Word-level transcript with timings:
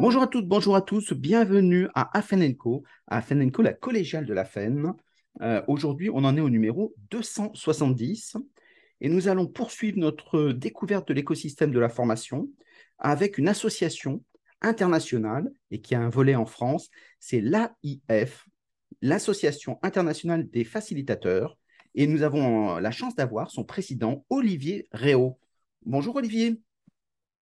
Bonjour 0.00 0.22
à 0.22 0.28
toutes, 0.28 0.46
bonjour 0.46 0.76
à 0.76 0.80
tous, 0.80 1.12
bienvenue 1.12 1.88
à 1.92 2.16
Afenenco, 2.16 2.84
à 3.08 3.16
Afenenco, 3.16 3.62
la 3.62 3.72
collégiale 3.72 4.26
de 4.26 4.32
la 4.32 4.44
FEN. 4.44 4.92
Euh, 5.40 5.60
Aujourd'hui, 5.66 6.08
on 6.08 6.22
en 6.22 6.36
est 6.36 6.40
au 6.40 6.50
numéro 6.50 6.94
270 7.10 8.36
et 9.00 9.08
nous 9.08 9.26
allons 9.26 9.48
poursuivre 9.48 9.98
notre 9.98 10.52
découverte 10.52 11.08
de 11.08 11.14
l'écosystème 11.14 11.72
de 11.72 11.80
la 11.80 11.88
formation 11.88 12.48
avec 12.98 13.38
une 13.38 13.48
association 13.48 14.22
internationale 14.62 15.50
et 15.72 15.80
qui 15.80 15.96
a 15.96 16.00
un 16.00 16.10
volet 16.10 16.36
en 16.36 16.46
France, 16.46 16.90
c'est 17.18 17.40
l'AIF, 17.40 18.46
l'Association 19.02 19.80
internationale 19.82 20.48
des 20.48 20.62
facilitateurs. 20.62 21.58
Et 21.96 22.06
nous 22.06 22.22
avons 22.22 22.78
la 22.78 22.92
chance 22.92 23.16
d'avoir 23.16 23.50
son 23.50 23.64
président, 23.64 24.24
Olivier 24.30 24.86
Réau. 24.92 25.40
Bonjour 25.84 26.14
Olivier. 26.14 26.62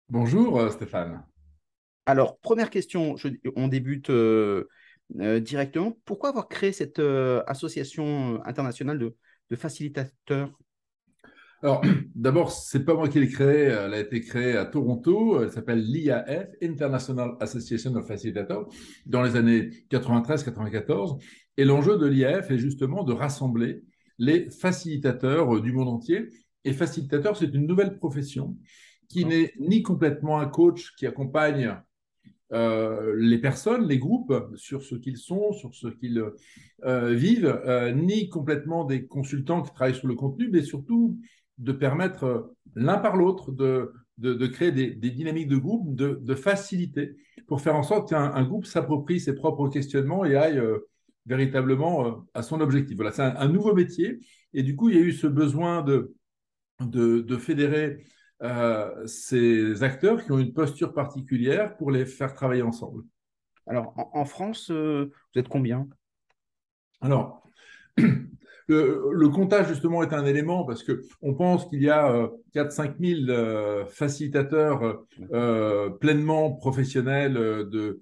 Bonjour 0.09 0.61
euh, 0.61 0.71
Stéphane. 0.71 1.25
Alors, 2.07 2.39
première 2.39 2.71
question, 2.71 3.17
je- 3.17 3.29
on 3.57 3.69
débute 3.69 4.11
euh, 4.11 4.69
euh, 5.21 5.41
directement. 5.41 5.99
Pourquoi 6.05 6.31
avoir 6.31 6.49
créé 6.49 6.73
cette 6.73 6.99
euh, 7.01 7.43
association 7.46 8.41
internationale 8.45 8.99
de, 8.99 9.17
de 9.51 9.57
facilitateurs? 9.57 10.51
Alors, 11.63 11.82
d'abord, 12.15 12.51
c'est 12.53 12.85
pas 12.85 12.95
moi 12.95 13.09
qui 13.09 13.19
l'ai 13.19 13.29
créée, 13.29 13.65
elle 13.65 13.95
a 13.95 13.99
été 14.01 14.21
créée 14.21 14.57
à 14.57 14.67
Toronto, 14.67 15.43
elle 15.43 15.51
s'appelle 15.51 15.81
l'IAF, 15.81 16.49
International 16.63 17.37
Association 17.41 17.95
of 17.96 18.07
Facilitators, 18.07 18.68
dans 19.07 19.23
les 19.23 19.37
années 19.37 19.71
93-94. 19.91 21.18
Et 21.57 21.65
l'enjeu 21.65 21.99
de 21.99 22.07
l'IAF 22.07 22.51
est 22.51 22.59
justement 22.59 23.03
de 23.04 23.13
rassembler 23.13 23.82
les 24.18 24.49
facilitateurs 24.51 25.61
du 25.61 25.73
monde 25.73 25.89
entier. 25.89 26.29
Et 26.65 26.73
facilitateur, 26.73 27.37
c'est 27.37 27.53
une 27.54 27.67
nouvelle 27.67 27.96
profession 27.99 28.57
qui 29.09 29.25
n'est 29.25 29.53
ni 29.59 29.82
complètement 29.82 30.41
un 30.41 30.46
coach 30.46 30.95
qui 30.96 31.07
accompagne 31.07 31.77
les 32.50 33.39
personnes, 33.39 33.87
les 33.87 33.98
groupes, 33.98 34.33
sur 34.55 34.83
ce 34.83 34.95
qu'ils 34.95 35.19
sont, 35.19 35.53
sur 35.53 35.75
ce 35.75 35.89
qu'ils 35.89 36.23
euh, 36.84 37.15
vivent, 37.15 37.61
euh, 37.67 37.93
ni 37.93 38.29
complètement 38.29 38.84
des 38.84 39.07
consultants 39.07 39.62
qui 39.62 39.73
travaillent 39.73 39.95
sur 39.95 40.09
le 40.09 40.15
contenu, 40.15 40.48
mais 40.51 40.62
surtout 40.62 41.19
de 41.59 41.73
permettre 41.73 42.25
euh, 42.25 42.43
l'un 42.75 42.98
par 42.98 43.17
l'autre 43.17 43.53
de, 43.53 43.93
de, 44.19 44.47
créer 44.47 44.73
des, 44.73 44.95
dynamiques 45.11 45.48
de 45.48 45.57
groupe, 45.57 45.95
de, 45.95 46.35
faciliter, 46.35 47.17
pour 47.47 47.61
faire 47.61 47.77
en 47.77 47.83
sorte 47.83 48.11
qu'un 48.11 48.33
un 48.35 48.45
groupe 48.45 48.67
s'approprie 48.67 49.20
ses 49.20 49.35
propres 49.35 49.69
questionnements 49.69 50.25
et 50.25 50.37
aille 50.37 50.59
euh, 50.59 50.79
véritablement 51.27 52.07
euh, 52.07 52.13
à 52.35 52.42
son 52.42 52.61
objectif. 52.61 52.97
Voilà, 52.97 53.13
c'est 53.13 53.23
un, 53.23 53.37
un 53.37 53.48
nouveau 53.48 53.75
métier. 53.75 54.19
Et 54.53 54.63
du 54.63 54.77
coup, 54.77 54.89
il 54.89 54.97
y 54.97 54.98
a 54.98 55.03
eu 55.03 55.13
ce 55.13 55.27
besoin 55.27 55.83
de, 55.83 56.15
de, 56.81 57.20
de 57.20 57.37
fédérer 57.37 58.05
euh, 58.42 59.06
ces 59.06 59.83
acteurs 59.83 60.25
qui 60.25 60.33
ont 60.33 60.39
une 60.39 60.53
posture 60.53 60.92
particulière 60.92 61.77
pour 61.77 61.91
les 61.91 62.05
faire 62.05 62.34
travailler 62.34 62.62
ensemble. 62.62 63.03
Alors, 63.67 63.95
en, 63.97 64.11
en 64.12 64.25
France, 64.25 64.70
euh, 64.70 65.11
vous 65.34 65.41
êtes 65.41 65.48
combien? 65.48 65.89
Alors, 67.01 67.42
le, 67.97 69.11
le 69.11 69.29
comptage, 69.29 69.69
justement, 69.69 70.03
est 70.03 70.12
un 70.12 70.27
élément 70.27 70.64
parce 70.64 70.84
qu'on 70.84 71.34
pense 71.34 71.67
qu'il 71.69 71.83
y 71.83 71.91
a 71.91 72.12
euh, 72.12 72.29
4-5 72.55 72.97
000 73.01 73.31
euh, 73.31 73.87
facilitateurs 73.87 75.05
pleinement 76.01 76.53
professionnels, 76.53 77.34
de, 77.34 78.01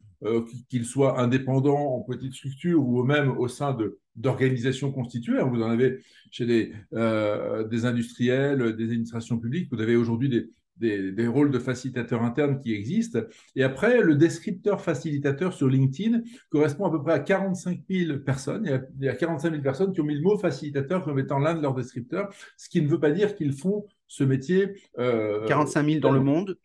qu'ils 0.68 0.86
soient 0.86 1.20
indépendants 1.20 1.96
en 1.96 2.00
petite 2.00 2.34
structure 2.34 2.86
ou 2.86 3.04
même 3.04 3.36
au 3.38 3.46
sein 3.46 3.72
de, 3.72 3.98
d'organisations 4.16 4.92
constituées. 4.92 5.42
Vous 5.42 5.62
en 5.62 5.70
avez 5.70 5.98
chez 6.30 6.46
des, 6.46 6.72
euh, 6.94 7.66
des 7.66 7.84
industriels, 7.84 8.76
des 8.76 8.84
administrations 8.84 9.38
publiques. 9.38 9.68
Vous 9.72 9.80
avez 9.80 9.96
aujourd'hui 9.96 10.28
des, 10.28 10.50
des, 10.76 11.12
des, 11.12 11.26
rôles 11.26 11.50
de 11.50 11.58
facilitateurs 11.58 12.22
internes 12.22 12.60
qui 12.60 12.74
existent. 12.74 13.20
Et 13.54 13.62
après, 13.62 14.00
le 14.00 14.16
descripteur 14.16 14.80
facilitateur 14.80 15.52
sur 15.52 15.68
LinkedIn 15.68 16.22
correspond 16.50 16.86
à 16.86 16.90
peu 16.90 17.02
près 17.02 17.12
à 17.12 17.20
45 17.20 17.80
000 17.88 18.18
personnes. 18.18 18.62
Il 18.64 18.70
y 18.70 18.74
a, 18.74 18.82
il 18.98 19.04
y 19.04 19.08
a 19.08 19.14
45 19.14 19.50
000 19.50 19.62
personnes 19.62 19.92
qui 19.92 20.00
ont 20.00 20.04
mis 20.04 20.16
le 20.16 20.22
mot 20.22 20.36
facilitateur 20.38 21.04
comme 21.04 21.18
étant 21.18 21.38
l'un 21.38 21.54
de 21.54 21.62
leurs 21.62 21.74
descripteurs, 21.74 22.32
ce 22.56 22.68
qui 22.68 22.82
ne 22.82 22.88
veut 22.88 23.00
pas 23.00 23.10
dire 23.10 23.34
qu'ils 23.36 23.52
font 23.52 23.86
ce 24.06 24.24
métier. 24.24 24.74
Euh, 24.98 25.46
45 25.46 25.86
000 25.86 26.00
dans 26.00 26.12
le 26.12 26.20
monde? 26.20 26.58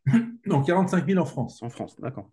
Non, 0.45 0.63
45 0.63 1.05
000 1.07 1.19
en 1.19 1.25
France. 1.25 1.61
En 1.61 1.69
France, 1.69 1.95
d'accord. 1.99 2.31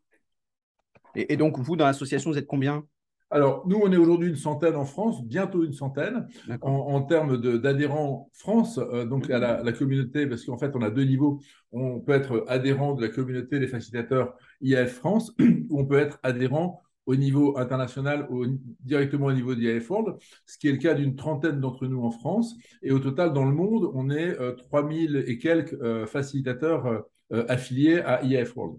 Et, 1.15 1.33
et, 1.33 1.37
donc, 1.37 1.59
vous, 1.59 1.77
dans 1.77 1.87
l'association, 1.87 2.31
vous 2.31 2.39
êtes 2.39 2.47
combien? 2.47 2.87
Alors, 3.31 3.67
nous, 3.67 3.81
on 3.83 3.91
est 3.91 3.97
aujourd'hui 3.97 4.29
une 4.29 4.37
centaine 4.37 4.77
en 4.77 4.85
France, 4.85 5.25
bientôt 5.25 5.65
une 5.65 5.73
centaine, 5.73 6.29
en, 6.63 6.71
en, 6.71 7.03
termes 7.03 7.37
d'adhérents 7.39 8.31
France, 8.33 8.79
euh, 8.79 9.05
donc 9.05 9.29
à 9.31 9.39
la, 9.39 9.63
la 9.63 9.73
communauté, 9.73 10.27
parce 10.27 10.45
qu'en 10.45 10.59
fait, 10.59 10.71
on 10.75 10.83
a 10.83 10.91
deux 10.91 11.05
niveaux. 11.05 11.41
On 11.73 12.01
peut 12.01 12.13
être 12.13 12.45
adhérent 12.47 12.95
de 12.95 13.03
la 13.03 13.09
communauté 13.09 13.59
des 13.59 13.67
facilitateurs 13.67 14.35
IAF 14.61 14.93
France, 14.93 15.35
ou 15.41 15.81
on 15.81 15.87
peut 15.87 15.99
être 15.99 16.21
adhérent 16.23 16.83
au 17.07 17.15
niveau 17.15 17.57
international, 17.57 18.27
au, 18.31 18.47
directement 18.81 19.27
au 19.27 19.33
niveau 19.33 19.55
d'IAF 19.55 19.89
World, 19.91 20.17
ce 20.45 20.59
qui 20.59 20.69
est 20.69 20.73
le 20.73 20.79
cas 20.79 20.95
d'une 20.95 21.15
trentaine 21.15 21.61
d'entre 21.61 21.87
nous 21.87 22.03
en 22.03 22.11
France. 22.11 22.57
Et 22.83 22.91
au 22.91 22.99
total, 22.99 23.33
dans 23.33 23.45
le 23.45 23.53
monde, 23.53 23.91
on 23.95 24.11
est 24.11 24.39
euh, 24.41 24.53
3000 24.53 25.25
et 25.27 25.39
quelques 25.39 25.75
euh, 25.75 26.07
facilitateurs 26.07 27.05
euh, 27.33 27.45
affiliés 27.49 28.01
à 28.01 28.23
IAF 28.25 28.57
World. 28.57 28.79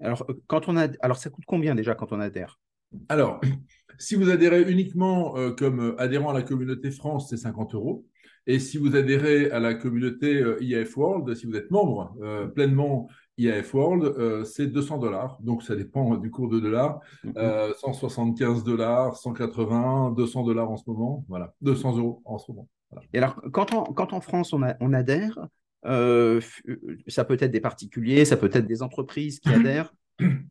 Alors, 0.00 0.26
quand 0.46 0.68
on 0.68 0.76
a... 0.76 0.88
Alors, 1.00 1.18
ça 1.18 1.30
coûte 1.30 1.44
combien 1.46 1.74
déjà 1.74 1.94
quand 1.94 2.12
on 2.12 2.20
adhère? 2.20 2.58
Alors, 3.08 3.40
si 3.98 4.14
vous 4.14 4.30
adhérez 4.30 4.70
uniquement 4.70 5.36
euh, 5.36 5.52
comme 5.52 5.94
adhérent 5.98 6.30
à 6.30 6.34
la 6.34 6.42
communauté 6.42 6.90
France, 6.90 7.28
c'est 7.30 7.36
50 7.36 7.74
euros. 7.74 8.04
Et 8.46 8.58
si 8.58 8.76
vous 8.76 8.94
adhérez 8.94 9.50
à 9.50 9.58
la 9.58 9.74
communauté 9.74 10.36
euh, 10.36 10.62
IAF 10.62 10.96
World, 10.96 11.34
si 11.34 11.46
vous 11.46 11.56
êtes 11.56 11.70
membre 11.70 12.14
euh, 12.22 12.46
pleinement 12.46 13.08
IAF 13.38 13.72
World, 13.74 14.44
c'est 14.44 14.66
200 14.66 14.98
dollars. 14.98 15.38
Donc, 15.40 15.62
ça 15.62 15.74
dépend 15.74 16.16
du 16.16 16.30
cours 16.30 16.48
de 16.48 16.60
dollar. 16.60 17.00
Mm 17.24 17.30
-hmm. 17.30 17.74
175 17.78 18.62
dollars, 18.62 19.16
180, 19.16 20.12
200 20.16 20.44
dollars 20.44 20.70
en 20.70 20.76
ce 20.76 20.84
moment. 20.86 21.24
Voilà, 21.28 21.52
200 21.62 21.96
euros 21.98 22.22
en 22.24 22.38
ce 22.38 22.52
moment. 22.52 22.68
Voilà. 22.90 23.06
Et 23.12 23.18
alors, 23.18 23.40
quand, 23.50 23.74
on, 23.74 23.92
quand 23.92 24.12
en 24.12 24.20
France, 24.20 24.52
on, 24.52 24.62
a, 24.62 24.76
on 24.80 24.92
adhère, 24.92 25.36
ça 27.08 27.24
peut 27.24 27.38
être 27.40 27.50
des 27.50 27.60
particuliers, 27.60 28.24
ça 28.24 28.36
peut 28.36 28.50
être 28.52 28.66
des 28.66 28.82
entreprises 28.82 29.40
qui 29.40 29.48
adhèrent? 29.60 29.92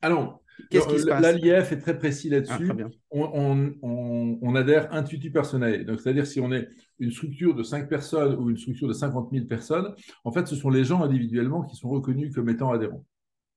Alors, 0.02 0.43
l'ALIF 0.72 1.72
est 1.72 1.80
très 1.80 1.98
précis 1.98 2.30
là-dessus. 2.30 2.72
Ah, 2.72 2.88
on, 3.12 3.22
on, 3.34 3.74
on, 3.82 4.40
on, 4.42 4.56
adhère 4.56 4.94
intuitu 4.94 5.32
personnel. 5.32 5.86
Donc, 5.86 6.00
c'est-à-dire 6.00 6.28
si 6.28 6.40
on 6.40 6.52
est 6.52 6.70
une 7.00 7.12
structure 7.12 7.56
de 7.56 7.64
5 7.64 7.90
personnes 7.90 8.36
ou 8.36 8.50
une 8.50 8.58
structure 8.58 8.88
de 8.88 8.94
50 8.94 9.30
000 9.32 9.46
personnes, 9.46 9.94
en 10.24 10.32
fait, 10.32 10.48
ce 10.48 10.56
sont 10.56 10.70
les 10.70 10.84
gens 10.84 11.02
individuellement 11.04 11.64
qui 11.64 11.76
sont 11.76 11.90
reconnus 11.90 12.34
comme 12.34 12.50
étant 12.50 12.72
adhérents. 12.72 13.06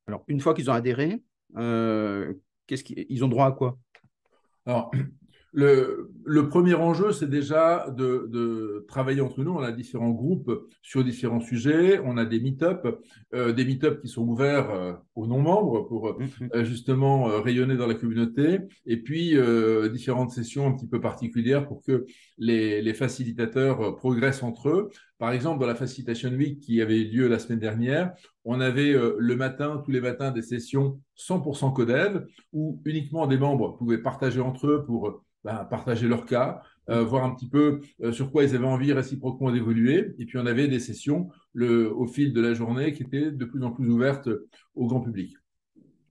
Alors, 0.06 0.24
une 0.28 0.40
fois 0.40 0.54
qu'ils 0.54 0.70
ont 0.70 0.74
adhéré, 0.74 1.22
euh, 1.56 2.34
qu'est-ce 2.66 2.84
qu'ils 2.84 3.06
ils 3.08 3.24
ont 3.24 3.28
droit 3.28 3.46
à 3.46 3.52
quoi? 3.52 3.78
Alors, 4.64 4.90
le, 5.56 6.10
le, 6.26 6.48
premier 6.50 6.74
enjeu, 6.74 7.12
c'est 7.12 7.30
déjà 7.30 7.88
de, 7.88 8.28
de, 8.30 8.84
travailler 8.88 9.22
entre 9.22 9.42
nous. 9.42 9.52
On 9.52 9.62
a 9.62 9.72
différents 9.72 10.10
groupes 10.10 10.52
sur 10.82 11.02
différents 11.02 11.40
sujets. 11.40 11.98
On 12.04 12.18
a 12.18 12.26
des 12.26 12.40
meet-up, 12.40 12.86
euh, 13.32 13.54
des 13.54 13.64
meet-up 13.64 14.02
qui 14.02 14.08
sont 14.08 14.28
ouverts 14.28 14.70
euh, 14.70 14.92
aux 15.14 15.26
non-membres 15.26 15.88
pour 15.88 16.08
euh, 16.08 16.62
justement 16.62 17.24
rayonner 17.40 17.78
dans 17.78 17.86
la 17.86 17.94
communauté. 17.94 18.58
Et 18.84 18.98
puis, 18.98 19.34
différentes 19.90 20.30
sessions 20.30 20.66
un 20.66 20.72
petit 20.72 20.88
peu 20.88 21.00
particulières 21.00 21.66
pour 21.66 21.82
que 21.82 22.04
les, 22.36 22.82
les, 22.82 22.94
facilitateurs 22.94 23.96
progressent 23.96 24.42
entre 24.42 24.68
eux. 24.68 24.90
Par 25.16 25.32
exemple, 25.32 25.60
dans 25.60 25.66
la 25.66 25.74
Facilitation 25.74 26.28
Week 26.32 26.60
qui 26.60 26.82
avait 26.82 27.00
eu 27.00 27.08
lieu 27.08 27.28
la 27.28 27.38
semaine 27.38 27.60
dernière, 27.60 28.12
on 28.44 28.60
avait 28.60 28.92
le 28.92 29.36
matin, 29.36 29.82
tous 29.82 29.90
les 29.90 30.02
matins, 30.02 30.30
des 30.30 30.42
sessions 30.42 31.00
100% 31.16 31.72
codev 31.72 32.26
où 32.52 32.82
uniquement 32.84 33.26
des 33.26 33.38
membres 33.38 33.78
pouvaient 33.78 34.02
partager 34.02 34.40
entre 34.40 34.66
eux 34.66 34.84
pour 34.84 35.24
ben, 35.46 35.64
partager 35.64 36.08
leur 36.08 36.26
cas, 36.26 36.60
euh, 36.90 37.04
voir 37.04 37.24
un 37.24 37.32
petit 37.32 37.48
peu 37.48 37.80
euh, 38.02 38.10
sur 38.10 38.32
quoi 38.32 38.42
ils 38.42 38.56
avaient 38.56 38.66
envie 38.66 38.92
réciproquement 38.92 39.52
d'évoluer. 39.52 40.14
Et 40.18 40.26
puis 40.26 40.38
on 40.38 40.46
avait 40.46 40.66
des 40.66 40.80
sessions 40.80 41.28
au 41.54 42.06
fil 42.06 42.32
de 42.32 42.40
la 42.40 42.52
journée 42.52 42.92
qui 42.92 43.04
étaient 43.04 43.30
de 43.30 43.44
plus 43.44 43.62
en 43.62 43.70
plus 43.70 43.88
ouvertes 43.88 44.28
au 44.74 44.88
grand 44.88 45.00
public. 45.00 45.36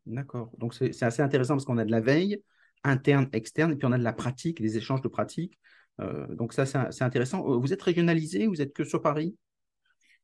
D'accord. 0.06 0.52
Donc 0.58 0.74
c'est 0.74 1.04
assez 1.04 1.22
intéressant 1.22 1.56
parce 1.56 1.66
qu'on 1.66 1.78
a 1.78 1.86
de 1.86 1.92
la 1.92 2.00
veille 2.00 2.42
interne, 2.86 3.28
externe, 3.34 3.74
et 3.74 3.76
puis 3.76 3.86
on 3.86 3.92
a 3.92 3.98
de 3.98 4.04
la 4.04 4.14
pratique, 4.14 4.62
des 4.62 4.78
échanges 4.78 5.02
de 5.02 5.08
pratiques. 5.10 5.60
Euh, 6.00 6.34
donc 6.36 6.54
ça, 6.54 6.66
c'est 6.66 7.04
intéressant. 7.04 7.60
Vous 7.60 7.74
êtes 7.74 7.82
régionalisé 7.82 8.48
Vous 8.48 8.62
êtes 8.62 8.74
que 8.74 8.86
sur 8.86 9.02
Paris? 9.02 9.36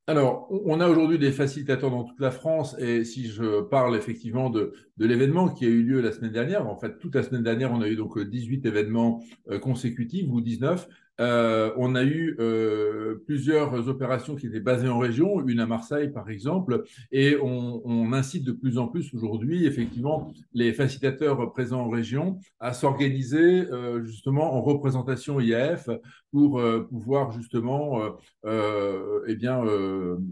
Alors, 0.07 0.47
on 0.49 0.81
a 0.81 0.89
aujourd'hui 0.89 1.19
des 1.19 1.31
facilitateurs 1.31 1.91
dans 1.91 2.03
toute 2.03 2.19
la 2.19 2.31
France 2.31 2.75
et 2.79 3.03
si 3.03 3.29
je 3.29 3.61
parle 3.61 3.95
effectivement 3.95 4.49
de, 4.49 4.73
l'événement 4.97 5.47
qui 5.47 5.65
a 5.65 5.69
eu 5.69 5.83
lieu 5.83 6.01
la 6.01 6.11
semaine 6.11 6.31
dernière, 6.31 6.67
en 6.67 6.75
fait, 6.75 6.97
toute 6.99 7.15
la 7.15 7.23
semaine 7.23 7.43
dernière, 7.43 7.71
on 7.71 7.81
a 7.81 7.87
eu 7.87 7.95
donc 7.95 8.19
18 8.19 8.65
événements 8.65 9.23
euh, 9.49 9.59
consécutifs 9.59 10.27
ou 10.29 10.41
19. 10.41 10.89
Euh, 11.21 11.71
on 11.77 11.93
a 11.95 12.03
eu 12.03 12.35
euh, 12.39 13.21
plusieurs 13.27 13.87
opérations 13.87 14.35
qui 14.35 14.47
étaient 14.47 14.59
basées 14.59 14.89
en 14.89 14.97
région, 14.97 15.45
une 15.47 15.59
à 15.59 15.67
Marseille 15.67 16.09
par 16.09 16.29
exemple, 16.29 16.83
et 17.11 17.37
on, 17.41 18.11
incite 18.13 18.43
de 18.43 18.51
plus 18.51 18.77
en 18.77 18.87
plus 18.87 19.13
aujourd'hui, 19.13 19.65
effectivement, 19.65 20.33
les 20.53 20.73
facilitateurs 20.73 21.53
présents 21.53 21.81
en 21.81 21.89
région 21.89 22.39
à 22.59 22.73
s'organiser 22.73 23.61
euh, 23.71 24.03
justement 24.03 24.53
en 24.55 24.61
représentation 24.61 25.39
IAF 25.39 25.89
pour 26.31 26.61
pouvoir 26.89 27.31
justement 27.31 28.01
eh 28.45 29.35
bien, 29.35 29.61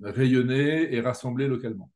rayonner 0.04 0.94
et 0.94 1.02
rassembler 1.02 1.48
localement. 1.48 1.90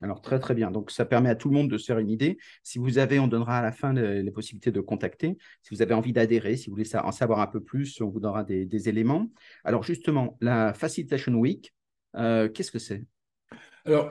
Alors, 0.00 0.20
très, 0.20 0.38
très 0.38 0.54
bien. 0.54 0.70
Donc, 0.70 0.90
ça 0.90 1.04
permet 1.04 1.30
à 1.30 1.34
tout 1.34 1.48
le 1.48 1.54
monde 1.54 1.70
de 1.70 1.78
se 1.78 1.86
faire 1.86 1.98
une 1.98 2.10
idée. 2.10 2.36
Si 2.62 2.78
vous 2.78 2.98
avez, 2.98 3.18
on 3.18 3.26
donnera 3.26 3.58
à 3.58 3.62
la 3.62 3.72
fin 3.72 3.92
les, 3.92 4.30
possibilités 4.30 4.70
de 4.70 4.80
contacter. 4.80 5.38
Si 5.62 5.74
vous 5.74 5.82
avez 5.82 5.94
envie 5.94 6.12
d'adhérer, 6.12 6.56
si 6.56 6.68
vous 6.68 6.76
voulez 6.76 6.96
en 6.96 7.12
savoir 7.12 7.40
un 7.40 7.46
peu 7.46 7.62
plus, 7.62 8.00
on 8.00 8.08
vous 8.08 8.20
donnera 8.20 8.44
des, 8.44 8.88
éléments. 8.88 9.30
Alors, 9.64 9.82
justement, 9.82 10.36
la 10.40 10.74
Facilitation 10.74 11.32
Week, 11.34 11.74
euh, 12.16 12.48
qu'est-ce 12.48 12.70
que 12.70 12.78
c'est? 12.78 13.04
Alors, 13.86 14.08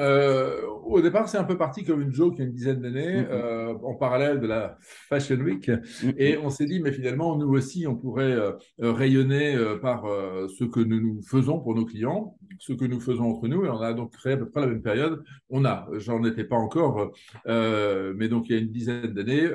euh, 0.00 0.62
au 0.84 1.00
départ, 1.00 1.28
c'est 1.28 1.38
un 1.38 1.44
peu 1.44 1.56
parti 1.56 1.84
comme 1.84 2.02
une 2.02 2.12
joke 2.12 2.34
il 2.36 2.40
y 2.40 2.42
a 2.42 2.46
une 2.46 2.52
dizaine 2.52 2.80
d'années, 2.80 3.22
mm-hmm. 3.22 3.30
euh, 3.30 3.74
en 3.82 3.94
parallèle 3.94 4.40
de 4.40 4.46
la 4.46 4.76
Fashion 4.80 5.36
Week. 5.36 5.68
Mm-hmm. 5.68 6.14
Et 6.18 6.38
on 6.38 6.50
s'est 6.50 6.66
dit, 6.66 6.80
mais 6.80 6.92
finalement, 6.92 7.36
nous 7.36 7.48
aussi, 7.48 7.86
on 7.86 7.94
pourrait 7.94 8.32
euh, 8.32 8.52
rayonner 8.78 9.56
par 9.80 10.04
ce 10.48 10.64
que 10.64 10.80
nous, 10.80 11.00
nous 11.00 11.22
faisons 11.22 11.60
pour 11.60 11.74
nos 11.74 11.84
clients, 11.84 12.36
ce 12.58 12.72
que 12.72 12.84
nous 12.84 13.00
faisons 13.00 13.30
entre 13.30 13.48
nous. 13.48 13.64
Et 13.64 13.68
on 13.68 13.80
a 13.80 13.92
donc 13.92 14.12
créé 14.12 14.34
à 14.34 14.36
peu 14.36 14.48
près 14.48 14.60
la 14.60 14.66
même 14.66 14.82
période. 14.82 15.22
On 15.50 15.64
a, 15.64 15.88
j'en 15.94 16.22
étais 16.24 16.44
pas 16.44 16.56
encore, 16.56 17.12
mais 17.46 18.28
donc 18.28 18.48
il 18.48 18.52
y 18.54 18.58
a 18.58 18.60
une 18.60 18.70
dizaine 18.70 19.12
d'années, 19.12 19.48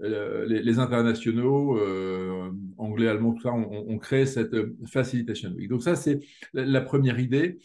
euh, 0.00 0.44
les, 0.46 0.78
internationaux, 0.78 1.78
euh, 1.78 2.50
anglais, 2.78 3.06
allemands, 3.06 3.32
tout 3.32 3.42
ça, 3.42 3.52
ont 3.52 3.98
créé 3.98 4.26
cette 4.26 4.54
euh, 4.54 4.76
Facilitation 4.86 5.50
Week. 5.52 5.68
Donc 5.68 5.82
ça, 5.82 5.94
c'est 5.94 6.20
la, 6.52 6.80
première 6.80 7.20
idée, 7.20 7.58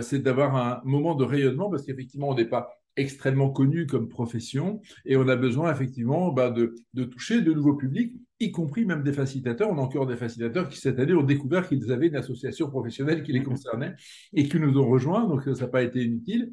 c'est 0.00 0.20
d'avoir 0.20 0.56
un 0.56 0.80
moment 0.84 1.14
de 1.14 1.24
rayonnement, 1.24 1.70
parce 1.70 1.84
qu'effectivement, 1.84 2.30
on 2.30 2.34
n'est 2.34 2.46
pas 2.46 2.70
extrêmement 2.96 3.50
connu 3.50 3.86
comme 3.86 4.08
profession 4.08 4.80
et 5.04 5.16
on 5.16 5.26
a 5.26 5.34
besoin 5.34 5.72
effectivement 5.72 6.32
bah, 6.32 6.50
de, 6.50 6.76
toucher 7.04 7.40
de 7.40 7.52
nouveaux 7.52 7.74
publics, 7.74 8.14
y 8.38 8.52
compris 8.52 8.84
même 8.84 9.02
des 9.02 9.12
facilitateurs. 9.12 9.68
On 9.68 9.78
a 9.78 9.80
encore 9.80 10.06
des 10.06 10.16
facilitateurs 10.16 10.68
qui 10.68 10.78
cette 10.78 10.98
année 11.00 11.12
ont 11.12 11.24
découvert 11.24 11.68
qu'ils 11.68 11.90
avaient 11.90 12.06
une 12.06 12.16
association 12.16 12.70
professionnelle 12.70 13.22
qui 13.22 13.32
les 13.32 13.42
concernait 13.42 13.94
et 14.32 14.48
qui 14.48 14.60
nous 14.60 14.78
ont 14.78 14.88
rejoints, 14.88 15.26
donc 15.26 15.42
ça 15.42 15.64
n'a 15.64 15.68
pas 15.68 15.82
été 15.82 16.04
inutile. 16.04 16.52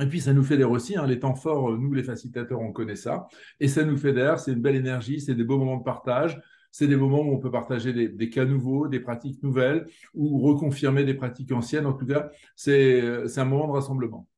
Et 0.00 0.06
puis, 0.06 0.20
ça 0.20 0.32
nous 0.32 0.44
fédère 0.44 0.70
aussi. 0.70 0.96
Hein, 0.96 1.06
les 1.06 1.18
temps 1.18 1.34
forts, 1.34 1.72
nous, 1.72 1.92
les 1.92 2.02
facilitateurs, 2.02 2.60
on 2.60 2.72
connaît 2.72 2.96
ça. 2.96 3.26
Et 3.60 3.68
ça 3.68 3.84
nous 3.84 3.96
fédère. 3.96 4.38
C'est 4.38 4.52
une 4.52 4.62
belle 4.62 4.76
énergie. 4.76 5.20
C'est 5.20 5.34
des 5.34 5.44
beaux 5.44 5.58
moments 5.58 5.78
de 5.78 5.84
partage. 5.84 6.40
C'est 6.70 6.86
des 6.86 6.96
moments 6.96 7.20
où 7.20 7.32
on 7.32 7.38
peut 7.38 7.50
partager 7.50 7.92
des, 7.92 8.30
cas 8.30 8.44
nouveaux, 8.44 8.88
des 8.88 9.00
pratiques 9.00 9.42
nouvelles 9.42 9.86
ou 10.14 10.38
reconfirmer 10.38 11.04
des 11.04 11.14
pratiques 11.14 11.50
anciennes. 11.50 11.86
En 11.86 11.94
tout 11.94 12.06
cas, 12.06 12.30
c'est 12.54 13.02
un 13.36 13.44
moment 13.44 13.66
de 13.66 13.72
rassemblement. 13.72 14.28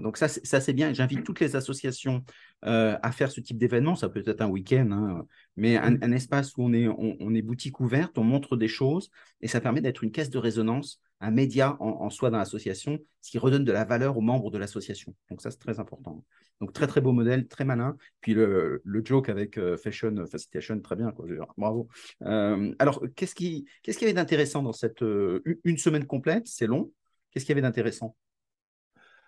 Donc 0.00 0.16
ça, 0.16 0.28
c'est 0.28 0.72
bien. 0.72 0.92
J'invite 0.92 1.24
toutes 1.24 1.40
les 1.40 1.56
associations 1.56 2.24
euh, 2.64 2.96
à 3.02 3.12
faire 3.12 3.30
ce 3.30 3.40
type 3.40 3.58
d'événement. 3.58 3.96
Ça 3.96 4.08
peut 4.08 4.22
être 4.26 4.40
un 4.40 4.48
week-end, 4.48 4.90
hein, 4.92 5.26
mais 5.56 5.76
un, 5.76 6.12
espace 6.12 6.56
où 6.56 6.62
on 6.62 6.72
est, 6.72 7.42
boutique 7.42 7.80
ouverte, 7.80 8.18
on 8.18 8.24
montre 8.24 8.56
des 8.56 8.68
choses 8.68 9.10
et 9.40 9.48
ça 9.48 9.60
permet 9.60 9.80
d'être 9.80 10.04
une 10.04 10.12
caisse 10.12 10.30
de 10.30 10.38
résonance, 10.38 11.00
un 11.20 11.30
média 11.30 11.76
en, 11.80 12.10
soi 12.10 12.30
dans 12.30 12.38
l'association, 12.38 12.98
ce 13.20 13.30
qui 13.30 13.38
redonne 13.38 13.64
de 13.64 13.72
la 13.72 13.84
valeur 13.84 14.16
aux 14.16 14.20
membres 14.20 14.50
de 14.50 14.58
l'association. 14.58 15.14
Donc 15.30 15.40
ça, 15.40 15.50
c'est 15.50 15.58
très 15.58 15.80
important. 15.80 16.24
Donc 16.60 16.72
très 16.72 16.86
très 16.86 17.00
beau 17.00 17.12
modèle, 17.12 17.48
très 17.48 17.64
malin. 17.64 17.96
Puis 18.20 18.34
le, 18.34 18.82
joke 19.04 19.28
avec 19.28 19.58
euh, 19.58 19.76
Fashion 19.76 20.14
Facilitation, 20.26 20.80
très 20.80 20.96
bien. 20.96 21.12
Bravo. 21.56 21.88
Euh, 22.22 22.74
alors, 22.78 23.02
qu'est-ce 23.16 23.34
qui, 23.34 23.66
qu'est-ce 23.82 23.98
qu'il 23.98 24.06
y 24.06 24.10
avait 24.10 24.20
d'intéressant 24.20 24.62
dans 24.62 24.72
cette 24.72 25.02
une 25.02 25.78
semaine 25.78 26.06
complète? 26.06 26.46
C'est 26.46 26.66
long. 26.66 26.92
Qu'est-ce 27.30 27.44
qu'il 27.44 27.52
y 27.52 27.58
avait 27.58 27.62
d'intéressant? 27.62 28.14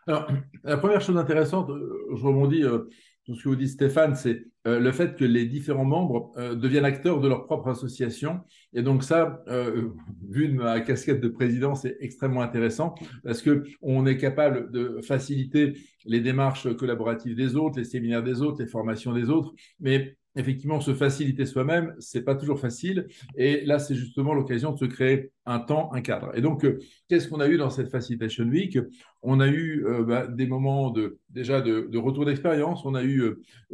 Alors, 0.06 0.28
la 0.62 0.76
première 0.76 1.00
chose 1.00 1.16
intéressante, 1.16 1.70
euh, 1.70 2.08
je 2.14 2.24
rebondis 2.24 2.62
euh, 2.62 2.88
sur 3.24 3.36
ce 3.36 3.42
que 3.42 3.48
vous 3.48 3.56
dit 3.56 3.68
Stéphane, 3.68 4.14
c'est 4.16 4.44
euh, 4.66 4.78
le 4.78 4.92
fait 4.92 5.16
que 5.16 5.24
les 5.24 5.46
différents 5.46 5.84
membres 5.84 6.32
deviennent 6.54 6.84
acteurs 6.84 7.20
de 7.20 7.28
leur 7.28 7.46
propre 7.46 7.68
association. 7.68 8.40
Et 8.74 8.82
donc 8.82 9.02
ça, 9.02 9.42
vu 10.28 10.48
de 10.48 10.54
ma 10.54 10.80
casquette 10.80 11.20
de 11.20 11.28
président, 11.28 11.74
c'est 11.74 11.96
extrêmement 12.00 12.42
intéressant 12.42 12.94
parce 13.22 13.40
que 13.40 13.64
on 13.80 14.04
est 14.04 14.18
capable 14.18 14.70
de 14.72 15.00
faciliter 15.02 15.74
les 16.04 16.20
démarches 16.20 16.70
collaboratives 16.76 17.34
des 17.34 17.56
autres, 17.56 17.78
les 17.78 17.84
séminaires 17.84 18.22
des 18.22 18.42
autres, 18.42 18.62
les 18.62 18.68
formations 18.68 19.14
des 19.14 19.30
autres, 19.30 19.52
effectivement, 20.36 20.80
se 20.80 20.94
faciliter 20.94 21.46
soi-même, 21.46 21.94
c'est 21.98 22.22
pas 22.22 22.34
toujours 22.34 22.58
facile. 22.58 23.06
Et 23.36 23.64
là, 23.64 23.78
c'est 23.78 23.94
justement 23.94 24.34
l'occasion 24.34 24.72
de 24.72 24.78
se 24.78 24.84
créer 24.84 25.30
un 25.46 25.60
temps, 25.60 25.92
un 25.92 26.00
cadre. 26.00 26.30
Et 26.34 26.40
donc, 26.40 26.64
euh, 26.64 26.78
qu'est-ce 27.08 27.28
qu'on 27.28 27.40
a 27.40 27.48
eu 27.48 27.56
dans 27.56 27.70
cette 27.70 27.90
Facilitation 27.90 28.44
Week? 28.44 28.78
On 29.22 29.40
a 29.40 29.46
eu 29.46 29.84
euh, 29.86 30.02
bah, 30.02 30.26
des 30.26 30.46
moments 30.46 30.90
de, 30.90 31.18
déjà 31.30 31.60
de, 31.60 31.96
retour 31.96 32.24
d'expérience. 32.24 32.84
On 32.84 32.94
a 32.94 33.04
eu 33.04 33.22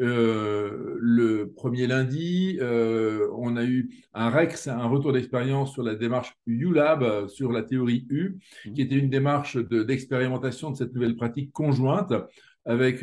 euh, 0.01 0.97
le 1.01 1.53
premier 1.57 1.87
lundi, 1.87 2.59
on 2.61 3.57
a 3.57 3.65
eu 3.65 3.91
un 4.13 4.31
REX, 4.31 4.69
un 4.69 4.87
retour 4.87 5.13
d'expérience 5.13 5.73
sur 5.73 5.83
la 5.83 5.95
démarche 5.95 6.35
ULAB, 6.47 7.29
sur 7.29 7.53
la 7.53 7.63
théorie 7.63 8.07
U, 8.11 8.39
mmh. 8.67 8.73
qui 8.73 8.83
était 8.83 8.97
une 8.97 9.11
démarche 9.11 9.57
d'expérimentation 9.57 10.71
de, 10.71 10.77
cette 10.77 10.95
nouvelle 10.95 11.17
pratique 11.17 11.53
conjointe 11.53 12.13
avec 12.67 13.03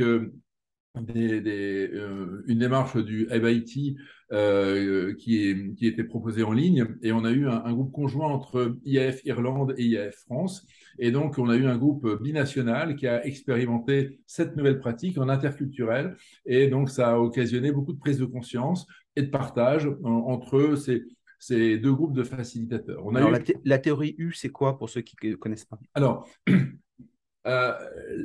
des, 1.02 1.90
euh, 1.94 2.44
une 2.48 2.60
démarche 2.60 2.98
du 2.98 3.28
MIT 3.32 3.98
euh, 4.32 5.14
qui, 5.16 5.50
est, 5.50 5.76
qui 5.76 5.88
était 5.88 6.04
proposée 6.04 6.44
en 6.44 6.52
ligne. 6.52 6.88
Et 7.02 7.12
on 7.12 7.24
a 7.24 7.32
eu 7.32 7.48
un, 7.48 7.74
groupe 7.74 7.92
conjoint 7.92 8.28
entre 8.28 8.78
IAF 8.86 9.24
Irlande 9.26 9.74
et 9.78 9.86
IAF 9.86 10.16
France. 10.16 10.66
Et 11.00 11.12
donc 11.12 11.38
on 11.38 11.50
a 11.50 11.56
eu 11.56 11.66
un 11.66 11.78
groupe 11.78 12.22
binational 12.22 12.96
qui 12.96 13.08
a 13.08 13.26
expérimenté 13.26 14.20
cette 14.26 14.56
nouvelle 14.56 14.80
pratique 14.80 15.18
en 15.18 15.30
interculturel. 15.30 16.16
Et 16.46 16.68
donc 16.68 16.90
ça 16.90 17.12
a 17.12 17.20
occasionné 17.20 17.72
beaucoup 17.72 17.94
de 17.94 18.00
prise 18.00 18.20
de 18.20 18.26
conscience 18.26 18.88
et 19.16 19.24
de 19.24 19.30
partage 19.30 19.90
entre 20.04 20.76
ces, 20.76 21.04
ces 21.40 21.78
deux 21.78 21.94
groupes 21.94 22.14
de 22.14 22.24
facilitateurs. 22.24 23.06
On 23.06 23.16
a 23.16 23.40
la, 23.64 23.80
théorie 23.80 24.16
U, 24.18 24.34
c'est 24.34 24.50
quoi 24.50 24.78
pour 24.78 24.90
ceux 24.90 25.02
qui 25.02 25.16
ne 25.24 25.36
connaissent 25.36 25.66
pas? 25.66 25.80
Alors, 25.94 26.28
euh, 27.48 27.74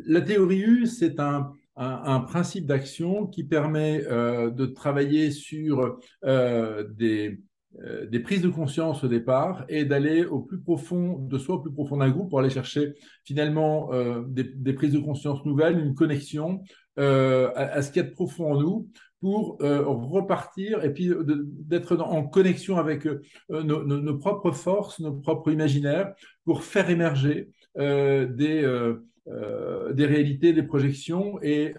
la 0.07 0.21
théorie 0.21 0.61
U, 0.61 0.87
c'est 0.87 1.21
un, 1.21 1.53
un, 1.77 2.21
principe 2.21 2.67
d'action 2.67 3.27
qui 3.27 3.45
permet 3.45 4.05
euh, 4.07 4.51
de 4.51 4.67
travailler 4.67 5.31
sur 5.31 5.99
euh, 6.25 6.87
des, 6.91 7.41
euh, 7.83 8.07
des, 8.07 8.21
prises 8.21 8.43
de 8.43 8.49
conscience 8.49 9.05
au 9.05 9.09
départ 9.09 9.65
et 9.69 9.85
d'aller 9.85 10.25
au 10.25 10.41
plus 10.41 10.61
profond 10.61 11.19
de 11.19 11.39
soi, 11.39 11.57
au 11.57 11.61
plus 11.61 11.73
profond 11.73 11.97
d'un 11.97 12.11
groupe 12.11 12.31
pour 12.31 12.41
aller 12.41 12.51
chercher 12.51 12.95
finalement 13.25 13.91
des, 14.29 14.73
prises 14.75 14.93
de 14.93 14.99
conscience 14.99 15.45
nouvelles, 15.45 15.79
une 15.79 15.95
connexion 15.95 16.63
à, 16.97 17.83
ce 17.83 17.91
qu'il 17.91 18.03
y 18.03 18.05
a 18.05 18.09
de 18.09 18.15
profond 18.15 18.53
en 18.53 18.61
nous 18.61 18.89
pour 19.21 19.59
repartir 19.61 20.85
et 20.85 20.93
puis 20.93 21.11
d'être 21.25 21.97
en 21.97 22.27
connexion 22.27 22.77
avec 22.77 23.07
nos, 23.49 23.85
nos, 23.85 24.19
propres 24.19 24.51
forces, 24.51 25.01
nos 25.01 25.13
propres 25.15 25.53
imaginaires 25.53 26.13
pour 26.45 26.65
faire 26.65 26.91
émerger 26.91 27.49
des 27.77 28.93
des 29.27 30.07
réalités, 30.07 30.53
des 30.53 30.63
projections 30.63 31.41
et 31.43 31.75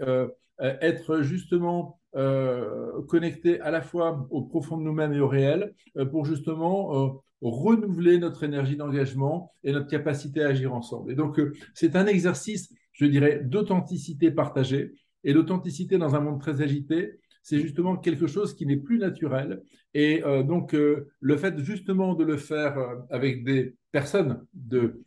euh, 0.62 0.78
être 0.82 1.22
justement 1.22 2.00
euh, 2.16 3.02
connecté 3.08 3.60
à 3.62 3.72
la 3.72 3.82
fois 3.82 4.28
au 4.30 4.44
profond 4.44 4.78
de 4.78 4.84
nous-mêmes 4.84 5.14
et 5.14 5.20
au 5.20 5.28
réel 5.28 5.74
pour 6.12 6.26
justement 6.26 7.24
renouveler 7.42 8.20
notre 8.20 8.44
énergie 8.44 8.78
d'engagement 8.78 9.52
et 9.64 9.72
notre 9.72 9.88
capacité 9.88 10.44
à 10.44 10.50
agir 10.50 10.74
ensemble. 10.74 11.12
Et 11.12 11.16
donc, 11.16 11.42
c'est 11.74 11.96
un 11.96 12.06
exercice, 12.06 12.72
je 12.92 13.06
dirais, 13.06 13.42
d'authenticité 13.44 14.32
partagée. 14.32 14.94
Et 15.24 15.34
l'authenticité 15.34 15.98
dans 15.98 16.16
un 16.16 16.22
monde 16.22 16.40
très 16.40 16.62
agité, 16.62 17.20
c'est 17.42 17.60
justement 17.60 17.98
quelque 17.98 18.28
chose 18.28 18.54
qui 18.54 18.66
n'est 18.66 18.78
plus 18.78 19.00
naturel. 19.00 19.62
Et 19.94 20.22
donc, 20.46 20.74
le 20.74 21.38
fait 21.38 21.58
justement 21.60 22.14
de 22.14 22.24
le 22.24 22.38
faire 22.38 22.78
avec 23.10 23.44
des 23.44 23.76
personnes 23.92 24.46
de, 24.54 25.04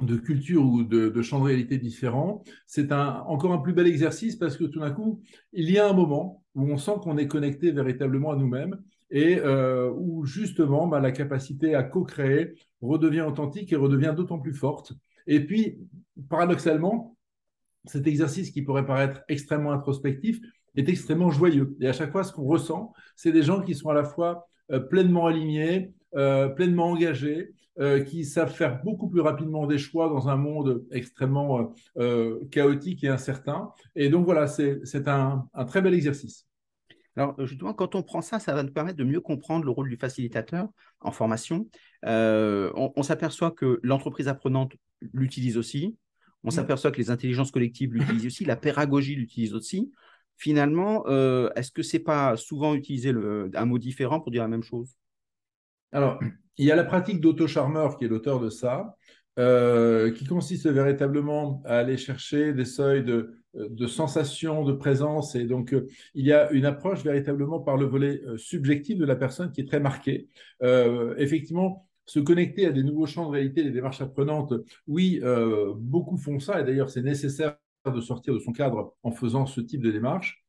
de 0.00 0.16
culture 0.16 0.62
ou 0.62 0.82
de, 0.82 1.22
champs 1.22 1.40
de 1.40 1.44
réalité 1.44 1.78
différents, 1.78 2.42
c'est 2.66 2.92
encore 2.92 3.52
un 3.52 3.58
plus 3.58 3.72
bel 3.72 3.86
exercice 3.86 4.36
parce 4.36 4.56
que 4.56 4.64
tout 4.64 4.80
d'un 4.80 4.90
coup, 4.90 5.22
il 5.52 5.70
y 5.70 5.78
a 5.78 5.88
un 5.88 5.92
moment 5.92 6.42
où 6.54 6.70
on 6.70 6.76
sent 6.76 6.92
qu'on 7.02 7.16
est 7.16 7.28
connecté 7.28 7.70
véritablement 7.70 8.30
à 8.30 8.36
nous-mêmes 8.36 8.78
et 9.10 9.38
euh, 9.38 9.90
où 9.96 10.26
justement 10.26 10.86
bah, 10.86 11.00
la 11.00 11.12
capacité 11.12 11.74
à 11.74 11.82
co-créer 11.82 12.54
redevient 12.82 13.22
authentique 13.22 13.72
et 13.72 13.76
redevient 13.76 14.12
d'autant 14.14 14.38
plus 14.38 14.52
forte. 14.54 14.92
Et 15.26 15.44
puis, 15.44 15.78
paradoxalement, 16.28 17.16
cet 17.86 18.06
exercice 18.06 18.50
qui 18.50 18.62
pourrait 18.62 18.86
paraître 18.86 19.22
extrêmement 19.28 19.72
introspectif 19.72 20.40
est 20.76 20.88
extrêmement 20.88 21.30
joyeux. 21.30 21.76
Et 21.80 21.88
à 21.88 21.92
chaque 21.92 22.12
fois, 22.12 22.24
ce 22.24 22.32
qu'on 22.32 22.44
ressent, 22.44 22.92
c'est 23.14 23.32
des 23.32 23.42
gens 23.42 23.62
qui 23.62 23.74
sont 23.74 23.88
à 23.88 23.94
la 23.94 24.04
fois 24.04 24.46
euh, 24.70 24.80
pleinement 24.80 25.26
alignés, 25.26 25.92
euh, 26.16 26.48
pleinement 26.48 26.90
engagés, 26.90 27.52
euh, 27.78 28.02
qui 28.02 28.24
savent 28.24 28.54
faire 28.54 28.82
beaucoup 28.82 29.06
plus 29.06 29.20
rapidement 29.20 29.66
des 29.66 29.76
choix 29.76 30.08
dans 30.08 30.30
un 30.30 30.36
monde 30.36 30.86
extrêmement 30.90 31.74
euh, 31.98 32.40
chaotique 32.50 33.04
et 33.04 33.08
incertain. 33.08 33.70
Et 33.94 34.08
donc 34.08 34.24
voilà, 34.24 34.46
c'est 34.46 35.08
un, 35.08 35.46
très 35.66 35.82
bel 35.82 35.92
exercice. 35.92 36.46
Alors, 37.16 37.34
justement, 37.44 37.74
quand 37.74 37.94
on 37.94 38.02
prend 38.02 38.22
ça, 38.22 38.38
ça 38.38 38.54
va 38.54 38.62
nous 38.62 38.72
permettre 38.72 38.96
de 38.96 39.04
mieux 39.04 39.20
comprendre 39.20 39.66
le 39.66 39.70
rôle 39.70 39.90
du 39.90 39.96
facilitateur 39.96 40.68
en 41.00 41.10
formation. 41.10 41.68
on, 42.02 43.02
s'aperçoit 43.02 43.50
que 43.50 43.78
l'entreprise 43.82 44.28
apprenante 44.28 44.72
l'utilise 45.12 45.58
aussi. 45.58 45.98
On 46.44 46.50
s'aperçoit 46.50 46.90
que 46.90 46.98
les 46.98 47.10
intelligences 47.10 47.50
collectives 47.50 47.92
l'utilisent 47.92 48.26
aussi, 48.26 48.44
la 48.46 48.56
pédagogie 48.56 49.16
l'utilise 49.16 49.52
aussi. 49.52 49.92
Finalement, 50.38 51.06
est-ce 51.56 51.72
que 51.72 51.82
c'est 51.82 51.98
pas 51.98 52.36
souvent 52.36 52.74
utiliser 52.74 53.12
un 53.54 53.64
mot 53.66 53.78
différent 53.78 54.20
pour 54.20 54.30
dire 54.30 54.42
la 54.42 54.48
même 54.48 54.62
chose? 54.62 54.96
Alors, 55.92 56.18
il 56.56 56.66
y 56.66 56.70
a 56.70 56.76
la 56.76 56.84
pratique 56.84 57.20
d'Otto 57.20 57.46
Charmer 57.46 57.88
qui 57.98 58.04
est 58.04 58.08
l'auteur 58.08 58.40
de 58.40 58.50
ça, 58.50 58.96
qui 59.36 60.24
consiste 60.24 60.66
véritablement 60.66 61.62
à 61.66 61.76
aller 61.78 61.98
chercher 61.98 62.54
des 62.54 62.64
seuils 62.64 63.04
de, 63.04 63.34
de 63.54 63.86
sensation, 63.86 64.64
de 64.64 64.72
présence. 64.72 65.34
Et 65.34 65.44
donc, 65.44 65.74
il 66.14 66.26
y 66.26 66.32
a 66.32 66.50
une 66.52 66.64
approche 66.64 67.04
véritablement 67.04 67.60
par 67.60 67.76
le 67.76 67.84
volet 67.84 68.22
subjectif 68.38 68.96
de 68.96 69.04
la 69.04 69.16
personne 69.16 69.52
qui 69.52 69.60
est 69.60 69.68
très 69.68 69.80
marquée. 69.80 70.28
effectivement, 71.18 71.86
se 72.06 72.20
connecter 72.20 72.66
à 72.66 72.72
des 72.72 72.82
nouveaux 72.82 73.06
champs 73.06 73.26
de 73.26 73.32
réalité, 73.32 73.62
des 73.62 73.72
démarches 73.72 74.00
apprenantes, 74.00 74.54
oui, 74.86 75.20
beaucoup 75.76 76.16
font 76.16 76.40
ça. 76.40 76.62
Et 76.62 76.64
d'ailleurs, 76.64 76.88
c'est 76.88 77.02
nécessaire 77.02 77.58
de 77.84 78.00
sortir 78.00 78.34
de 78.34 78.38
son 78.38 78.52
cadre 78.52 78.94
en 79.02 79.10
faisant 79.10 79.46
ce 79.46 79.60
type 79.60 79.82
de 79.82 79.90
démarche. 79.90 80.44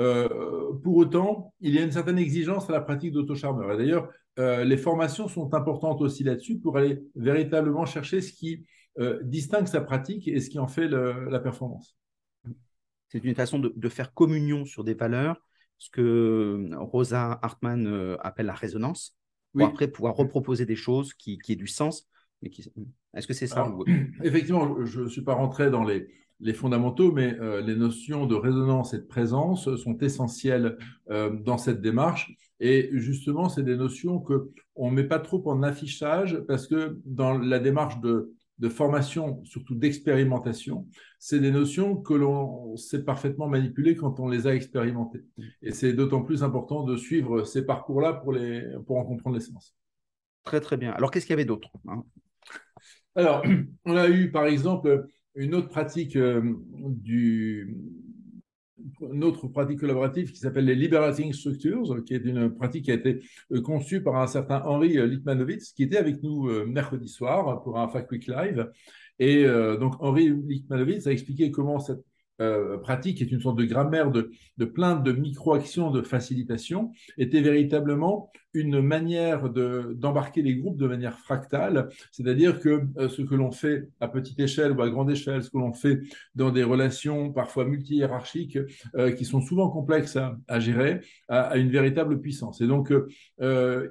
Euh, 0.00 0.72
pour 0.82 0.96
autant, 0.96 1.52
il 1.60 1.74
y 1.74 1.78
a 1.78 1.82
une 1.82 1.90
certaine 1.90 2.18
exigence 2.18 2.68
à 2.70 2.72
la 2.72 2.80
pratique 2.80 3.12
d'autocharmeur. 3.12 3.72
Et 3.72 3.76
d'ailleurs, 3.76 4.08
euh, 4.38 4.64
les 4.64 4.76
formations 4.76 5.28
sont 5.28 5.54
importantes 5.54 6.00
aussi 6.00 6.24
là-dessus 6.24 6.58
pour 6.58 6.76
aller 6.76 7.02
véritablement 7.14 7.86
chercher 7.86 8.20
ce 8.20 8.32
qui 8.32 8.66
euh, 8.98 9.20
distingue 9.22 9.66
sa 9.66 9.80
pratique 9.80 10.28
et 10.28 10.40
ce 10.40 10.50
qui 10.50 10.58
en 10.58 10.68
fait 10.68 10.88
la 10.88 11.40
performance. 11.40 11.96
C'est 13.08 13.24
une 13.24 13.34
façon 13.34 13.58
de, 13.58 13.88
faire 13.88 14.12
communion 14.12 14.64
sur 14.64 14.84
des 14.84 14.94
valeurs, 14.94 15.40
ce 15.78 15.88
que 15.90 16.68
Rosa 16.76 17.38
Hartmann 17.42 18.16
appelle 18.20 18.46
la 18.46 18.54
résonance, 18.54 19.16
pour 19.54 19.66
après 19.66 19.88
pouvoir 19.88 20.14
reproposer 20.14 20.66
des 20.66 20.76
choses 20.76 21.14
qui, 21.14 21.38
qui 21.38 21.52
aient 21.52 21.56
du 21.56 21.66
sens. 21.66 22.06
Est-ce 22.42 23.26
que 23.26 23.32
c'est 23.32 23.46
ça 23.46 23.74
Effectivement, 24.22 24.84
je 24.84 25.02
ne 25.02 25.08
suis 25.08 25.22
pas 25.22 25.34
rentré 25.34 25.70
dans 25.70 25.84
les, 25.84 26.06
les 26.40 26.52
fondamentaux, 26.52 27.12
mais 27.12 27.38
euh, 27.40 27.60
les 27.60 27.74
notions 27.74 28.26
de 28.26 28.34
résonance 28.34 28.94
et 28.94 28.98
de 28.98 29.06
présence 29.06 29.74
sont 29.76 29.98
essentielles 29.98 30.76
euh, 31.10 31.30
dans 31.30 31.58
cette 31.58 31.80
démarche. 31.80 32.32
Et 32.60 32.90
justement, 32.92 33.48
c'est 33.48 33.62
des 33.62 33.76
notions 33.76 34.20
que 34.20 34.50
on 34.74 34.90
met 34.90 35.04
pas 35.04 35.18
trop 35.18 35.42
en 35.48 35.62
affichage 35.62 36.38
parce 36.46 36.66
que 36.66 36.98
dans 37.04 37.38
la 37.38 37.58
démarche 37.58 38.00
de, 38.00 38.32
de 38.58 38.68
formation, 38.68 39.42
surtout 39.44 39.74
d'expérimentation, 39.74 40.86
c'est 41.18 41.40
des 41.40 41.50
notions 41.50 41.96
que 41.96 42.14
l'on 42.14 42.76
sait 42.76 43.04
parfaitement 43.04 43.48
manipuler 43.48 43.94
quand 43.94 44.18
on 44.20 44.28
les 44.28 44.46
a 44.46 44.54
expérimentées. 44.54 45.24
Et 45.62 45.72
c'est 45.72 45.92
d'autant 45.92 46.22
plus 46.22 46.42
important 46.42 46.82
de 46.82 46.96
suivre 46.96 47.44
ces 47.44 47.64
parcours-là 47.64 48.14
pour, 48.14 48.32
les, 48.32 48.64
pour 48.86 48.98
en 48.98 49.04
comprendre 49.04 49.36
l'essence. 49.36 49.74
Très, 50.44 50.60
très 50.60 50.76
bien. 50.76 50.92
Alors, 50.92 51.10
qu'est-ce 51.10 51.26
qu'il 51.26 51.34
y 51.34 51.38
avait 51.38 51.44
d'autre 51.44 51.70
hein? 51.88 52.02
Alors, 53.14 53.42
on 53.84 53.96
a 53.96 54.08
eu, 54.08 54.30
par 54.30 54.46
exemple, 54.46 55.06
une 55.38 55.54
autre 55.54 55.68
pratique 55.68 56.16
euh, 56.16 56.42
du 56.68 57.76
une 59.00 59.24
autre 59.24 59.48
pratique 59.48 59.80
collaborative 59.80 60.30
qui 60.30 60.38
s'appelle 60.38 60.64
les 60.64 60.74
Liberating 60.74 61.32
Structures, 61.32 62.04
qui 62.04 62.14
est 62.14 62.24
une 62.24 62.54
pratique 62.54 62.84
qui 62.84 62.90
a 62.92 62.94
été 62.94 63.20
euh, 63.52 63.60
conçue 63.60 64.02
par 64.02 64.16
un 64.16 64.26
certain 64.26 64.62
Henri 64.64 64.94
Litmanovitz, 65.08 65.72
qui 65.72 65.82
était 65.84 65.96
avec 65.96 66.22
nous 66.22 66.48
euh, 66.48 66.64
mercredi 66.64 67.08
soir 67.08 67.62
pour 67.62 67.78
un 67.78 67.88
Fact 67.88 68.10
Week 68.10 68.26
Live. 68.26 68.70
Et 69.20 69.44
donc 69.80 69.94
Henri 69.98 70.30
Litmanovitz 70.30 71.08
a 71.08 71.10
expliqué 71.10 71.50
comment 71.50 71.80
cette 71.80 72.04
euh, 72.40 72.78
pratique, 72.78 73.18
qui 73.18 73.24
est 73.24 73.32
une 73.32 73.40
sorte 73.40 73.58
de 73.58 73.64
grammaire 73.64 74.12
de, 74.12 74.30
de 74.58 74.64
plainte 74.64 75.02
de 75.02 75.10
micro-actions 75.10 75.90
de 75.90 76.02
facilitation, 76.02 76.92
était 77.16 77.40
véritablement 77.40 78.30
une 78.54 78.80
manière 78.80 79.50
d'embarquer 79.50 80.42
les 80.42 80.54
groupes 80.54 80.76
de 80.76 80.86
manière 80.86 81.18
fractale, 81.18 81.88
c'est-à-dire 82.12 82.60
que 82.60 82.86
euh, 82.96 83.08
ce 83.08 83.22
que 83.22 83.34
l'on 83.34 83.50
fait 83.50 83.88
à 84.00 84.06
petite 84.06 84.38
échelle 84.38 84.72
ou 84.72 84.82
à 84.82 84.88
grande 84.88 85.10
échelle, 85.10 85.42
ce 85.42 85.50
que 85.50 85.58
l'on 85.58 85.72
fait 85.72 86.00
dans 86.36 86.50
des 86.50 86.62
relations 86.62 87.32
parfois 87.32 87.64
multi-hiérarchiques, 87.64 88.58
euh, 88.94 89.10
qui 89.10 89.24
sont 89.24 89.40
souvent 89.40 89.68
complexes 89.68 90.16
à, 90.46 90.60
gérer, 90.60 91.00
a, 91.28 91.56
une 91.56 91.70
véritable 91.70 92.20
puissance. 92.20 92.60
Et 92.60 92.68
donc, 92.68 92.92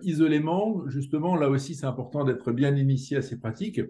isolément, 0.03 0.87
justement, 0.87 1.35
là 1.35 1.49
aussi, 1.49 1.75
c'est 1.75 1.85
important 1.85 2.23
d'être 2.23 2.51
bien 2.51 2.75
initié 2.75 3.17
à 3.17 3.21
ces 3.21 3.37
pratiques. 3.37 3.81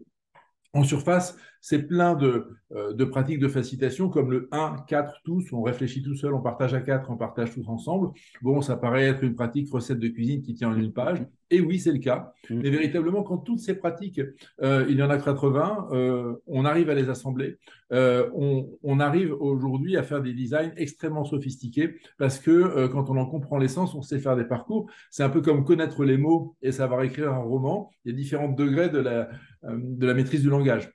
En 0.73 0.83
surface, 0.83 1.37
c'est 1.61 1.83
plein 1.83 2.15
de, 2.15 2.47
euh, 2.73 2.93
de, 2.93 3.05
pratiques 3.05 3.39
de 3.39 3.47
facilitation 3.47 4.09
comme 4.09 4.31
le 4.31 4.49
1, 4.51 4.77
4, 4.87 5.21
tous. 5.23 5.51
On 5.53 5.61
réfléchit 5.61 6.03
tout 6.03 6.15
seul, 6.15 6.33
on 6.33 6.41
partage 6.41 6.73
à 6.73 6.81
4, 6.81 7.09
on 7.09 7.17
partage 7.17 7.53
tous 7.53 7.67
ensemble. 7.67 8.09
Bon, 8.41 8.61
ça 8.61 8.75
paraît 8.75 9.05
être 9.05 9.23
une 9.23 9.35
pratique 9.35 9.71
recette 9.71 9.99
de 9.99 10.07
cuisine 10.07 10.41
qui 10.41 10.53
tient 10.53 10.69
en 10.69 10.75
une 10.75 10.91
page. 10.91 11.25
Et 11.49 11.61
oui, 11.61 11.79
c'est 11.79 11.93
le 11.93 11.99
cas. 11.99 12.33
Mm. 12.49 12.59
Mais 12.61 12.69
véritablement, 12.69 13.23
quand 13.23 13.37
toutes 13.37 13.59
ces 13.59 13.75
pratiques, 13.75 14.19
euh, 14.61 14.85
il 14.89 14.97
y 14.97 15.03
en 15.03 15.09
a 15.09 15.17
80, 15.17 15.87
euh, 15.91 16.35
on 16.45 16.65
arrive 16.65 16.89
à 16.89 16.93
les 16.93 17.09
assembler. 17.09 17.57
On, 17.89 18.69
on, 18.83 18.99
arrive 18.99 19.33
aujourd'hui 19.33 19.95
à 19.95 20.03
faire 20.03 20.21
des 20.21 20.33
designs 20.33 20.73
extrêmement 20.75 21.23
sophistiqués 21.23 21.95
parce 22.17 22.37
que 22.37 22.87
quand 22.87 23.09
on 23.09 23.15
en 23.15 23.25
comprend 23.25 23.57
l'essence, 23.57 23.95
on 23.95 24.01
sait 24.01 24.19
faire 24.19 24.35
des 24.35 24.43
parcours. 24.43 24.89
C'est 25.09 25.23
un 25.23 25.29
peu 25.29 25.39
comme 25.39 25.63
connaître 25.63 26.03
les 26.03 26.17
mots 26.17 26.57
et 26.61 26.73
savoir 26.73 27.03
écrire 27.03 27.31
un 27.31 27.43
roman. 27.43 27.89
Il 28.03 28.11
y 28.11 28.13
a 28.13 28.17
différents 28.17 28.49
degrés 28.49 28.89
de 28.89 28.97
la, 28.97 29.29
de 29.63 30.05
la 30.05 30.13
maîtrise 30.13 30.41
du 30.41 30.49
langage. 30.49 30.91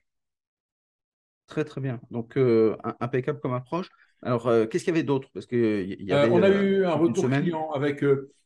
Très, 1.52 1.64
très 1.64 1.82
bien. 1.82 2.00
Donc, 2.10 2.38
euh, 2.38 2.74
impeccable 3.00 3.38
comme 3.38 3.52
approche. 3.52 3.90
Alors, 4.22 4.46
euh, 4.46 4.64
qu'est-ce 4.64 4.84
qu'il 4.84 4.94
y 4.94 4.96
avait 4.96 5.04
d'autre? 5.04 5.28
Parce 5.34 5.44
que 5.44 5.84
y 5.84 6.10
avait, 6.10 6.30
on 6.30 6.42
a 6.42 6.48
eu 6.48 6.86
un 6.86 6.94
retour 6.94 7.28
client 7.28 7.70
avec, 7.72 8.02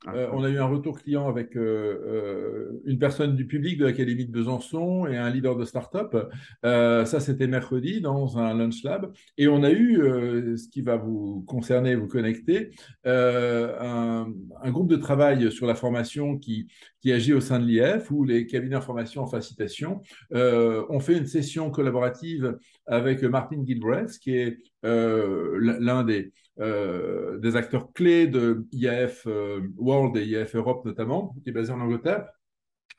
ah. 0.06 0.12
on 0.32 0.42
a 0.42 0.48
eu 0.48 0.58
un 0.58 0.64
retour 0.64 1.00
client 1.00 1.28
avec 1.28 1.54
une 1.54 2.98
personne 2.98 3.36
du 3.36 3.46
public 3.46 3.78
de 3.78 3.84
l'Académie 3.84 4.26
de 4.26 4.32
Besançon 4.32 5.06
et 5.06 5.16
un 5.16 5.30
leader 5.30 5.54
de 5.54 5.64
start-up. 5.64 6.16
Euh, 6.64 7.04
ça, 7.04 7.20
c'était 7.20 7.46
mercredi 7.46 8.00
dans 8.00 8.38
un 8.38 8.54
lunch 8.54 8.82
lab. 8.82 9.12
Et 9.38 9.46
on 9.46 9.62
a 9.62 9.70
eu, 9.70 10.56
ce 10.56 10.68
qui 10.68 10.80
va 10.80 10.96
vous 10.96 11.44
concerner, 11.46 11.94
vous 11.94 12.08
connecter, 12.08 12.72
un, 13.04 14.26
un, 14.62 14.70
groupe 14.72 14.88
de 14.88 14.96
travail 14.96 15.52
sur 15.52 15.68
la 15.68 15.76
formation 15.76 16.38
qui, 16.38 16.66
qui 17.06 17.12
agit 17.12 17.34
au 17.34 17.40
sein 17.40 17.60
de 17.60 17.66
l'IF, 17.66 18.10
où 18.10 18.24
les 18.24 18.46
cabinets 18.46 18.74
d'information 18.74 19.22
en 19.22 19.28
facilitation 19.28 20.02
euh, 20.34 20.84
ont 20.88 20.98
fait 20.98 21.16
une 21.16 21.26
session 21.26 21.70
collaborative 21.70 22.58
avec 22.84 23.22
Martin 23.22 23.64
Gilbreth, 23.64 24.18
qui 24.18 24.34
est 24.34 24.58
euh, 24.84 25.56
l'un 25.78 26.02
des, 26.02 26.32
euh, 26.58 27.38
des 27.38 27.54
acteurs 27.54 27.92
clés 27.92 28.26
de 28.26 28.66
IAF 28.72 29.28
World 29.76 30.16
et 30.16 30.26
IAF 30.26 30.56
Europe 30.56 30.84
notamment, 30.84 31.32
qui 31.44 31.50
est 31.50 31.52
basé 31.52 31.72
en 31.72 31.80
Angleterre, 31.80 32.26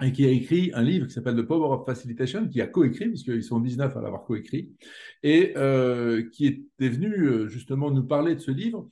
et 0.02 0.14
qui 0.14 0.24
a 0.24 0.30
écrit 0.30 0.72
un 0.74 0.84
livre 0.84 1.08
qui 1.08 1.14
s'appelle 1.14 1.36
The 1.36 1.42
Power 1.42 1.76
of 1.76 1.86
Facilitation, 1.86 2.48
qui 2.48 2.62
a 2.62 2.68
coécrit, 2.68 3.10
puisqu'ils 3.10 3.44
sont 3.44 3.60
19 3.60 3.98
à 3.98 4.02
l'avoir 4.02 4.24
coécrit, 4.24 4.72
et 5.22 5.54
qui 6.32 6.48
était 6.48 6.88
venu 6.88 7.50
justement 7.50 7.92
nous 7.92 8.06
parler 8.06 8.36
de 8.36 8.40
ce 8.40 8.52
livre, 8.52 8.90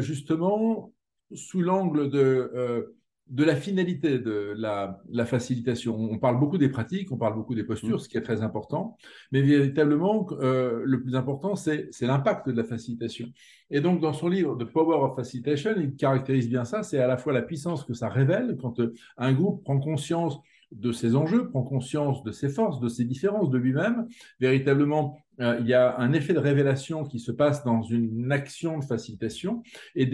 justement 0.00 0.92
sous 1.32 1.62
l'angle 1.62 2.10
de 2.10 2.96
de 3.30 3.44
la 3.44 3.54
finalité 3.54 4.18
de 4.18 4.54
la, 4.56 5.24
facilitation. 5.24 5.96
On 5.96 6.18
parle 6.18 6.38
beaucoup 6.40 6.58
des 6.58 6.68
pratiques, 6.68 7.12
on 7.12 7.16
parle 7.16 7.34
beaucoup 7.34 7.54
des 7.54 7.62
postures, 7.62 7.96
mm. 7.96 8.00
ce 8.00 8.08
qui 8.08 8.16
est 8.16 8.22
très 8.22 8.42
important, 8.42 8.96
mais 9.30 9.40
véritablement, 9.40 10.26
euh, 10.32 10.82
le 10.84 11.00
plus 11.00 11.14
important, 11.14 11.54
c'est 11.54 11.88
l'impact 12.00 12.48
de 12.48 12.56
la 12.56 12.64
facilitation. 12.64 13.28
Et 13.70 13.80
donc, 13.80 14.00
dans 14.00 14.12
son 14.12 14.28
livre 14.28 14.56
The 14.58 14.64
Power 14.64 14.96
of 14.96 15.16
Facilitation, 15.16 15.74
il 15.76 15.94
caractérise 15.94 16.48
bien 16.48 16.64
ça, 16.64 16.82
c'est 16.82 16.98
à 16.98 17.06
la 17.06 17.16
fois 17.16 17.32
la 17.32 17.42
puissance 17.42 17.84
que 17.84 17.94
ça 17.94 18.08
révèle 18.08 18.56
quand 18.60 18.80
euh, 18.80 18.92
un 19.16 19.32
groupe 19.32 19.62
prend 19.62 19.78
conscience 19.78 20.38
de 20.72 20.92
ses 20.92 21.16
enjeux, 21.16 21.48
prend 21.48 21.62
conscience 21.62 22.22
de 22.22 22.30
ses 22.30 22.48
forces, 22.48 22.80
de 22.80 22.88
ses 22.88 23.04
différences, 23.04 23.50
de 23.50 23.58
lui-même. 23.58 24.06
Véritablement, 24.38 25.18
euh, 25.40 25.58
il 25.60 25.66
y 25.66 25.74
a 25.74 25.98
un 25.98 26.12
effet 26.12 26.32
de 26.32 26.38
révélation 26.38 27.04
qui 27.04 27.18
se 27.18 27.32
passe 27.32 27.64
dans 27.64 27.82
une 27.82 28.30
action 28.30 28.78
de 28.78 28.84
facilitation. 28.84 29.62
Et 29.94 30.06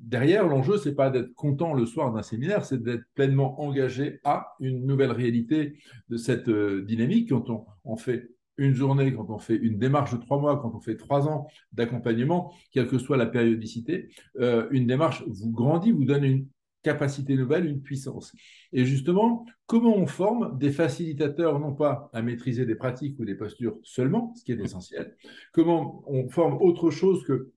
derrière, 0.00 0.46
l'enjeu, 0.46 0.78
c'est 0.78 0.94
pas 0.94 1.10
d'être 1.10 1.34
content 1.34 1.74
le 1.74 1.84
soir 1.84 2.12
d'un 2.12 2.22
séminaire, 2.22 2.64
c'est 2.64 2.82
d'être 2.82 3.04
pleinement 3.14 3.60
engagé 3.60 4.20
à 4.24 4.54
une 4.60 4.86
nouvelle 4.86 5.12
réalité 5.12 5.78
de 6.08 6.16
cette 6.16 6.48
euh, 6.48 6.82
dynamique. 6.82 7.30
Quand 7.30 7.66
on, 7.84 7.96
fait 7.96 8.30
une 8.56 8.74
journée, 8.74 9.12
quand 9.12 9.28
on 9.30 9.38
fait 9.38 9.56
une 9.56 9.78
démarche 9.78 10.12
de 10.12 10.18
trois 10.18 10.40
mois, 10.40 10.58
quand 10.58 10.72
on 10.74 10.80
fait 10.80 10.96
trois 10.96 11.28
ans 11.28 11.48
d'accompagnement, 11.72 12.54
quelle 12.70 12.86
que 12.86 12.98
soit 12.98 13.16
la 13.16 13.26
périodicité, 13.26 14.08
euh, 14.40 14.68
une 14.70 14.86
démarche 14.86 15.24
vous 15.26 15.50
grandit, 15.50 15.92
vous 15.92 16.04
donne 16.04 16.24
une 16.24 16.46
capacité 16.86 17.34
nouvelle, 17.34 17.66
une 17.66 17.82
puissance. 17.82 18.32
Et 18.72 18.84
justement, 18.84 19.44
comment 19.66 19.96
on 19.96 20.06
forme 20.06 20.56
des 20.56 20.70
facilitateurs, 20.70 21.58
non 21.58 21.74
pas 21.74 22.08
à 22.12 22.22
maîtriser 22.22 22.64
des 22.64 22.76
pratiques 22.76 23.18
ou 23.18 23.24
des 23.24 23.34
postures 23.34 23.76
seulement, 23.82 24.32
ce 24.36 24.44
qui 24.44 24.52
est 24.52 24.60
essentiel, 24.60 25.16
comment 25.52 26.04
on 26.06 26.28
forme 26.28 26.62
autre 26.62 26.92
chose 26.92 27.24
que 27.24 27.50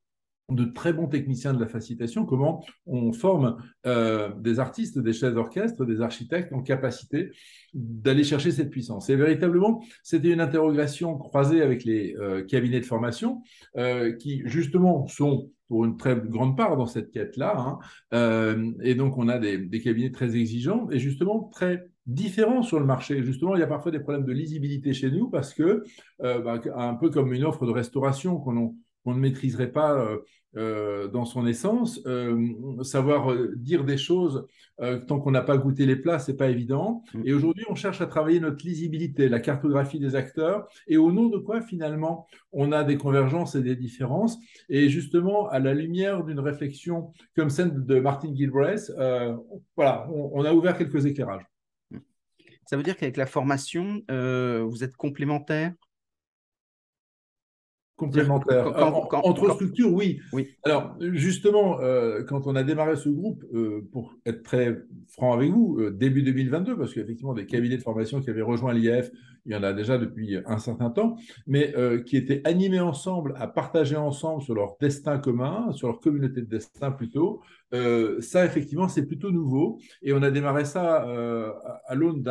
de 0.50 0.66
très 0.66 0.94
bons 0.94 1.08
techniciens 1.08 1.54
de 1.54 1.60
la 1.60 1.68
facilitation, 1.68 2.26
comment 2.26 2.64
on 2.86 3.14
forme 3.14 3.58
euh, 3.86 4.30
des 4.40 4.60
artistes, 4.60 4.98
des 5.00 5.14
chefs 5.14 5.34
d'orchestre, 5.34 5.86
des 5.86 6.02
architectes 6.02 6.54
en 6.54 6.62
capacité 6.62 7.32
d'aller 7.74 8.24
chercher 8.24 8.52
cette 8.52 8.70
puissance. 8.70 9.10
Et 9.10 9.16
véritablement, 9.16 9.84
c'était 10.04 10.32
une 10.32 10.42
interrogation 10.42 11.18
croisée 11.18 11.62
avec 11.62 11.84
les 11.84 12.16
euh, 12.18 12.44
cabinets 12.44 12.80
de 12.80 12.86
formation 12.86 13.42
euh, 13.78 14.14
qui, 14.14 14.42
justement, 14.46 15.08
sont 15.08 15.52
pour 15.68 15.86
une 15.86 15.98
très 15.98 16.16
grande 16.16 16.58
part 16.58 16.78
dans 16.78 16.88
cette 16.88 17.12
quête-là. 17.12 17.80
Hein. 18.12 18.74
et 18.82 18.96
donc, 18.96 19.20
on 19.20 19.28
a 19.28 19.38
des, 19.38 19.70
cabinets 19.82 20.12
très 20.12 20.36
exigeants 20.36 20.90
et 20.90 20.98
justement 20.98 21.44
très 21.44 21.92
différents 22.08 22.64
sur 22.64 22.80
le 22.80 22.88
marché. 22.88 23.24
Justement, 23.24 23.56
il 23.56 23.60
y 23.60 23.64
a 23.64 23.68
parfois 23.68 23.92
des 23.92 24.00
problèmes 24.00 24.26
de 24.26 24.32
lisibilité 24.32 24.94
chez 24.94 25.12
nous 25.12 25.30
parce 25.30 25.54
que, 25.54 25.84
bah, 26.18 26.60
un 26.76 26.96
peu 26.96 27.12
comme 27.12 27.34
une 27.34 27.44
offre 27.44 27.68
de 27.68 27.72
restauration 27.72 28.38
qu'on 28.38 28.74
qu'on 29.10 29.16
ne 29.16 29.20
maîtriserait 29.20 29.72
pas 29.72 30.20
euh, 30.58 31.08
dans 31.08 31.26
son 31.26 31.46
essence. 31.46 32.02
Euh, 32.08 32.84
savoir 32.84 33.32
euh, 33.32 33.54
dire 33.56 33.84
des 33.84 33.98
choses 33.98 34.48
tant 35.08 35.20
qu'on 35.20 35.32
n'a 35.32 35.42
pas 35.42 35.58
goûté 35.58 35.86
les 35.86 35.98
plats, 35.98 36.20
c'est 36.20 36.38
pas 36.38 36.48
évident. 36.48 37.04
Mm. 37.14 37.22
Et 37.26 37.34
aujourd'hui, 37.34 37.66
on 37.70 37.76
cherche 37.76 38.00
à 38.00 38.08
travailler 38.08 38.40
notre 38.40 38.66
lisibilité, 38.66 39.28
la 39.28 39.42
cartographie 39.42 40.00
des 40.00 40.16
acteurs, 40.16 40.70
et 40.88 40.96
au 40.96 41.12
nom 41.12 41.28
de 41.28 41.38
quoi 41.38 41.62
finalement 41.62 42.26
on 42.54 42.72
a 42.72 42.86
des 42.86 42.98
convergences 42.98 43.56
et 43.56 43.62
des 43.62 43.76
différences. 43.76 44.40
Et 44.70 44.88
justement, 44.88 45.50
à 45.50 45.60
la 45.60 45.74
lumière 45.74 46.24
d'une 46.24 46.40
réflexion 46.40 47.12
comme 47.36 47.50
celle 47.50 47.86
de 47.86 48.00
Martin 48.00 48.34
Gilbreth, 48.34 48.90
voilà, 49.76 50.08
on, 50.10 50.46
a 50.46 50.54
ouvert 50.54 50.78
quelques 50.78 51.06
éclairages. 51.06 51.46
Ça 52.66 52.78
veut 52.78 52.84
dire 52.84 52.96
qu'avec 52.96 53.18
la 53.18 53.26
formation, 53.26 54.02
vous 54.08 54.84
êtes 54.84 54.96
complémentaires? 54.96 55.74
Complémentaire. 58.00 58.74
entre 59.12 59.54
structures, 59.54 59.94
oui. 59.94 60.20
oui. 60.34 60.48
Alors, 60.64 60.96
justement, 61.00 61.80
euh, 61.82 62.24
quand 62.24 62.48
on 62.48 62.56
a 62.56 62.64
démarré 62.64 62.96
ce 62.96 63.10
groupe, 63.10 63.44
euh, 63.54 63.88
pour 63.92 64.16
être 64.26 64.42
très 64.42 64.78
franc 65.08 65.34
avec 65.34 65.52
vous, 65.52 65.78
euh, 65.80 65.92
début 65.92 66.24
2022, 66.24 66.78
parce 66.78 66.94
qu'effectivement, 66.94 67.34
des 67.34 67.46
cabinets 67.46 67.78
de 67.78 67.82
formation 67.82 68.22
qui 68.22 68.30
avaient 68.30 68.42
rejoint 68.42 68.74
l'IAF, 68.74 69.12
il 69.46 69.52
y 69.52 69.56
en 69.56 69.64
a 69.64 69.74
déjà 69.74 69.98
depuis 69.98 70.38
un 70.46 70.58
certain 70.58 70.90
temps, 70.90 71.16
mais 71.48 71.74
qui 72.06 72.18
étaient 72.18 72.42
animés 72.44 72.82
ensemble, 72.82 73.34
à 73.38 73.48
partager 73.48 73.96
ensemble 73.96 74.44
sur 74.44 74.54
leur 74.54 74.76
destin 74.80 75.18
commun, 75.18 75.72
sur 75.72 75.88
leur 75.88 76.00
communauté 76.02 76.42
de 76.42 76.46
destin 76.46 76.92
plutôt, 76.92 77.42
euh, 77.74 78.22
ça, 78.22 78.46
effectivement, 78.46 78.88
c'est 78.88 79.06
plutôt 79.06 79.32
nouveau. 79.32 79.80
Et 80.02 80.14
on 80.14 80.22
a 80.22 80.32
démarré 80.32 80.66
ça 80.66 81.08
euh, 81.08 81.52
à 81.86 81.96
l'aune 81.96 82.22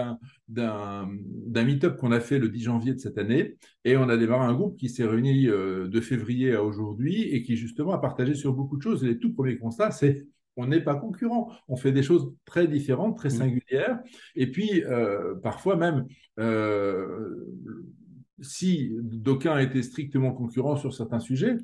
d'un 0.49 1.65
meet-up 1.65 1.97
qu'on 1.97 2.13
a 2.13 2.21
fait 2.21 2.39
le 2.39 2.49
10 2.49 2.63
janvier 2.65 2.95
de 2.95 2.99
cette 2.99 3.19
année. 3.19 3.57
Et 3.85 3.97
on 3.97 4.09
a 4.09 4.17
démarré 4.17 4.47
un 4.47 4.55
groupe 4.55 4.77
qui 4.77 4.89
s'est 4.89 5.07
réuni 5.07 5.49
euh, 5.49 5.89
de 5.89 6.01
février 6.01 6.55
à 6.55 6.65
aujourd'hui 6.65 7.23
et 7.23 7.43
qui, 7.43 7.57
justement, 7.57 7.93
a 7.93 7.99
partagé 7.99 8.35
sur 8.35 8.53
beaucoup 8.53 8.77
de 8.77 8.83
choses. 8.83 9.05
Et 9.05 9.09
les 9.09 9.19
tout 9.19 9.33
premiers 9.33 9.59
constats, 9.59 9.91
c'est 9.91 10.27
on 10.57 10.67
n'est 10.67 10.81
pas 10.81 10.97
concurrent. 10.97 11.53
On 11.69 11.77
fait 11.77 11.93
des 11.93 12.03
choses 12.03 12.33
très 12.45 12.67
différentes, 12.67 13.17
très 13.17 13.31
singulières. 13.31 14.01
Et 14.35 14.51
puis, 14.51 14.83
parfois 15.41 15.77
même, 15.77 16.09
si 18.41 18.91
d'aucuns 18.93 19.59
étaient 19.59 19.85
strictement 19.85 20.33
concurrents 20.33 20.75
sur 20.75 20.93
certains 20.93 21.21
sujets, 21.21 21.59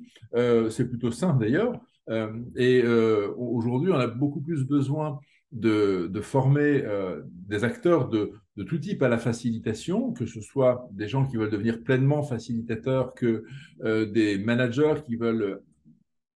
c'est 0.70 0.88
plutôt 0.88 1.10
simple 1.10 1.40
d'ailleurs, 1.40 1.72
et 2.08 2.82
euh, 2.84 3.32
aujourd'hui, 3.36 3.90
on 3.90 3.98
a 3.98 4.06
beaucoup 4.06 4.40
plus 4.40 4.64
besoin 4.64 5.18
de, 5.52 6.10
former 6.22 6.82
euh, 6.84 7.22
des 7.26 7.64
acteurs 7.64 8.08
de, 8.08 8.32
tout 8.66 8.78
type 8.78 9.02
à 9.02 9.08
la 9.08 9.18
facilitation, 9.18 10.12
que 10.12 10.26
ce 10.26 10.40
soit 10.40 10.88
des 10.92 11.08
gens 11.08 11.26
qui 11.26 11.36
veulent 11.36 11.50
devenir 11.50 11.82
pleinement 11.82 12.22
facilitateurs, 12.22 13.14
que 13.14 13.44
des 13.82 14.38
managers 14.38 15.02
qui 15.04 15.16
veulent 15.16 15.60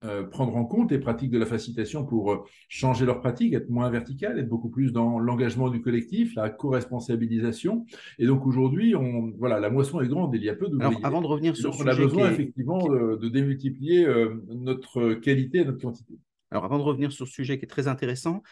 euh, 0.04 0.24
prendre 0.24 0.56
en 0.56 0.66
compte 0.66 0.92
les 0.92 1.00
pratiques 1.00 1.32
de 1.32 1.40
la 1.40 1.46
facilitation 1.46 2.06
pour 2.06 2.32
euh, 2.32 2.44
changer 2.68 3.06
leurs 3.06 3.22
pratiques, 3.22 3.54
être 3.54 3.70
moins 3.70 3.90
vertical, 3.90 4.38
être 4.38 4.50
beaucoup 4.50 4.70
plus 4.70 4.92
dans 4.92 5.20
l'engagement 5.20 5.70
du 5.70 5.82
collectif, 5.82 6.36
la 6.36 6.50
co-responsabilisation. 6.50 7.86
Et 8.20 8.28
donc 8.28 8.46
aujourd'hui, 8.46 8.94
on, 8.96 9.32
voilà, 9.38 9.60
la 9.60 9.70
moisson 9.70 10.02
est 10.02 10.08
grande, 10.08 10.36
il 10.36 10.44
y 10.44 10.50
a 10.50 10.56
peu 10.56 10.68
d'ouvriers. 10.68 10.98
avant 11.02 11.22
de 11.22 11.28
revenir 11.28 11.56
sur 11.56 11.74
ce 11.74 11.80
sujet, 11.80 11.90
on 11.90 11.94
a 11.94 11.96
besoin 11.96 12.30
effectivement 12.30 12.88
de, 12.88 13.30
démultiplier 13.30 14.06
euh, 14.06 14.44
notre 14.50 15.14
qualité 15.14 15.60
et 15.60 15.66
notre 15.66 15.80
quantité. 15.80 16.14
Alors, 16.52 16.66
avant 16.66 16.78
de 16.78 16.84
revenir 16.84 17.12
sur 17.12 17.25
ce 17.25 17.34
sujet 17.34 17.58
qui 17.58 17.66
est 17.66 17.70
très 17.70 17.88
intéressant, 17.88 18.44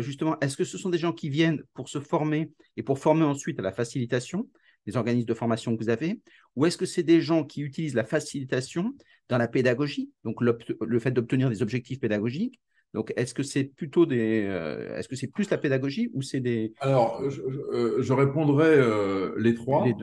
justement, 0.00 0.38
est-ce 0.40 0.56
que 0.56 0.64
ce 0.64 0.78
sont 0.78 0.88
des 0.88 0.98
gens 0.98 1.12
qui 1.12 1.28
viennent 1.28 1.62
pour 1.74 1.88
se 1.88 2.00
former 2.00 2.50
et 2.76 2.82
pour 2.82 2.98
former 2.98 3.24
ensuite 3.24 3.58
à 3.58 3.62
la 3.62 3.72
facilitation 3.72 4.48
les 4.86 4.96
organismes 4.96 5.28
de 5.28 5.34
formation 5.34 5.76
que 5.76 5.82
vous 5.82 5.90
avez? 5.90 6.20
Ou 6.56 6.66
est-ce 6.66 6.78
que 6.78 6.86
c'est 6.86 7.02
des 7.02 7.20
gens 7.20 7.44
qui 7.44 7.60
utilisent 7.60 7.94
la 7.94 8.04
facilitation 8.04 8.94
dans 9.28 9.38
la 9.38 9.48
pédagogie, 9.48 10.12
donc 10.24 10.40
le 10.40 10.98
fait 10.98 11.10
d'obtenir 11.10 11.50
des 11.50 11.62
objectifs 11.62 12.00
pédagogiques 12.00 12.60
donc, 12.94 13.12
est-ce 13.16 13.34
que 13.34 13.42
c'est 13.42 13.64
plutôt 13.64 14.06
des, 14.06 14.44
euh, 14.46 14.96
est-ce 14.96 15.08
que 15.08 15.16
c'est 15.16 15.26
plus 15.26 15.50
la 15.50 15.58
pédagogie 15.58 16.10
ou 16.14 16.22
c'est 16.22 16.38
des 16.38 16.74
Alors, 16.78 17.28
je, 17.28 17.42
euh, 17.42 18.14
répondrai 18.14 18.68
euh, 18.68 19.34
les 19.36 19.54
trois. 19.54 19.84
Les 19.84 19.94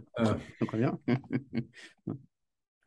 Très 0.68 0.78
bien. 0.78 1.00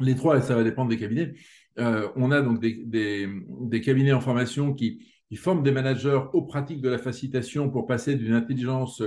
les 0.00 0.14
trois, 0.14 0.42
ça 0.42 0.54
va 0.54 0.62
dépendre 0.62 0.90
des 0.90 0.98
cabinets. 0.98 1.32
on 1.78 2.30
a 2.30 2.42
donc 2.42 2.60
des, 2.60 2.84
des, 2.84 3.80
cabinets 3.80 4.12
en 4.12 4.20
formation 4.20 4.74
qui, 4.74 5.02
qui, 5.30 5.36
forment 5.36 5.62
des 5.62 5.72
managers 5.72 6.20
aux 6.34 6.42
pratiques 6.42 6.82
de 6.82 6.90
la 6.90 6.98
facilitation 6.98 7.70
pour 7.70 7.86
passer 7.86 8.14
d'une 8.14 8.34
intelligence 8.34 9.02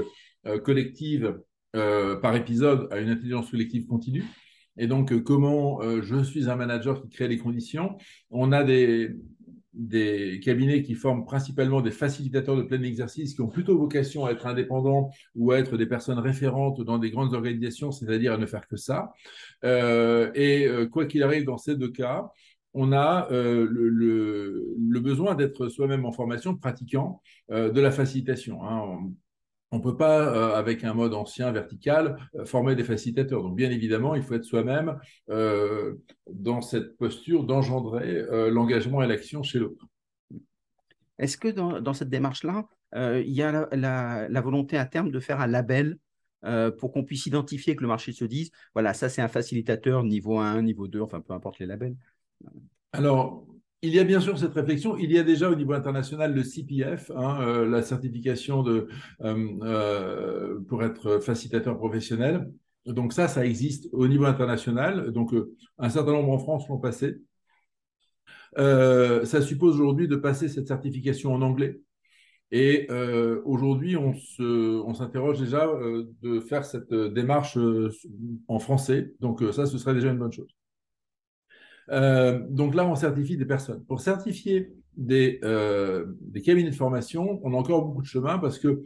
collective 0.64 1.40
par 1.74 2.36
épisode 2.36 2.88
à 2.90 2.98
une 2.98 3.10
intelligence 3.10 3.52
collective 3.52 3.86
continue. 3.86 4.24
Et 4.78 4.88
donc, 4.88 5.12
euh, 5.12 5.20
comment 5.20 5.82
euh, 5.82 6.02
je 6.02 6.24
suis 6.24 6.50
un 6.50 6.56
manager 6.56 7.02
qui 7.02 7.10
crée 7.10 7.28
les 7.28 7.38
conditions 7.38 7.98
On 8.30 8.52
a 8.52 8.64
des, 8.64 9.16
cabinets 10.44 10.82
qui 10.82 10.96
forment 10.96 11.26
principalement 11.26 11.82
des 11.82 11.92
facilitateurs 11.92 12.56
de 12.56 12.64
plein 12.64 12.82
exercice 12.82 13.36
qui 13.36 13.42
ont 13.42 13.48
plutôt 13.48 13.78
vocation 13.78 14.26
à 14.26 14.32
être 14.32 14.48
indépendants 14.48 15.12
ou 15.36 15.52
à 15.52 15.60
être 15.60 15.78
des 15.78 15.86
personnes 15.86 16.18
référentes 16.18 16.82
dans 16.82 16.98
des 16.98 17.12
grandes 17.12 17.36
organisations, 17.36 17.92
c'est-à-dire 17.92 18.34
à 18.34 18.38
ne 18.38 18.48
faire 18.48 18.68
que 18.68 18.76
ça. 18.76 19.14
et 19.64 20.68
quoi 20.92 21.06
qu'il 21.06 21.22
arrive 21.22 21.46
dans 21.46 21.60
ces 21.60 21.76
deux 21.76 21.92
cas, 21.92 22.32
on 22.74 22.92
a 22.92 23.28
le, 23.30 23.68
le, 23.68 25.00
besoin 25.00 25.36
d'être 25.36 25.68
soi-même 25.68 26.06
en 26.06 26.12
formation, 26.12 26.56
pratiquant 26.56 27.22
de 27.50 27.80
la 27.80 27.92
facilitation. 27.92 28.64
Hein 28.66 29.12
on 29.72 29.78
ne 29.78 29.84
peut 29.84 29.98
pas, 29.98 30.22
euh, 30.22 30.56
avec 30.56 30.84
un 30.84 30.94
mode 30.94 31.14
ancien 31.14 31.52
vertical, 31.52 32.18
euh, 32.36 32.46
former 32.46 32.76
des 32.76 32.84
facilitateurs. 32.84 33.44
Donc, 33.44 33.56
bien 33.56 33.70
évidemment, 33.70 34.16
il 34.16 34.24
faut 34.24 34.34
être 34.34 34.46
soi-même 34.46 34.98
euh, 35.30 35.96
dans 36.32 36.62
cette 36.62 36.98
posture 36.98 37.44
d'engendrer 37.44 38.24
l'engagement 38.50 39.02
et 39.02 39.08
l'action 39.08 39.44
chez 39.44 39.60
l'autre. 39.60 39.86
Est-ce 41.20 41.38
que 41.38 41.48
dans, 41.48 41.94
cette 41.94 42.10
démarche-là, 42.10 42.68
il 42.96 43.32
y 43.32 43.42
a 43.42 43.68
la, 43.72 44.42
volonté 44.42 44.78
à 44.78 44.86
terme 44.86 45.12
de 45.12 45.20
faire 45.20 45.42
un 45.42 45.48
label 45.48 45.98
pour 46.78 46.92
qu'on 46.92 47.04
puisse 47.04 47.26
identifier 47.26 47.76
que 47.76 47.82
le 47.82 47.88
marché 47.88 48.12
se 48.12 48.24
dise, 48.24 48.52
voilà, 48.74 48.94
ça 48.94 49.10
c'est 49.10 49.22
un 49.22 49.28
facilitateur 49.28 50.04
niveau 50.04 50.38
1, 50.38 50.62
niveau 50.62 50.88
2, 50.88 51.02
enfin 51.02 51.20
peu 51.20 51.34
importe 51.34 51.60
les 51.60 51.66
labels 51.66 51.96
Alors, 52.94 53.46
il 53.82 53.94
y 53.94 54.00
a 54.00 54.04
bien 54.04 54.20
sûr 54.20 54.38
cette 54.38 54.54
réflexion. 54.54 54.98
Il 54.98 55.12
y 55.12 55.20
a 55.20 55.24
déjà 55.24 55.50
au 55.50 55.56
niveau 55.56 55.74
international 55.74 56.34
le 56.34 56.44
CPF, 56.44 57.12
hein, 57.16 57.40
euh, 57.42 57.68
la 57.68 57.82
certification 57.82 58.66
euh, 58.68 58.88
euh, 59.22 60.60
pour 60.68 60.84
être 60.84 61.20
facilitateur 61.20 61.78
professionnel. 61.78 62.52
Donc 62.86 63.14
ça, 63.14 63.28
ça 63.28 63.46
existe 63.46 63.90
au 63.92 64.08
niveau 64.08 64.26
international. 64.26 65.12
Donc 65.12 65.34
un 65.78 65.90
certain 65.90 66.14
nombre 66.14 66.32
en 66.32 66.40
France 66.40 66.68
l'ont 66.70 66.80
passé. 66.80 67.18
ça 68.56 69.42
suppose 69.42 69.76
aujourd'hui 69.76 70.08
de 70.08 70.16
passer 70.16 70.50
cette 70.50 70.68
certification 70.68 71.34
en 71.34 71.42
anglais. 71.42 71.80
Et 72.52 72.88
aujourd'hui, 73.46 73.98
on 73.98 74.94
s'interroge 74.94 75.40
déjà 75.40 75.68
de 76.22 76.40
faire 76.40 76.64
cette 76.66 76.94
démarche 76.94 77.58
en 78.48 78.60
français. 78.60 79.14
Donc 79.20 79.44
ça, 79.52 79.66
ce 79.66 79.78
serait 79.78 79.94
déjà 79.94 80.10
une 80.12 80.20
bonne 80.20 80.32
chose. 80.32 80.56
Euh, 81.90 82.40
donc 82.50 82.76
là, 82.76 82.86
on 82.86 82.96
certifie 82.96 83.38
des 83.38 83.46
personnes. 83.46 83.84
Pour 83.86 84.02
certifier 84.02 84.72
des, 84.96 85.40
euh, 85.44 86.06
des, 86.22 86.42
cabinets 86.42 86.72
de 86.72 86.76
formation, 86.76 87.40
on 87.44 87.54
a 87.54 87.58
encore 87.58 87.86
beaucoup 87.86 88.02
de 88.02 88.08
chemin 88.08 88.38
parce 88.40 88.60
que 88.60 88.82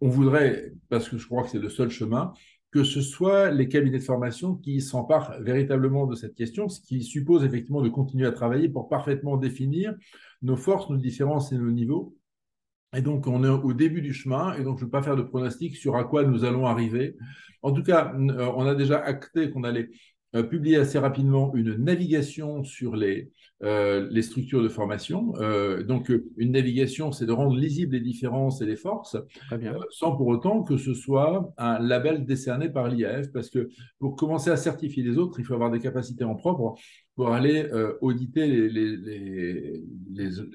on 0.00 0.08
voudrait, 0.08 0.72
parce 0.88 1.08
que 1.08 1.16
je 1.16 1.26
crois 1.26 1.42
que 1.42 1.50
c'est 1.50 1.58
le 1.58 1.70
seul 1.70 1.90
chemin, 1.90 2.32
que 2.70 2.84
ce 2.84 3.00
soit 3.00 3.50
les 3.50 3.68
cabinets 3.68 3.98
de 3.98 4.04
formation 4.04 4.54
qui 4.54 4.82
s'emparent 4.82 5.40
véritablement 5.40 6.06
de 6.06 6.14
cette 6.14 6.34
question, 6.34 6.68
ce 6.68 6.80
qui 6.80 7.02
suppose 7.02 7.44
effectivement 7.44 7.80
de 7.80 7.88
continuer 7.88 8.26
à 8.26 8.32
travailler 8.32 8.68
pour 8.68 8.88
parfaitement 8.88 9.38
définir 9.38 9.94
nos 10.42 10.56
forces, 10.56 10.90
nos 10.90 10.98
différences 10.98 11.52
et 11.52 11.56
nos 11.56 11.70
niveaux. 11.70 12.14
Et 12.94 13.00
donc, 13.00 13.26
on 13.26 13.42
est 13.44 13.48
au 13.48 13.72
début 13.72 14.02
du 14.02 14.14
chemin, 14.14 14.54
et 14.54 14.62
donc 14.62 14.78
je 14.78 14.84
ne 14.84 14.86
veux 14.86 14.90
pas 14.90 15.02
faire 15.02 15.16
de 15.16 15.22
pronostic 15.22 15.76
sur 15.76 15.96
à 15.96 16.04
quoi 16.04 16.24
nous 16.24 16.44
allons 16.44 16.66
arriver. 16.66 17.16
En 17.62 17.72
tout 17.72 17.82
cas, 17.82 18.14
euh, 18.14 18.52
on 18.56 18.66
a 18.66 18.74
déjà 18.74 18.98
acté 18.98 19.50
qu'on 19.50 19.64
allait 19.64 19.90
euh, 20.34 20.42
publié 20.42 20.76
assez 20.76 20.98
rapidement 20.98 21.54
une 21.54 21.76
navigation 21.76 22.64
sur 22.64 22.96
les, 22.96 23.30
euh, 23.62 24.08
les 24.10 24.22
structures 24.22 24.62
de 24.62 24.68
formation. 24.68 25.32
Euh, 25.36 25.82
donc, 25.82 26.12
une 26.36 26.52
navigation, 26.52 27.12
c'est 27.12 27.26
de 27.26 27.32
rendre 27.32 27.56
lisibles 27.56 27.94
les 27.94 28.00
différences 28.00 28.60
et 28.60 28.66
les 28.66 28.76
forces, 28.76 29.16
sans 29.90 30.16
pour 30.16 30.26
autant 30.26 30.62
que 30.62 30.76
ce 30.76 30.94
soit 30.94 31.52
un 31.58 31.78
label 31.78 32.26
décerné 32.26 32.68
par 32.68 32.88
l'IAF, 32.88 33.30
parce 33.32 33.50
que 33.50 33.68
pour 33.98 34.16
commencer 34.16 34.50
à 34.50 34.56
certifier 34.56 35.02
les 35.02 35.16
autres, 35.16 35.38
il 35.38 35.44
faut 35.44 35.54
avoir 35.54 35.70
des 35.70 35.80
capacités 35.80 36.24
en 36.24 36.34
propre 36.34 36.74
pour 37.16 37.32
aller 37.32 37.68
auditer 38.02 38.46
les, 38.46 39.82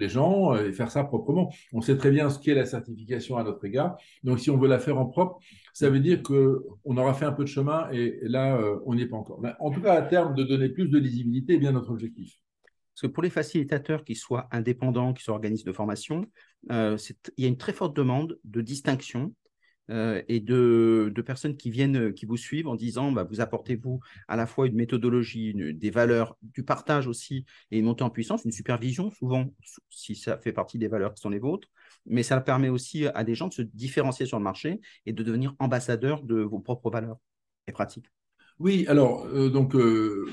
gens 0.07 0.55
et 0.55 0.71
faire 0.71 0.91
ça 0.91 1.03
proprement. 1.03 1.51
On 1.73 1.81
sait 1.81 1.97
très 1.97 2.11
bien 2.11 2.29
ce 2.29 2.39
qu'est 2.39 2.53
la 2.53 2.65
certification 2.65 3.37
à 3.37 3.43
notre 3.43 3.65
égard. 3.65 3.97
Donc, 4.23 4.39
si 4.39 4.51
on 4.51 4.57
veut 4.57 4.69
la 4.69 4.79
faire 4.79 4.99
en 4.99 5.07
propre, 5.07 5.39
ça 5.73 5.89
veut 5.89 5.99
dire 5.99 6.21
qu'on 6.21 6.97
aura 6.97 7.13
fait 7.13 7.25
un 7.25 7.31
peu 7.31 7.43
de 7.43 7.49
chemin 7.49 7.89
et 7.91 8.19
là, 8.21 8.57
euh, 8.57 8.79
on 8.85 8.95
n'y 8.95 9.01
est 9.03 9.07
pas 9.07 9.17
encore. 9.17 9.41
en 9.59 9.71
tout 9.71 9.81
cas, 9.81 9.93
à 9.93 10.01
terme, 10.01 10.35
de 10.35 10.43
donner 10.43 10.69
plus 10.69 10.87
de 10.87 10.97
lisibilité 10.97 11.55
est 11.55 11.57
bien 11.57 11.71
notre 11.71 11.91
objectif. 11.91 12.37
Parce 12.93 13.01
que 13.01 13.07
pour 13.07 13.23
les 13.23 13.29
facilitateurs 13.29 14.03
qui 14.03 14.15
soient 14.15 14.47
indépendants, 14.51 15.13
qui 15.13 15.23
soient 15.23 15.33
organismes 15.33 15.67
de 15.67 15.73
formation, 15.73 16.25
euh, 16.71 16.97
il 17.37 17.43
y 17.43 17.47
a 17.47 17.49
une 17.49 17.57
très 17.57 17.73
forte 17.73 17.95
demande 17.95 18.37
de 18.43 18.61
distinction 18.61 19.33
euh, 19.89 20.21
et 20.27 20.39
de, 20.39 21.11
personnes 21.25 21.57
qui 21.57 21.69
viennent, 21.71 22.13
qui 22.13 22.25
vous 22.25 22.37
suivent 22.37 22.67
en 22.67 22.75
disant 22.75 23.11
bah, 23.11 23.23
vous 23.23 23.41
apportez-vous 23.41 23.99
à 24.27 24.35
la 24.35 24.45
fois 24.45 24.67
une 24.67 24.75
méthodologie, 24.75 25.53
des 25.73 25.89
valeurs, 25.89 26.37
du 26.41 26.63
partage 26.63 27.07
aussi, 27.07 27.45
et 27.71 27.79
une 27.79 27.85
montée 27.85 28.03
en 28.03 28.09
puissance, 28.09 28.45
une 28.45 28.51
supervision, 28.51 29.11
souvent, 29.11 29.53
si 29.89 30.15
ça 30.15 30.37
fait 30.37 30.53
partie 30.53 30.77
des 30.77 30.87
valeurs 30.87 31.13
qui 31.13 31.21
sont 31.21 31.29
les 31.29 31.39
vôtres, 31.39 31.67
mais 32.05 32.23
ça 32.23 32.39
permet 32.41 32.69
aussi 32.69 33.07
à 33.07 33.23
des 33.23 33.35
gens 33.35 33.47
de 33.47 33.53
se 33.53 33.61
différencier 33.61 34.25
sur 34.25 34.37
le 34.37 34.43
marché 34.43 34.81
et 35.05 35.13
de 35.13 35.23
devenir 35.23 35.55
ambassadeurs 35.59 36.23
de 36.23 36.41
vos 36.41 36.59
propres 36.59 36.89
valeurs 36.89 37.17
et 37.67 37.71
pratiques. 37.71 38.07
Oui, 38.59 38.85
alors, 38.87 39.25
euh, 39.25 39.49
donc, 39.49 39.75
euh, 39.75 40.27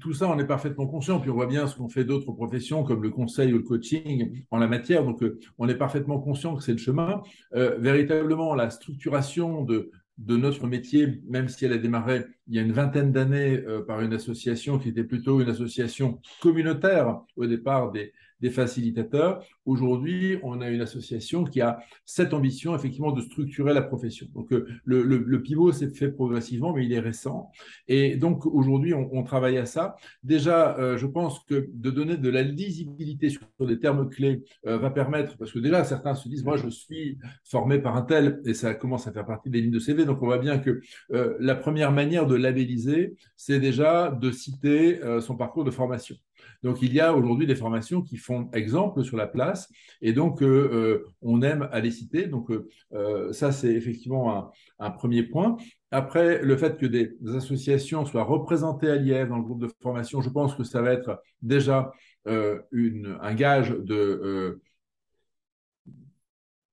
tout 0.00 0.12
ça, 0.12 0.28
on 0.28 0.38
est 0.38 0.46
parfaitement 0.46 0.86
conscient, 0.86 1.20
puis 1.20 1.30
on 1.30 1.34
voit 1.34 1.46
bien 1.46 1.66
ce 1.66 1.76
qu'ont 1.76 1.88
fait 1.88 2.04
d'autres 2.04 2.32
professions 2.32 2.84
comme 2.84 3.02
le 3.02 3.10
conseil 3.10 3.52
ou 3.52 3.58
le 3.58 3.62
coaching 3.62 4.44
en 4.50 4.58
la 4.58 4.66
matière, 4.66 5.04
donc 5.04 5.22
euh, 5.22 5.38
on 5.58 5.68
est 5.68 5.74
parfaitement 5.74 6.18
conscient 6.18 6.56
que 6.56 6.62
c'est 6.62 6.72
le 6.72 6.78
chemin. 6.78 7.22
véritablement, 7.52 8.54
la 8.54 8.70
structuration 8.70 9.62
de, 9.62 9.90
de 10.18 10.36
notre 10.36 10.66
métier, 10.66 11.20
même 11.28 11.48
si 11.48 11.64
elle 11.64 11.72
a 11.72 11.78
démarré 11.78 12.24
il 12.52 12.56
y 12.56 12.58
a 12.58 12.62
une 12.62 12.72
vingtaine 12.72 13.12
d'années 13.12 13.58
par 13.88 14.02
une 14.02 14.12
association 14.12 14.78
qui 14.78 14.90
était 14.90 15.04
plutôt 15.04 15.40
une 15.40 15.48
association 15.48 16.20
communautaire 16.40 17.22
au 17.36 17.46
départ 17.46 17.90
des, 17.92 18.12
facilitateurs. 18.50 19.44
Aujourd'hui, 19.64 20.38
on 20.42 20.60
a 20.60 20.68
une 20.68 20.80
association 20.80 21.44
qui 21.44 21.60
a 21.60 21.78
cette 22.04 22.34
ambition, 22.34 22.74
effectivement, 22.74 23.12
de 23.12 23.20
structurer 23.20 23.72
la 23.72 23.82
profession. 23.82 24.26
Donc, 24.34 24.52
euh, 24.52 24.66
le, 24.84 25.42
pivot 25.42 25.70
s'est 25.72 25.90
fait 25.90 26.10
progressivement, 26.10 26.72
mais 26.72 26.84
il 26.84 26.92
est 26.92 26.98
récent. 26.98 27.50
Et 27.86 28.16
donc, 28.16 28.44
aujourd'hui, 28.46 28.94
on, 28.94 29.22
travaille 29.22 29.58
à 29.58 29.66
ça. 29.66 29.94
Déjà, 30.24 30.76
euh, 30.78 30.96
je 30.96 31.06
pense 31.06 31.44
que 31.44 31.68
de 31.72 31.90
donner 31.90 32.16
de 32.16 32.28
la 32.28 32.42
lisibilité 32.42 33.30
sur, 33.30 33.42
des 33.60 33.78
termes 33.78 34.10
clés 34.10 34.42
euh, 34.66 34.78
va 34.78 34.90
permettre, 34.90 35.36
parce 35.36 35.52
que 35.52 35.60
déjà, 35.60 35.84
certains 35.84 36.14
se 36.14 36.28
disent, 36.28 36.44
moi, 36.44 36.56
je 36.56 36.68
suis 36.68 37.18
formé 37.44 37.78
par 37.78 37.96
un 37.96 38.02
tel, 38.02 38.40
et 38.44 38.54
ça 38.54 38.74
commence 38.74 39.06
à 39.06 39.12
faire 39.12 39.26
partie 39.26 39.50
des 39.50 39.60
lignes 39.60 39.70
de 39.70 39.78
CV. 39.78 40.04
Donc, 40.04 40.20
on 40.20 40.26
voit 40.26 40.38
bien 40.38 40.58
que 40.58 40.80
la 41.08 41.54
première 41.54 41.92
manière 41.92 42.26
de 42.26 42.34
labelliser, 42.42 43.16
c'est 43.36 43.60
déjà 43.60 44.10
de 44.10 44.30
citer 44.30 45.00
son 45.20 45.36
parcours 45.36 45.64
de 45.64 45.70
formation. 45.70 46.16
Donc, 46.62 46.80
il 46.80 46.92
y 46.92 47.00
a 47.00 47.14
aujourd'hui 47.14 47.46
des 47.46 47.56
formations 47.56 48.02
qui 48.02 48.16
font 48.16 48.48
exemple 48.52 49.04
sur 49.04 49.16
la 49.16 49.26
place 49.26 49.68
et 50.00 50.12
donc 50.12 50.42
euh, 50.42 50.46
euh, 50.46 51.06
on 51.20 51.42
aime 51.42 51.68
à 51.72 51.80
les 51.80 51.90
citer. 51.90 52.26
Donc, 52.26 52.50
euh, 52.92 53.32
ça, 53.32 53.52
c'est 53.52 53.72
effectivement 53.74 54.52
un, 54.78 54.90
premier 54.90 55.24
point. 55.24 55.56
Après, 55.90 56.42
le 56.42 56.56
fait 56.56 56.78
que 56.78 56.86
des, 56.86 57.16
associations 57.36 58.04
soient 58.04 58.24
représentées 58.24 58.88
à 58.88 58.96
l'IEF 58.96 59.28
dans 59.28 59.36
le 59.36 59.42
groupe 59.42 59.60
de 59.60 59.70
formation, 59.82 60.20
je 60.20 60.30
pense 60.30 60.54
que 60.54 60.64
ça 60.64 60.82
va 60.82 60.92
être 60.92 61.20
déjà 61.42 61.92
un 62.26 63.34
gage 63.34 63.70
de 63.70 64.60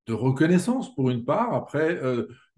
reconnaissance 0.08 0.94
pour 0.96 1.10
une 1.10 1.26
part, 1.26 1.54
après 1.54 2.00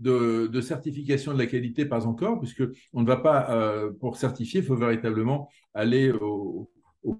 de, 0.02 0.62
certification 0.62 1.34
de 1.34 1.38
la 1.38 1.46
qualité 1.46 1.86
pas 1.86 2.06
encore, 2.06 2.40
puisque 2.40 2.64
on 2.94 3.02
ne 3.02 3.08
va 3.08 3.18
pas 3.18 3.90
pour 4.00 4.18
certifier, 4.18 4.62
il 4.62 4.66
faut 4.66 4.76
véritablement 4.76 5.50
aller 5.74 6.12
au, 6.12 6.70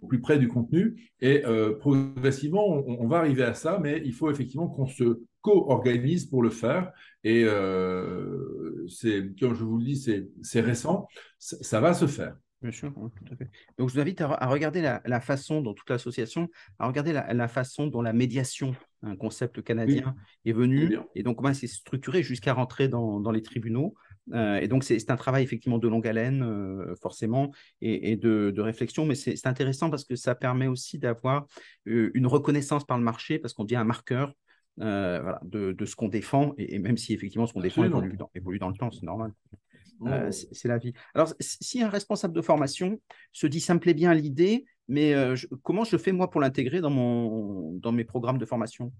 plus 0.08 0.22
près 0.22 0.38
du 0.38 0.48
contenu. 0.48 1.12
Et 1.20 1.46
euh, 1.46 1.78
progressivement, 1.78 2.66
on, 2.68 3.08
va 3.08 3.18
arriver 3.18 3.44
à 3.44 3.54
ça, 3.54 3.80
mais 3.82 4.02
il 4.06 4.14
faut 4.14 4.30
effectivement 4.30 4.68
qu'on 4.68 4.88
se 4.88 5.22
co-organise 5.42 6.26
pour 6.26 6.44
le 6.44 6.50
faire. 6.50 6.92
Et 7.24 7.44
euh, 7.44 8.88
comme 9.40 9.56
je 9.56 9.64
vous 9.64 9.78
le 9.78 9.84
dis, 9.84 10.30
c'est 10.42 10.62
récent, 10.62 11.08
ça, 11.40 11.80
va 11.80 11.94
se 11.94 12.08
faire. 12.08 12.36
Bien 12.62 12.72
sûr, 12.72 12.94
tout 12.94 13.34
à 13.34 13.36
fait. 13.36 13.50
Donc, 13.78 13.90
je 13.90 13.96
vous 13.96 14.00
invite 14.00 14.22
à, 14.22 14.48
regarder 14.48 14.82
la, 14.82 15.22
façon 15.22 15.62
dont 15.62 15.74
toute 15.74 15.90
l'association, 15.90 16.50
à 16.78 16.88
regarder 16.88 17.14
la, 17.14 17.48
façon 17.48 17.88
dont 17.88 18.02
la 18.02 18.14
médiation, 18.14 18.76
un 19.04 19.16
concept 19.16 19.62
canadien, 19.62 20.16
est 20.46 20.52
venu, 20.52 20.98
et 21.16 21.24
donc 21.24 21.38
comment 21.38 21.54
c'est 21.54 21.68
structuré 21.68 22.24
jusqu'à 22.24 22.54
rentrer 22.54 22.88
dans, 22.88 23.20
dans 23.20 23.32
les 23.32 23.42
tribunaux. 23.42 23.96
Euh, 24.34 24.60
et 24.60 24.68
donc, 24.68 24.84
c'est 24.84 25.10
un 25.10 25.16
travail 25.16 25.44
effectivement 25.44 25.78
de 25.78 25.88
longue 25.88 26.08
haleine, 26.08 26.44
euh, 26.44 26.96
forcément, 27.02 27.52
et, 27.82 28.16
de, 28.16 28.62
réflexion, 28.62 29.06
mais 29.06 29.16
c'est 29.16 29.48
intéressant 29.48 29.90
parce 29.90 30.06
que 30.06 30.16
ça 30.16 30.36
permet 30.36 30.68
aussi 30.68 31.00
d'avoir 31.00 31.48
euh, 31.88 32.12
une 32.14 32.28
reconnaissance 32.28 32.86
par 32.86 32.98
le 32.98 33.04
marché, 33.04 33.40
parce 33.40 33.54
qu'on 33.54 33.64
devient 33.64 33.78
un 33.78 33.84
marqueur 33.84 34.34
de, 34.78 35.86
ce 35.86 35.96
qu'on 35.96 36.08
défend, 36.08 36.54
et, 36.58 36.80
même 36.80 36.98
si 36.98 37.14
effectivement 37.14 37.48
ce 37.48 37.54
qu'on 37.54 37.62
défend 37.62 37.84
évolue 37.84 38.16
dans, 38.18 38.30
évolue 38.36 38.60
dans, 38.60 38.70
le 38.70 38.78
temps, 38.78 38.92
c'est 38.92 39.04
normal. 39.04 39.34
Oh. 40.00 40.08
c'est 40.32 40.68
la 40.68 40.80
vie. 40.80 40.94
Alors, 41.14 41.34
si 41.40 41.84
un 41.84 41.90
responsable 41.90 42.34
de 42.34 42.42
formation 42.42 43.00
se 43.32 43.46
dit 43.46 43.60
ça 43.60 43.76
me 43.76 43.80
plaît 43.80 43.94
bien 43.94 44.14
l'idée, 44.16 44.66
mais 44.88 45.14
comment 45.64 45.84
je 45.84 45.98
fais 45.98 46.12
moi 46.12 46.30
pour 46.30 46.42
l'intégrer 46.42 46.82
dans, 46.82 47.72
dans 47.74 47.92
mes 47.92 48.04
programmes 48.04 48.38
de 48.38 48.46
formation? 48.46 48.92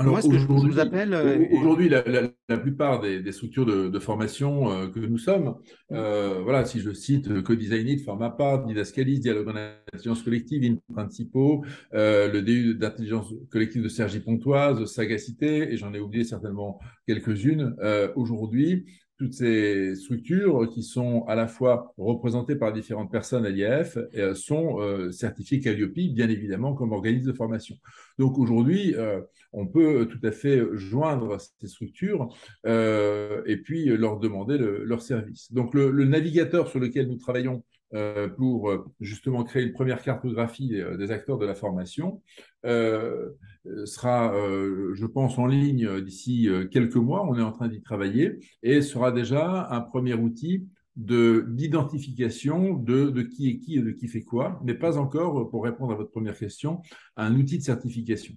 Alors, 0.00 0.16
euh, 0.16 1.46
Aujourd'hui, 1.50 1.90
la, 1.90 2.56
plupart 2.56 3.00
des, 3.00 3.32
structures 3.32 3.66
de, 3.66 3.98
formation 3.98 4.70
euh, 4.70 4.86
que 4.88 4.98
nous 4.98 5.18
sommes, 5.18 5.56
euh, 5.92 6.40
voilà, 6.42 6.64
si 6.64 6.80
je 6.80 6.90
cite 6.92 7.42
Co-Design 7.42 7.86
It, 7.86 8.06
Part, 8.06 8.64
Didascalis, 8.64 9.20
Dialogue 9.20 9.48
en 9.48 9.56
intelligence 9.56 10.22
collective, 10.22 10.64
In 10.64 10.94
Principaux, 10.94 11.64
le 11.92 12.40
DU 12.40 12.76
d'intelligence 12.76 13.34
collective 13.50 13.82
de 13.82 13.88
Sergi 13.88 14.20
Pontoise, 14.20 14.82
Sagacité, 14.86 15.70
et 15.70 15.76
j'en 15.76 15.92
ai 15.92 16.00
oublié 16.00 16.24
certainement 16.24 16.80
quelques-unes. 17.06 17.76
Aujourd'hui, 18.16 18.86
toutes 19.20 19.34
ces 19.34 19.96
structures 19.96 20.66
qui 20.70 20.82
sont 20.82 21.26
à 21.26 21.34
la 21.34 21.46
fois 21.46 21.92
représentées 21.98 22.56
par 22.56 22.72
différentes 22.72 23.12
personnes 23.12 23.44
à 23.44 23.50
l'IAF 23.50 23.98
euh, 24.16 24.34
sont 24.34 24.80
euh, 24.80 25.12
certifiées 25.12 25.60
Calliope, 25.60 25.92
bien 25.92 26.30
évidemment, 26.30 26.72
comme 26.72 26.92
organisme 26.92 27.26
de 27.26 27.36
formation. 27.36 27.76
Donc 28.18 28.38
aujourd'hui, 28.38 28.94
euh, 28.96 29.20
on 29.52 29.66
peut 29.66 30.08
tout 30.10 30.26
à 30.26 30.32
fait 30.32 30.62
joindre 30.72 31.36
ces 31.38 31.66
structures 31.66 32.34
et 32.64 33.56
puis 33.62 33.84
leur 33.86 34.18
demander 34.20 34.56
leur 34.58 35.02
service. 35.02 35.52
Donc 35.52 35.74
le, 35.74 35.90
navigateur 36.06 36.68
sur 36.68 36.80
lequel 36.80 37.06
nous 37.08 37.16
travaillons 37.16 37.62
pour 38.36 38.70
euh, 38.70 38.84
justement 39.00 39.42
créer 39.44 39.64
une 39.64 39.72
première 39.72 40.02
cartographie 40.02 40.80
euh, 40.80 40.96
des 40.96 41.10
acteurs 41.10 41.38
de 41.38 41.46
la 41.46 41.54
formation, 41.54 42.22
sera, 42.64 44.32
je 44.34 45.06
pense, 45.06 45.38
en 45.38 45.46
ligne 45.46 46.00
d'ici 46.00 46.48
quelques 46.70 46.96
mois. 46.96 47.26
On 47.26 47.38
est 47.38 47.42
en 47.42 47.52
train 47.52 47.68
d'y 47.68 47.80
travailler 47.80 48.38
et 48.62 48.82
sera 48.82 49.12
déjà 49.12 49.68
un 49.70 49.80
premier 49.80 50.14
outil 50.14 50.66
d'identification 50.96 52.74
de, 52.74 53.10
de, 53.10 53.22
qui 53.22 53.48
est 53.48 53.58
qui 53.58 53.78
et 53.78 53.82
de 53.82 53.92
qui 53.92 54.08
fait 54.08 54.22
quoi, 54.22 54.60
mais 54.64 54.74
pas 54.74 54.98
encore, 54.98 55.48
pour 55.48 55.64
répondre 55.64 55.92
à 55.92 55.96
votre 55.96 56.10
première 56.10 56.36
question, 56.36 56.82
un 57.16 57.34
outil 57.34 57.58
de 57.58 57.62
certification. 57.62 58.34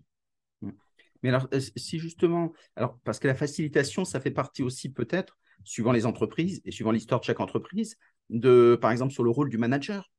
Mais 1.21 1.29
alors, 1.29 1.47
si 1.75 1.99
justement, 1.99 2.53
alors 2.75 2.97
parce 3.03 3.19
que 3.19 3.27
la 3.27 3.35
facilitation, 3.35 4.05
ça 4.05 4.19
fait 4.19 4.31
partie 4.31 4.63
aussi 4.63 4.89
peut-être, 4.89 5.37
suivant 5.63 5.91
les 5.91 6.05
entreprises 6.05 6.61
et 6.65 6.71
suivant 6.71 6.91
l'histoire 6.91 7.19
de 7.19 7.25
chaque 7.25 7.39
entreprise, 7.39 7.97
de, 8.29 8.77
par 8.81 8.91
exemple, 8.91 9.13
sur 9.13 9.23
le 9.23 9.29
rôle 9.29 9.49
du 9.49 9.57
manager. 9.57 10.11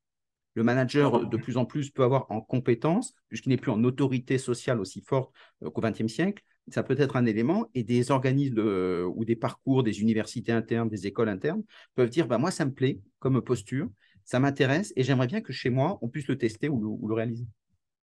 Le 0.55 0.63
manager, 0.63 1.15
ah. 1.17 1.25
de 1.25 1.37
plus 1.37 1.57
en 1.57 1.65
plus, 1.65 1.91
peut 1.91 2.05
avoir 2.05 2.31
en 2.31 2.41
compétence, 2.41 3.15
puisqu'il 3.29 3.49
n'est 3.49 3.57
plus 3.57 3.73
en 3.73 3.83
autorité 3.85 4.39
sociale 4.39 4.81
aussi 4.81 5.01
forte 5.01 5.33
euh, 5.63 5.71
qu'au 5.71 5.81
XXe 5.81 6.07
siècle. 6.07 6.43
Ça 6.69 6.83
peut 6.83 6.97
être 6.99 7.17
un 7.17 7.27
élément, 7.27 7.69
et 7.75 7.83
des 7.83 8.11
organismes 8.11 8.59
ou 8.59 9.27
des 9.27 9.37
parcours, 9.37 9.83
des 9.83 10.01
universités 10.01 10.51
internes, 10.51 10.89
des 10.89 11.07
écoles 11.07 11.29
internes 11.29 11.63
peuvent 11.95 12.09
dire 12.09 12.27
bah, 12.27 12.39
Moi, 12.39 12.51
ça 12.51 12.65
me 12.65 12.73
plaît 12.73 13.01
comme 13.19 13.43
posture, 13.43 13.91
ça 14.25 14.41
m'intéresse, 14.41 14.93
et 14.97 15.05
j'aimerais 15.05 15.27
bien 15.27 15.41
que 15.41 15.53
chez 15.53 15.71
moi, 15.71 15.99
on 16.01 16.09
puisse 16.09 16.27
le 16.27 16.39
tester 16.39 16.69
ou 16.69 17.07
le, 17.07 17.15
réaliser. 17.15 17.47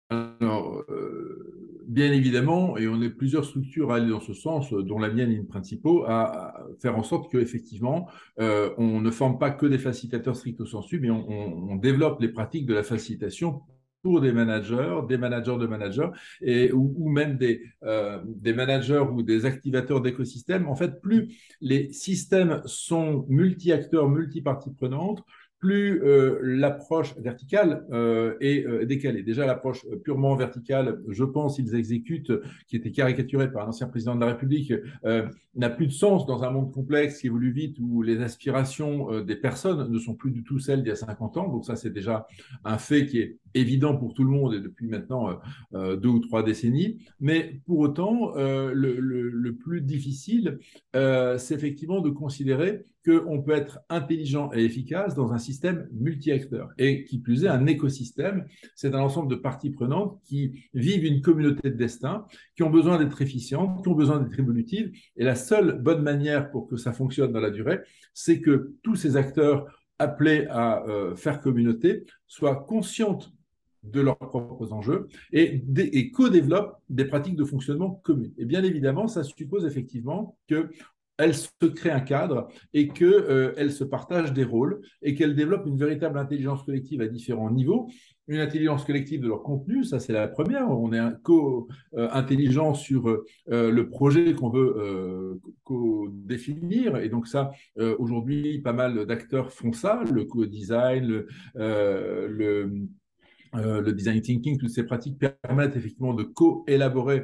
Alors, 0.09 0.83
euh, 0.89 1.83
bien 1.87 2.11
évidemment, 2.11 2.77
et 2.77 2.87
on 2.87 2.99
est 3.01 3.11
plusieurs 3.11 3.45
structures 3.45 3.91
à 3.91 3.97
aller 3.97 4.09
dans 4.09 4.19
ce 4.19 4.33
sens, 4.33 4.73
dont 4.73 4.97
la 4.97 5.09
mienne 5.09 5.31
in 5.31 5.43
principaux, 5.43 6.03
à, 6.07 6.65
faire 6.81 6.97
en 6.97 7.03
sorte 7.03 7.31
qu'effectivement, 7.31 8.09
euh, 8.39 8.71
on 8.77 9.01
ne 9.01 9.11
forme 9.11 9.37
pas 9.37 9.51
que 9.51 9.67
des 9.67 9.77
facilitateurs 9.77 10.35
stricto 10.35 10.65
sensu, 10.65 10.99
mais 10.99 11.11
on, 11.11 11.75
développe 11.75 12.19
les 12.21 12.29
pratiques 12.29 12.65
de 12.65 12.73
la 12.73 12.83
facilitation 12.83 13.61
pour 14.01 14.21
des 14.21 14.31
managers, 14.31 15.01
des 15.07 15.17
managers 15.17 15.57
de 15.57 15.67
managers, 15.67 16.09
et, 16.41 16.71
ou, 16.71 17.09
même 17.09 17.37
des, 17.37 17.61
euh, 17.83 18.19
des 18.25 18.53
managers 18.53 19.05
ou 19.11 19.21
des 19.21 19.45
activateurs 19.45 20.01
d'écosystèmes. 20.01 20.67
En 20.67 20.75
fait, 20.75 21.01
plus 21.01 21.35
les 21.61 21.91
systèmes 21.91 22.61
sont 22.65 23.25
multi-acteurs, 23.29 24.09
multi-parties 24.09 24.73
prenantes, 24.73 25.23
plus 25.59 26.01
euh, 26.03 26.39
l'approche 26.41 27.15
verticale 27.17 27.85
euh, 27.91 28.35
est 28.39 28.65
euh, 28.65 28.85
décalée. 28.85 29.23
Déjà, 29.23 29.45
l'approche 29.45 29.85
purement 30.03 30.35
verticale, 30.35 31.01
je 31.09 31.25
pense, 31.25 31.59
ils 31.59 31.75
exécutent, 31.75 32.31
qui 32.67 32.77
était 32.77 32.91
caricaturée 32.91 33.51
par 33.51 33.65
un 33.65 33.69
ancien 33.69 33.87
président 33.87 34.15
de 34.15 34.21
la 34.21 34.27
République, 34.27 34.73
n'a 35.55 35.69
plus 35.69 35.87
de 35.87 35.91
sens 35.91 36.25
dans 36.25 36.43
un 36.43 36.51
monde 36.51 36.71
complexe 36.71 37.19
qui 37.19 37.27
évolue 37.27 37.51
vite, 37.51 37.77
où 37.79 38.01
les 38.01 38.21
aspirations 38.21 39.21
des 39.21 39.35
personnes 39.35 39.91
ne 39.91 39.99
sont 39.99 40.13
plus 40.13 40.31
du 40.31 40.43
tout 40.43 40.59
celles 40.59 40.83
d'il 40.83 40.89
y 40.89 40.91
a 40.91 40.95
50 40.95 41.37
ans. 41.37 41.49
Donc 41.49 41.65
ça, 41.65 41.75
c'est 41.75 41.89
déjà 41.89 42.27
un 42.63 42.77
fait 42.77 43.05
qui 43.05 43.19
est 43.19 43.37
évident 43.53 43.97
pour 43.97 44.13
tout 44.13 44.23
le 44.23 44.29
monde 44.29 44.53
et 44.53 44.59
depuis 44.61 44.87
maintenant 44.87 45.39
deux 45.73 46.09
ou 46.09 46.19
trois 46.19 46.43
décennies. 46.43 46.99
Mais 47.19 47.61
pour 47.65 47.79
autant, 47.79 48.33
le, 48.35 48.99
le, 48.99 49.55
plus 49.55 49.81
difficile, 49.81 50.59
c'est 50.93 51.51
effectivement 51.51 51.99
de 51.99 52.09
considérer 52.09 52.83
qu'on 53.05 53.41
peut 53.41 53.53
être 53.53 53.79
intelligent 53.89 54.51
et 54.53 54.63
efficace 54.63 55.15
dans 55.15 55.31
un 55.31 55.37
système 55.37 55.87
multi-acteurs. 55.93 56.69
Et 56.77 57.03
qui 57.05 57.19
plus 57.19 57.45
est, 57.45 57.47
un 57.47 57.65
écosystème, 57.65 58.45
c'est 58.75 58.93
un 58.93 58.99
ensemble 58.99 59.29
de 59.29 59.35
parties 59.35 59.69
prenantes 59.69 60.19
qui 60.25 60.65
vivent 60.73 61.05
une 61.05 61.21
communauté 61.21 61.69
de 61.69 61.75
destin, 61.75 62.25
qui 62.55 62.63
ont 62.63 62.69
besoin 62.69 62.97
d'être 62.99 63.21
efficientes, 63.21 63.81
qui 63.81 63.89
ont 63.89 63.95
besoin 63.95 64.19
d'être 64.19 64.37
évolutives. 64.37 64.91
Et 65.15 65.23
la 65.23 65.35
seule 65.35 65.81
bonne 65.81 66.01
manière 66.01 66.51
pour 66.51 66.67
que 66.67 66.77
ça 66.77 66.91
fonctionne 66.91 67.31
dans 67.31 67.39
la 67.39 67.51
durée, 67.51 67.79
c'est 68.13 68.41
que 68.41 68.73
tous 68.83 68.95
ces 68.95 69.15
acteurs 69.15 69.65
appelés 69.97 70.47
à 70.49 70.83
euh, 70.87 71.15
faire 71.15 71.41
communauté 71.41 72.05
soient 72.27 72.55
conscientes 72.55 73.33
de 73.83 74.01
leurs 74.01 74.17
propres 74.17 74.73
enjeux 74.73 75.07
et, 75.31 75.63
et 75.77 76.11
co-développent 76.11 76.77
des 76.89 77.05
pratiques 77.05 77.37
de 77.37 77.45
fonctionnement 77.45 77.91
communes. 78.03 78.33
Et 78.37 78.45
bien 78.45 78.63
évidemment, 78.63 79.07
ça 79.07 79.23
suppose 79.23 79.65
effectivement 79.65 80.37
que 80.47 80.69
elles 81.19 81.35
se 81.35 81.65
créent 81.75 81.91
un 81.91 81.99
cadre 81.99 82.47
et 82.73 82.87
qu'elles 82.87 83.09
euh, 83.09 83.69
se 83.69 83.83
partagent 83.83 84.33
des 84.33 84.45
rôles 84.45 84.81
et 85.01 85.13
qu'elles 85.13 85.35
développent 85.35 85.67
une 85.67 85.77
véritable 85.77 86.17
intelligence 86.17 86.63
collective 86.63 87.01
à 87.01 87.07
différents 87.07 87.51
niveaux. 87.51 87.89
Une 88.27 88.39
intelligence 88.39 88.85
collective 88.85 89.21
de 89.21 89.27
leur 89.27 89.43
contenu, 89.43 89.83
ça 89.83 89.99
c'est 89.99 90.13
la 90.13 90.27
première. 90.27 90.69
On 90.69 90.93
est 90.93 91.01
co-intelligent 91.23 92.73
sur 92.73 93.07
euh, 93.07 93.25
le 93.71 93.89
projet 93.89 94.33
qu'on 94.33 94.49
veut 94.49 94.75
euh, 94.77 96.07
définir. 96.13 96.97
Et 96.97 97.09
donc 97.09 97.27
ça, 97.27 97.51
aujourd'hui, 97.97 98.59
pas 98.59 98.73
mal 98.73 99.05
d'acteurs 99.05 99.51
font 99.51 99.73
ça, 99.73 100.03
le 100.11 100.25
co-design, 100.25 101.25
euh, 103.55 103.81
le 103.81 103.93
design 103.93 104.21
thinking, 104.21 104.59
toutes 104.59 104.69
ces 104.69 104.83
pratiques 104.83 105.17
permettent 105.41 105.75
effectivement 105.75 106.13
de 106.13 106.23
co-élaborer 106.23 107.23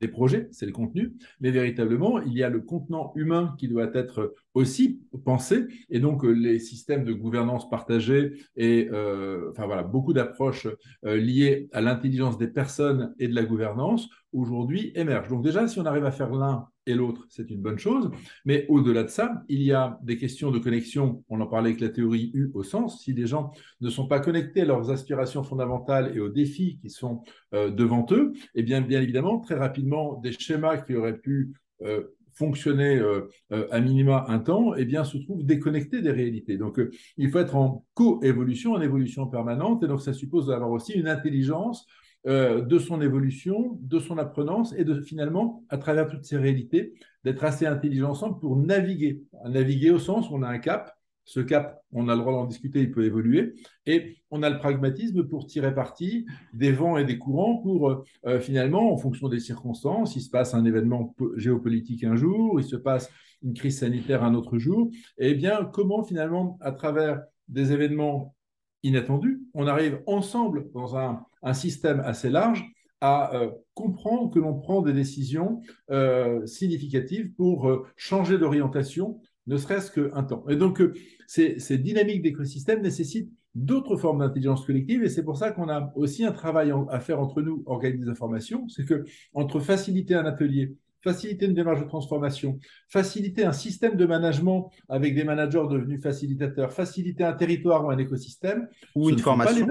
des 0.00 0.08
projets, 0.08 0.48
c'est 0.50 0.66
le 0.66 0.72
contenu, 0.72 1.12
mais 1.40 1.50
véritablement, 1.50 2.20
il 2.20 2.32
y 2.32 2.42
a 2.42 2.50
le 2.50 2.60
contenant 2.60 3.12
humain 3.14 3.54
qui 3.58 3.68
doit 3.68 3.90
être 3.94 4.34
aussi 4.54 5.00
pensé, 5.24 5.66
et 5.90 6.00
donc 6.00 6.24
euh, 6.24 6.30
les 6.30 6.58
systèmes 6.58 7.04
de 7.04 7.12
gouvernance 7.12 7.70
partagée 7.70 8.32
et 8.56 8.88
euh, 8.92 9.50
enfin 9.50 9.66
voilà, 9.66 9.82
beaucoup 9.82 10.12
d'approches 10.12 10.66
liées 11.04 11.68
à 11.72 11.80
l'intelligence 11.80 12.36
des 12.36 12.48
personnes 12.48 13.14
et 13.18 13.28
de 13.28 13.34
la 13.34 13.44
gouvernance 13.44 14.08
aujourd'hui 14.32 14.92
émergent. 14.94 15.28
Donc 15.28 15.44
déjà, 15.44 15.66
si 15.68 15.78
on 15.80 15.86
arrive 15.86 16.04
à 16.04 16.10
faire 16.10 16.30
l'un 16.30 16.66
et 16.86 16.94
l'autre, 16.94 17.26
c'est 17.28 17.50
une 17.50 17.60
bonne 17.60 17.78
chose. 17.78 18.10
Mais 18.44 18.66
au-delà 18.68 19.02
de 19.02 19.08
ça, 19.08 19.42
il 19.48 19.62
y 19.62 19.72
a 19.72 19.98
des 20.02 20.16
questions 20.16 20.50
de 20.50 20.58
connexion. 20.58 21.22
On 21.28 21.40
en 21.40 21.46
parlait 21.46 21.70
avec 21.70 21.80
la 21.80 21.88
théorie 21.88 22.30
U 22.34 22.50
au 22.54 22.62
sens. 22.62 23.02
Si 23.02 23.12
les 23.12 23.26
gens 23.26 23.52
ne 23.80 23.90
sont 23.90 24.06
pas 24.06 24.20
connectés 24.20 24.62
à 24.62 24.64
leurs 24.64 24.90
aspirations 24.90 25.42
fondamentales 25.42 26.12
et 26.16 26.20
aux 26.20 26.28
défis 26.28 26.78
qui 26.80 26.90
sont 26.90 27.22
euh, 27.54 27.70
devant 27.70 28.06
eux, 28.10 28.32
eh 28.54 28.62
bien, 28.62 28.80
bien 28.80 29.02
évidemment, 29.02 29.40
très 29.40 29.56
rapidement, 29.60 30.20
des 30.20 30.32
schémas 30.32 30.78
qui 30.78 30.94
auraient 30.94 31.18
pu 31.18 31.52
euh, 31.82 32.02
fonctionner 32.32 32.98
euh, 32.98 33.28
à 33.70 33.80
minima 33.80 34.24
un 34.28 34.38
temps, 34.38 34.74
eh 34.74 34.84
bien, 34.84 35.04
se 35.04 35.18
trouvent 35.18 35.44
déconnectés 35.44 36.00
des 36.00 36.10
réalités. 36.10 36.56
Donc, 36.56 36.80
il 37.16 37.30
faut 37.30 37.38
être 37.38 37.56
en 37.56 37.84
co-évolution, 37.94 38.72
en 38.72 38.80
évolution 38.80 39.26
permanente, 39.26 39.82
et 39.82 39.86
donc 39.86 40.00
ça 40.00 40.12
suppose 40.12 40.46
d'avoir 40.46 40.70
aussi 40.70 40.92
une 40.92 41.08
intelligence 41.08 41.86
euh, 42.26 42.60
de 42.60 42.78
son 42.78 43.00
évolution, 43.00 43.78
de 43.80 43.98
son 43.98 44.18
apprenance 44.18 44.74
et 44.76 44.84
de 44.84 45.00
finalement, 45.00 45.64
à 45.70 45.78
travers 45.78 46.06
toutes 46.06 46.26
ces 46.26 46.36
réalités, 46.36 46.92
d'être 47.24 47.44
assez 47.44 47.64
intelligent 47.64 48.10
ensemble 48.10 48.38
pour 48.38 48.56
naviguer. 48.56 49.22
Naviguer 49.46 49.90
au 49.90 49.98
sens 49.98 50.28
où 50.28 50.34
on 50.34 50.42
a 50.42 50.48
un 50.48 50.58
cap. 50.58 50.94
Ce 51.24 51.40
cap, 51.40 51.80
on 51.92 52.08
a 52.08 52.14
le 52.14 52.20
droit 52.20 52.32
d'en 52.32 52.46
discuter, 52.46 52.80
il 52.80 52.90
peut 52.90 53.04
évoluer. 53.04 53.54
Et 53.86 54.16
on 54.30 54.42
a 54.42 54.50
le 54.50 54.58
pragmatisme 54.58 55.24
pour 55.24 55.46
tirer 55.46 55.74
parti 55.74 56.26
des 56.54 56.72
vents 56.72 56.96
et 56.96 57.04
des 57.04 57.18
courants 57.18 57.58
pour 57.58 58.04
euh, 58.26 58.40
finalement, 58.40 58.92
en 58.92 58.96
fonction 58.96 59.28
des 59.28 59.40
circonstances, 59.40 60.16
il 60.16 60.22
se 60.22 60.30
passe 60.30 60.54
un 60.54 60.64
événement 60.64 61.14
géopolitique 61.36 62.04
un 62.04 62.16
jour, 62.16 62.60
il 62.60 62.64
se 62.64 62.76
passe 62.76 63.10
une 63.42 63.54
crise 63.54 63.78
sanitaire 63.78 64.24
un 64.24 64.34
autre 64.34 64.58
jour. 64.58 64.90
Et 65.18 65.30
eh 65.30 65.34
bien, 65.34 65.64
comment 65.64 66.02
finalement, 66.02 66.58
à 66.60 66.72
travers 66.72 67.22
des 67.48 67.72
événements 67.72 68.34
inattendus, 68.82 69.42
on 69.54 69.66
arrive 69.66 70.02
ensemble 70.06 70.70
dans 70.72 70.96
un 70.96 71.54
système 71.54 72.00
assez 72.00 72.30
large 72.30 72.64
à 73.00 73.34
euh, 73.34 73.50
comprendre 73.74 74.30
que 74.32 74.38
l'on 74.38 74.54
prend 74.54 74.82
des 74.82 74.92
décisions 74.92 75.62
euh, 75.90 76.44
significatives 76.46 77.32
pour 77.34 77.86
changer 77.96 78.36
d'orientation, 78.36 79.20
ne 79.46 79.56
serait-ce 79.56 79.90
qu'un 79.90 80.22
temps. 80.22 80.44
Et 80.48 80.56
donc, 80.56 80.82
ces, 81.26 81.58
ces, 81.58 81.78
dynamiques 81.78 82.22
d'écosystème 82.22 82.82
nécessitent 82.82 83.32
d'autres 83.54 83.96
formes 83.96 84.20
d'intelligence 84.20 84.64
collective, 84.64 85.02
et 85.02 85.08
c'est 85.08 85.24
pour 85.24 85.36
ça 85.36 85.50
qu'on 85.50 85.68
a 85.68 85.92
aussi 85.96 86.24
un 86.24 86.32
travail 86.32 86.72
à 86.90 87.00
faire 87.00 87.20
entre 87.20 87.42
nous, 87.42 87.62
organismes 87.66 88.06
d'information, 88.06 88.68
c'est 88.68 88.84
que 88.84 89.04
entre 89.34 89.58
faciliter 89.60 90.14
un 90.14 90.24
atelier, 90.24 90.76
faciliter 91.02 91.46
une 91.46 91.54
démarche 91.54 91.80
de 91.80 91.86
transformation, 91.86 92.58
faciliter 92.88 93.44
un 93.44 93.52
système 93.52 93.96
de 93.96 94.06
management 94.06 94.70
avec 94.88 95.14
des 95.14 95.24
managers 95.24 95.66
devenus 95.68 96.02
facilitateurs, 96.02 96.72
faciliter 96.72 97.24
un 97.24 97.32
territoire 97.32 97.84
ou 97.84 97.90
un 97.90 97.98
écosystème, 97.98 98.68
ou 98.94 99.10
une 99.10 99.18
formation, 99.18 99.66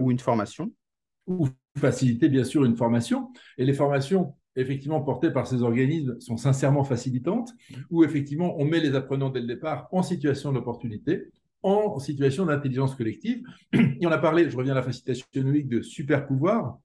ou 0.00 0.10
une 0.10 0.18
formation 0.18 0.72
ou 1.28 1.46
faciliter 1.76 2.28
bien 2.28 2.44
sûr 2.44 2.64
une 2.64 2.76
formation. 2.76 3.30
Et 3.58 3.64
les 3.64 3.74
formations 3.74 4.34
effectivement 4.56 5.00
portées 5.00 5.30
par 5.30 5.46
ces 5.46 5.62
organismes 5.62 6.18
sont 6.20 6.36
sincèrement 6.36 6.84
facilitantes, 6.84 7.52
où 7.90 8.04
effectivement 8.04 8.56
on 8.58 8.64
met 8.64 8.80
les 8.80 8.94
apprenants 8.94 9.30
dès 9.30 9.40
le 9.40 9.46
départ 9.46 9.88
en 9.92 10.02
situation 10.02 10.52
d'opportunité, 10.52 11.30
en 11.62 11.98
situation 11.98 12.46
d'intelligence 12.46 12.94
collective. 12.94 13.42
Et 13.72 13.98
on 14.06 14.10
a 14.10 14.18
parlé, 14.18 14.48
je 14.50 14.56
reviens 14.56 14.72
à 14.72 14.76
la 14.76 14.82
facilitation 14.82 15.26
numérique, 15.36 15.68
de 15.68 15.82
super 15.82 16.26
pouvoirs. 16.26 16.78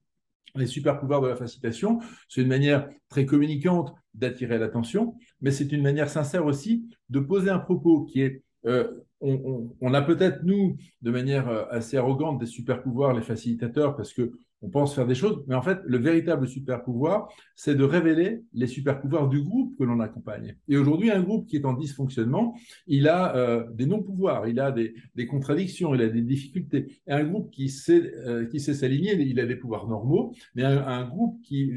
Les 0.56 0.68
super 0.68 1.00
pouvoirs 1.00 1.22
de 1.22 1.28
la 1.28 1.36
facilitation, 1.36 2.00
c'est 2.30 2.42
une 2.42 2.48
manière 2.48 2.88
très 3.10 3.26
communicante 3.26 3.94
d'attirer 4.14 4.60
l'attention, 4.60 5.16
mais 5.42 5.50
c'est 5.50 5.72
une 5.72 5.82
manière 5.82 6.10
sincère 6.10 6.46
aussi 6.46 6.86
de 7.10 7.20
poser 7.20 7.50
un 7.50 7.58
propos 7.58 8.04
qui 8.04 8.22
est 8.22 8.44
euh, 8.66 8.88
on, 9.20 9.94
a 9.94 10.02
peut-être, 10.02 10.44
nous, 10.44 10.78
de 11.02 11.12
manière 11.12 11.48
euh, 11.48 11.66
assez 11.70 11.98
arrogante, 11.98 12.40
des 12.40 12.46
super 12.46 12.82
pouvoirs, 12.82 13.14
les 13.14 13.22
facilitateurs, 13.22 13.96
parce 13.96 14.14
que 14.14 14.32
on 14.64 14.70
pense 14.70 14.96
faire 14.96 15.06
des 15.06 15.16
choses, 15.16 15.44
mais 15.48 15.56
en 15.56 15.62
fait, 15.62 15.80
le 15.86 15.98
véritable 15.98 16.48
super 16.48 16.84
pouvoir, 16.84 17.28
c'est 17.56 17.76
de 17.76 17.84
révéler 17.84 18.42
les 18.54 18.68
super 18.68 19.00
pouvoirs 19.00 19.28
du 19.28 19.42
groupe 19.42 19.78
que 19.78 19.84
l'on 19.84 20.00
accompagne. 20.00 20.56
Et 20.68 20.78
aujourd'hui, 20.78 21.12
un 21.12 21.22
groupe 21.22 21.46
qui 21.48 21.58
est 21.58 21.66
en 21.66 21.74
dysfonctionnement, 21.74 22.56
il 22.88 23.08
a 23.08 23.36
euh, 23.36 23.70
des 23.72 23.86
non-pouvoirs, 23.86 24.48
il 24.48 24.60
a 24.60 24.72
des, 24.72 24.94
contradictions, 25.28 25.94
il 25.94 26.02
a 26.02 26.08
des 26.08 26.22
difficultés. 26.22 26.88
Et 27.08 27.12
un 27.12 27.26
groupe 27.26 27.52
qui 27.52 27.70
sait, 27.70 28.14
qui 28.50 28.60
sait 28.60 28.74
s'aligner, 28.74 29.14
il 29.22 29.40
a 29.40 29.46
des 29.46 29.56
pouvoirs 29.56 29.88
normaux, 29.88 30.34
mais 30.56 30.64
un, 30.64 31.04
groupe 31.04 31.42
qui 31.44 31.72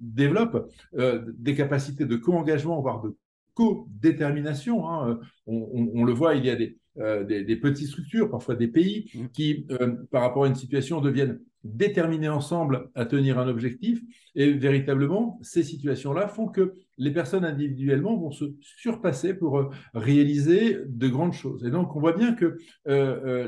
développe 0.00 0.70
des 1.38 1.54
capacités 1.54 2.04
de 2.04 2.16
co-engagement, 2.16 2.80
voire 2.80 3.02
de 3.02 3.16
co-détermination. 3.54 4.88
Hein. 4.88 5.18
On, 5.46 6.04
le 6.04 6.12
voit, 6.12 6.34
il 6.34 6.44
y 6.44 6.50
a 6.50 6.56
des, 6.56 6.78
euh, 7.00 7.22
des, 7.22 7.56
petites 7.56 7.86
structures, 7.86 8.28
parfois 8.28 8.56
des 8.56 8.66
pays, 8.66 9.08
mmh. 9.14 9.26
qui, 9.32 9.66
euh, 9.70 9.94
par 10.10 10.22
rapport 10.22 10.44
à 10.44 10.48
une 10.48 10.56
situation, 10.56 11.00
deviennent 11.00 11.38
déterminés 11.64 12.28
ensemble 12.28 12.90
à 12.94 13.04
tenir 13.04 13.38
un 13.38 13.48
objectif. 13.48 14.00
Et 14.34 14.52
véritablement, 14.52 15.38
ces 15.42 15.62
situations-là 15.62 16.28
font 16.28 16.46
que 16.46 16.74
les 16.96 17.10
personnes 17.10 17.44
individuellement 17.44 18.16
vont 18.16 18.30
se 18.30 18.44
surpasser 18.60 19.34
pour 19.34 19.58
euh, 19.58 19.70
réaliser 19.94 20.78
de 20.86 21.08
grandes 21.08 21.32
choses. 21.32 21.64
Et 21.64 21.70
donc, 21.70 21.94
on 21.96 22.00
voit 22.00 22.16
bien 22.16 22.34
que 22.34 22.58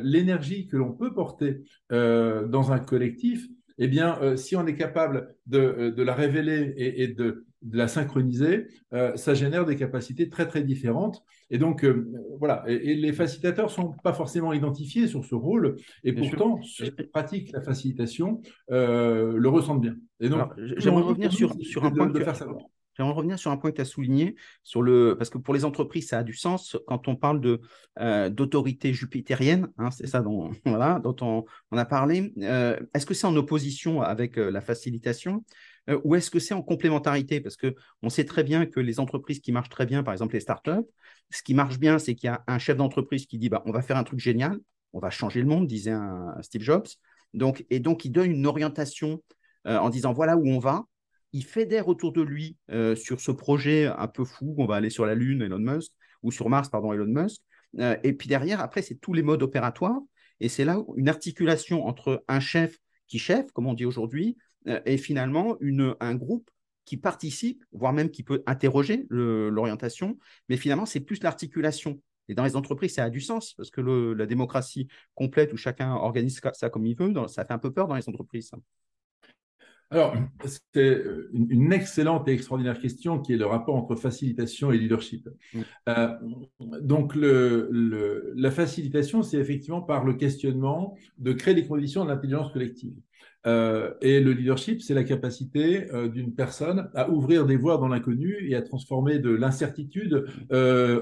l'énergie 0.03 0.67
que 0.67 0.77
l'on 0.77 0.93
peut 0.93 1.13
porter 1.15 1.63
dans 1.91 2.73
un 2.73 2.79
collectif, 2.79 3.47
eh 3.79 3.89
bien, 3.89 4.37
si 4.37 4.57
on 4.57 4.67
est 4.67 4.77
capable 4.77 5.35
de, 5.47 5.95
la 5.97 6.15
révéler 6.15 6.75
et 6.77 7.09
de 7.09 7.47
de 7.63 7.77
la 7.77 7.89
synchroniser, 7.89 8.69
euh, 8.93 9.15
ça 9.17 9.35
génère 9.35 9.67
des 9.67 9.77
capacités 9.77 10.29
très 10.29 10.47
très 10.49 10.63
différentes. 10.63 11.23
Et 11.51 11.59
donc 11.59 11.85
euh, 11.85 12.11
voilà, 12.39 12.65
et, 12.67 12.95
les 12.95 13.13
facilitateurs 13.13 13.71
sont 13.71 13.93
pas 14.03 14.15
forcément 14.15 14.53
identifiés 14.53 15.07
sur 15.07 15.25
ce 15.25 15.35
rôle, 15.35 15.77
et 16.05 16.13
pourtant 16.13 16.61
ceux 16.63 16.91
qui 16.91 17.05
pratiquent 17.05 17.53
la 17.53 17.61
facilitation 17.61 18.41
euh, 18.71 19.35
le 19.37 19.49
ressentent 19.49 19.83
bien. 19.83 19.97
Et 20.21 20.29
donc 20.29 20.51
j'aimerais 20.57 21.03
revenir 21.03 21.33
sur, 21.33 21.55
sur 21.61 21.85
un 21.85 21.91
point 21.91 22.07
de, 22.07 22.21
faire 22.21 22.35
J'aimerais 22.97 23.15
revenir 23.15 23.39
sur 23.39 23.51
un 23.51 23.57
point 23.57 23.71
que 23.71 23.77
tu 23.77 23.83
as 23.83 23.87
souligné, 23.87 24.35
sur 24.63 24.83
le, 24.83 25.15
parce 25.17 25.31
que 25.31 25.39
pour 25.39 25.55
les 25.55 25.65
entreprises, 25.65 26.09
ça 26.09 26.19
a 26.19 26.23
du 26.23 26.35
sens 26.35 26.77
quand 26.87 27.09
on 27.09 27.17
parle 27.17 27.41
de, 27.41 27.61
d'autorité 28.31 28.93
jupitérienne, 28.93 29.69
hein, 29.79 29.91
c'est 29.91 30.07
ça 30.07 30.21
dont, 30.21 30.51
voilà, 30.67 30.99
dont 30.99 31.17
on, 31.21 31.45
on 31.71 31.77
a 31.77 31.85
parlé. 31.85 32.35
est-ce 32.37 33.07
que 33.07 33.15
c'est 33.15 33.27
en 33.27 33.37
opposition 33.37 34.03
avec 34.03 34.37
la 34.37 34.61
facilitation? 34.61 35.45
Euh, 35.89 36.01
ou 36.05 36.15
est-ce 36.15 36.31
que 36.31 36.39
c'est 36.39 36.55
en 36.55 36.63
complémentarité? 36.63 37.41
Parce 37.41 37.57
qu'on 37.57 38.09
sait 38.11 38.25
très 38.25 38.45
bien 38.45 38.67
que 38.67 38.81
les 38.81 39.01
entreprises 39.01 39.41
qui 39.41 39.53
marchent 39.53 39.69
très 39.69 39.87
bien, 39.87 40.03
par 40.03 40.13
exemple 40.13 40.35
les 40.35 40.41
startups, 40.41 40.87
ce 41.31 41.43
qui 41.43 41.55
marche 41.55 41.79
bien, 41.79 41.99
c'est 41.99 42.15
qu'il 42.15 42.27
y 42.27 42.31
a 42.31 42.43
un 42.47 42.59
chef 42.59 42.77
d'entreprise 42.77 43.27
qui 43.27 43.39
dit 43.39 43.49
bah, 43.49 43.63
on 43.67 43.73
va 43.73 43.83
faire 43.83 43.97
un 43.97 44.05
truc 44.05 44.21
génial, 44.21 44.59
on 44.93 44.99
va 44.99 45.11
changer 45.11 45.41
le 45.41 45.47
monde, 45.47 45.67
disait 45.67 45.95
Steve 46.43 46.63
Jobs. 46.63 46.87
Donc, 47.33 47.65
et 47.71 47.79
donc, 47.79 48.05
il 48.05 48.11
donne 48.11 48.31
une 48.31 48.47
orientation 48.47 49.23
euh, 49.67 49.79
en 49.79 49.89
disant 49.91 50.13
voilà 50.13 50.37
où 50.37 50.49
on 50.49 50.59
va. 50.59 50.85
Il 51.33 51.45
fédère 51.45 51.87
autour 51.87 52.13
de 52.13 52.23
lui 52.23 52.57
euh, 52.73 52.97
sur 52.97 53.21
ce 53.21 53.31
projet 53.31 53.87
un 53.87 54.09
peu 54.09 54.25
fou, 54.25 54.55
on 54.59 54.67
va 54.67 54.77
aller 54.77 54.91
sur 54.91 55.07
la 55.07 55.15
Lune, 55.15 55.43
Elon 55.43 55.61
Musk, 55.61 55.93
ou 56.25 56.33
sur 56.33 56.49
Mars, 56.49 56.69
pardon, 56.69 56.93
Elon 56.93 57.07
Musk. 57.07 57.41
et 58.03 58.13
puis 58.13 58.29
derrière, 58.29 58.61
après, 58.61 58.83
c'est 58.83 58.97
tous 58.97 59.13
les 59.13 59.23
modes 59.23 59.43
opératoires. 59.43 60.01
Et 60.41 60.49
c'est 60.49 60.65
là 60.65 60.79
une 60.97 61.09
articulation 61.09 61.87
entre 61.87 62.25
un 62.27 62.41
chef 62.41 62.79
qui 63.07 63.19
chef, 63.19 63.51
comme 63.53 63.67
on 63.67 63.75
dit 63.75 63.85
aujourd'hui, 63.85 64.37
euh, 64.67 64.81
et 64.85 64.97
finalement 64.97 65.57
une, 65.61 65.95
un 66.01 66.15
groupe 66.15 66.51
qui 66.85 66.97
participe, 66.97 67.65
voire 67.73 67.93
même 67.93 68.11
qui 68.11 68.23
peut 68.23 68.43
interroger 68.47 69.07
l'orientation, 69.11 70.19
mais 70.49 70.57
finalement, 70.57 70.87
c'est 70.87 71.01
plus 71.01 71.23
l'articulation. 71.23 72.01
Et 72.29 72.35
dans 72.35 72.45
les 72.45 72.57
entreprises, 72.57 72.95
ça 72.95 73.05
a 73.05 73.11
du 73.11 73.21
sens 73.21 73.55
parce 73.55 73.71
que 73.71 73.81
la 73.81 74.27
démocratie 74.27 74.89
complète 75.15 75.53
où 75.53 75.57
chacun 75.57 75.93
organise 75.93 76.41
ça 76.55 76.71
comme 76.71 76.87
il 76.87 76.97
veut, 76.97 77.13
ça 77.29 77.45
fait 77.45 77.53
un 77.53 77.59
peu 77.59 77.73
peur 77.73 77.89
dans 77.89 77.97
les 77.97 78.09
entreprises. 78.09 78.51
Alors, 79.93 80.15
c'est 80.73 81.03
une 81.33 81.73
excellente 81.73 82.29
et 82.29 82.33
extraordinaire 82.33 82.81
question 82.81 83.19
qui 83.19 83.33
est 83.33 83.37
le 83.37 83.47
rapport 83.47 83.75
entre 83.75 83.97
facilitation 83.97 84.71
et 84.71 84.79
leadership. 84.79 85.29
Euh, 85.89 86.09
donc, 86.81 87.17
le, 87.17 88.33
la 88.37 88.53
facilitation, 88.53 89.25
c'est 89.25 89.39
effectivement 89.39 89.83
par 89.83 90.05
le 90.05 90.15
questionnement 90.15 90.97
de 91.19 91.33
créer 91.33 91.55
les 91.55 91.67
conditions 91.67 92.05
de 92.05 92.11
l'intelligence 92.11 92.53
collective. 92.53 92.95
Euh, 93.47 93.95
et 94.03 94.21
le 94.21 94.33
leadership, 94.33 94.83
c'est 94.83 94.95
la 94.95 95.05
capacité 95.05 95.91
euh, 95.93 96.09
d'une 96.09 96.35
personne 96.35 96.91
à 96.95 97.09
ouvrir 97.09 97.47
des 97.47 97.57
voies 97.57 97.79
dans 97.79 97.89
l'inconnu 97.89 98.37
et 98.47 98.55
à 98.55 98.63
transformer 98.63 99.19
de 99.19 99.31
l'incertitude 99.31 100.27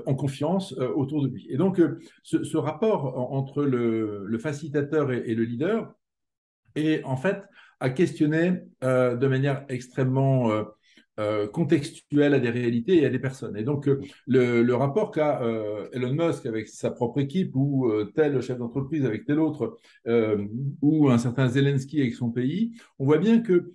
en 0.07 0.15
confiance 0.15 0.73
autour 0.73 1.23
de 1.23 1.29
lui. 1.29 1.47
Et 1.51 1.57
donc, 1.57 1.81
ce, 2.23 2.57
rapport 2.57 3.33
entre 3.33 3.65
le, 3.65 4.39
facilitateur 4.39 5.13
et, 5.13 5.35
le 5.35 5.45
leader 5.45 5.95
est 6.75 7.03
en 7.05 7.17
fait 7.17 7.43
à 7.81 7.91
questionner 7.91 8.61
euh, 8.85 9.17
de 9.17 9.27
manière 9.27 9.65
extrêmement 9.69 10.51
euh, 11.19 11.29
euh, 11.29 11.47
contextuelle 11.47 12.35
à 12.35 12.39
des 12.39 12.51
réalités 12.51 13.03
et 13.03 13.07
à 13.07 13.11
des 13.11 13.19
personnes. 13.19 13.57
Et 13.57 13.63
donc, 13.63 13.89
le, 14.27 14.73
rapport 14.73 15.11
qu'a 15.11 15.41
Elon 15.93 16.13
Musk 16.13 16.47
avec 16.47 16.69
sa 16.69 16.91
propre 16.91 17.21
équipe, 17.21 17.55
ou 17.55 17.91
tel 18.15 18.41
chef 18.41 18.59
d'entreprise 18.59 19.05
avec 19.05 19.25
tel 19.25 19.41
autre, 19.41 19.77
ou 20.83 21.11
un 21.11 21.19
certain 21.19 21.49
Zelensky 21.49 22.01
avec 22.01 22.15
son 22.15 22.31
pays, 22.31 22.73
on 22.99 23.05
voit 23.05 23.19
bien 23.19 23.41
que 23.41 23.73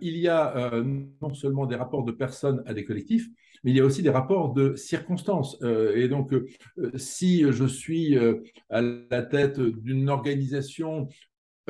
il 0.00 0.16
y 0.16 0.28
a 0.28 0.72
non 1.20 1.34
seulement 1.34 1.66
des 1.66 1.76
rapports 1.76 2.04
de 2.04 2.12
personnes 2.12 2.62
à 2.66 2.74
des 2.74 2.84
collectifs, 2.84 3.28
mais 3.62 3.70
il 3.70 3.76
y 3.76 3.80
a 3.80 3.84
aussi 3.84 4.02
des 4.02 4.10
rapports 4.10 4.52
de 4.52 4.74
circonstances. 4.74 5.58
et 5.94 6.08
donc, 6.08 6.34
si 6.96 7.44
je 7.50 7.64
suis 7.64 8.18
à 8.68 8.80
la 8.80 9.22
tête 9.22 9.60
d'une 9.60 10.08
organisation 10.08 11.08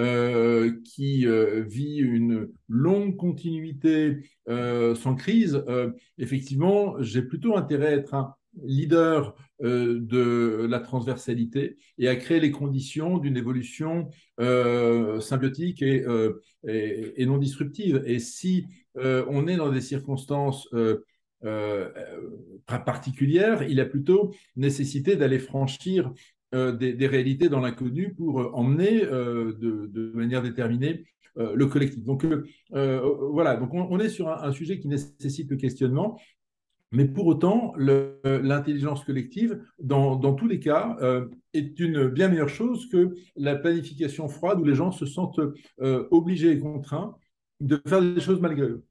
euh, 0.00 0.80
qui 0.82 1.26
euh, 1.26 1.62
vit 1.68 1.98
une 1.98 2.48
longue 2.68 3.16
continuité 3.16 4.22
euh, 4.48 4.94
sans 4.94 5.14
crise, 5.14 5.62
effectivement, 6.16 6.94
j'ai 7.02 7.20
plutôt 7.20 7.54
intérêt 7.54 7.88
à 7.88 7.96
être 7.96 8.14
un 8.14 8.34
leader 8.62 9.36
de 9.60 10.66
la 10.68 10.80
transversalité 10.80 11.76
et 11.98 12.08
à 12.08 12.16
créer 12.16 12.40
les 12.40 12.50
conditions 12.50 13.18
d'une 13.18 13.36
évolution 13.36 14.08
symbiotique 14.38 15.82
et, 15.82 16.04
et, 16.64 17.26
non 17.26 17.36
disruptive. 17.36 18.02
Et 18.06 18.18
si 18.18 18.66
on 18.96 19.46
est 19.46 19.56
dans 19.56 19.70
des 19.70 19.82
circonstances 19.82 20.68
particulières, 22.66 23.62
il 23.64 23.80
a 23.80 23.84
plutôt 23.84 24.32
nécessité 24.56 25.14
d'aller 25.14 25.38
franchir 25.38 26.10
euh, 26.52 26.72
des, 26.72 27.06
réalités 27.06 27.48
dans 27.48 27.60
l'inconnu 27.60 28.12
pour 28.12 28.40
euh, 28.40 28.50
emmener 28.52 29.04
euh, 29.04 29.52
de, 29.60 30.10
manière 30.14 30.42
déterminée 30.42 31.04
le 31.36 31.66
collectif. 31.66 32.04
Donc 32.04 32.26
voilà, 32.72 33.56
donc 33.56 33.72
on, 33.72 33.98
est 34.00 34.08
sur 34.08 34.28
un, 34.28 34.52
sujet 34.52 34.80
qui 34.80 34.88
nécessite 34.88 35.48
le 35.48 35.56
questionnement, 35.56 36.20
mais 36.90 37.06
pour 37.06 37.26
autant, 37.26 37.72
l'intelligence 37.76 39.04
collective, 39.04 39.62
dans, 39.78 40.34
tous 40.34 40.48
les 40.48 40.58
cas, 40.58 40.98
est 41.54 41.78
une 41.78 42.08
bien 42.08 42.28
meilleure 42.28 42.48
chose 42.48 42.88
que 42.90 43.14
la 43.36 43.54
planification 43.54 44.28
froide 44.28 44.60
où 44.60 44.64
les 44.64 44.74
gens 44.74 44.90
se 44.90 45.06
sentent 45.06 45.40
obligés 45.78 46.50
et 46.50 46.58
contraints 46.58 47.16
de 47.60 47.80
faire 47.86 48.02
des 48.02 48.20
choses 48.20 48.40
malgré 48.40 48.66
eux. 48.66 48.84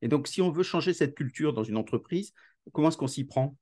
Et 0.00 0.08
donc, 0.08 0.28
si 0.28 0.40
on 0.40 0.50
veut 0.50 0.62
changer 0.62 0.94
cette 0.94 1.16
culture 1.16 1.52
dans 1.52 1.64
une 1.64 1.76
entreprise, 1.76 2.32
comment 2.72 2.88
est-ce 2.88 2.96
qu'on 2.96 3.08
s'y 3.08 3.24
prend? 3.24 3.56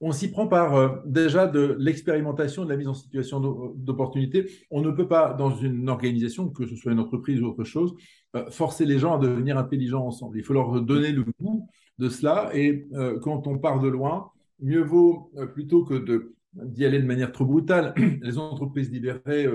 On 0.00 0.12
s'y 0.12 0.30
prend 0.30 0.46
par 0.46 0.74
euh, 0.74 0.88
déjà 1.04 1.46
de 1.46 1.76
l'expérimentation, 1.78 2.64
de 2.64 2.70
la 2.70 2.76
mise 2.76 2.88
en 2.88 2.94
situation 2.94 3.40
d'opportunité. 3.76 4.50
On 4.70 4.80
ne 4.80 4.90
peut 4.90 5.06
pas, 5.06 5.34
dans 5.34 5.54
une 5.54 5.88
organisation, 5.88 6.48
que 6.48 6.66
ce 6.66 6.74
soit 6.74 6.92
une 6.92 7.00
entreprise 7.00 7.42
ou 7.42 7.46
autre 7.46 7.64
chose, 7.64 7.94
euh, 8.34 8.50
forcer 8.50 8.86
les 8.86 8.98
gens 8.98 9.16
à 9.16 9.18
devenir 9.18 9.58
intelligents 9.58 10.06
ensemble. 10.06 10.38
Il 10.38 10.44
faut 10.44 10.54
leur 10.54 10.80
donner 10.80 11.12
le 11.12 11.24
goût 11.38 11.68
de 11.98 12.08
cela. 12.08 12.50
Et 12.54 12.88
euh, 12.94 13.18
quand 13.20 13.46
on 13.46 13.58
part 13.58 13.80
de 13.80 13.88
loin, 13.88 14.30
mieux 14.60 14.82
vaut, 14.82 15.32
plutôt 15.54 15.84
que 15.84 16.32
d'y 16.54 16.84
aller 16.84 17.00
de 17.00 17.06
manière 17.06 17.32
trop 17.32 17.44
brutale, 17.44 17.94
les 18.22 18.38
entreprises 18.38 18.90
libérées 18.90 19.46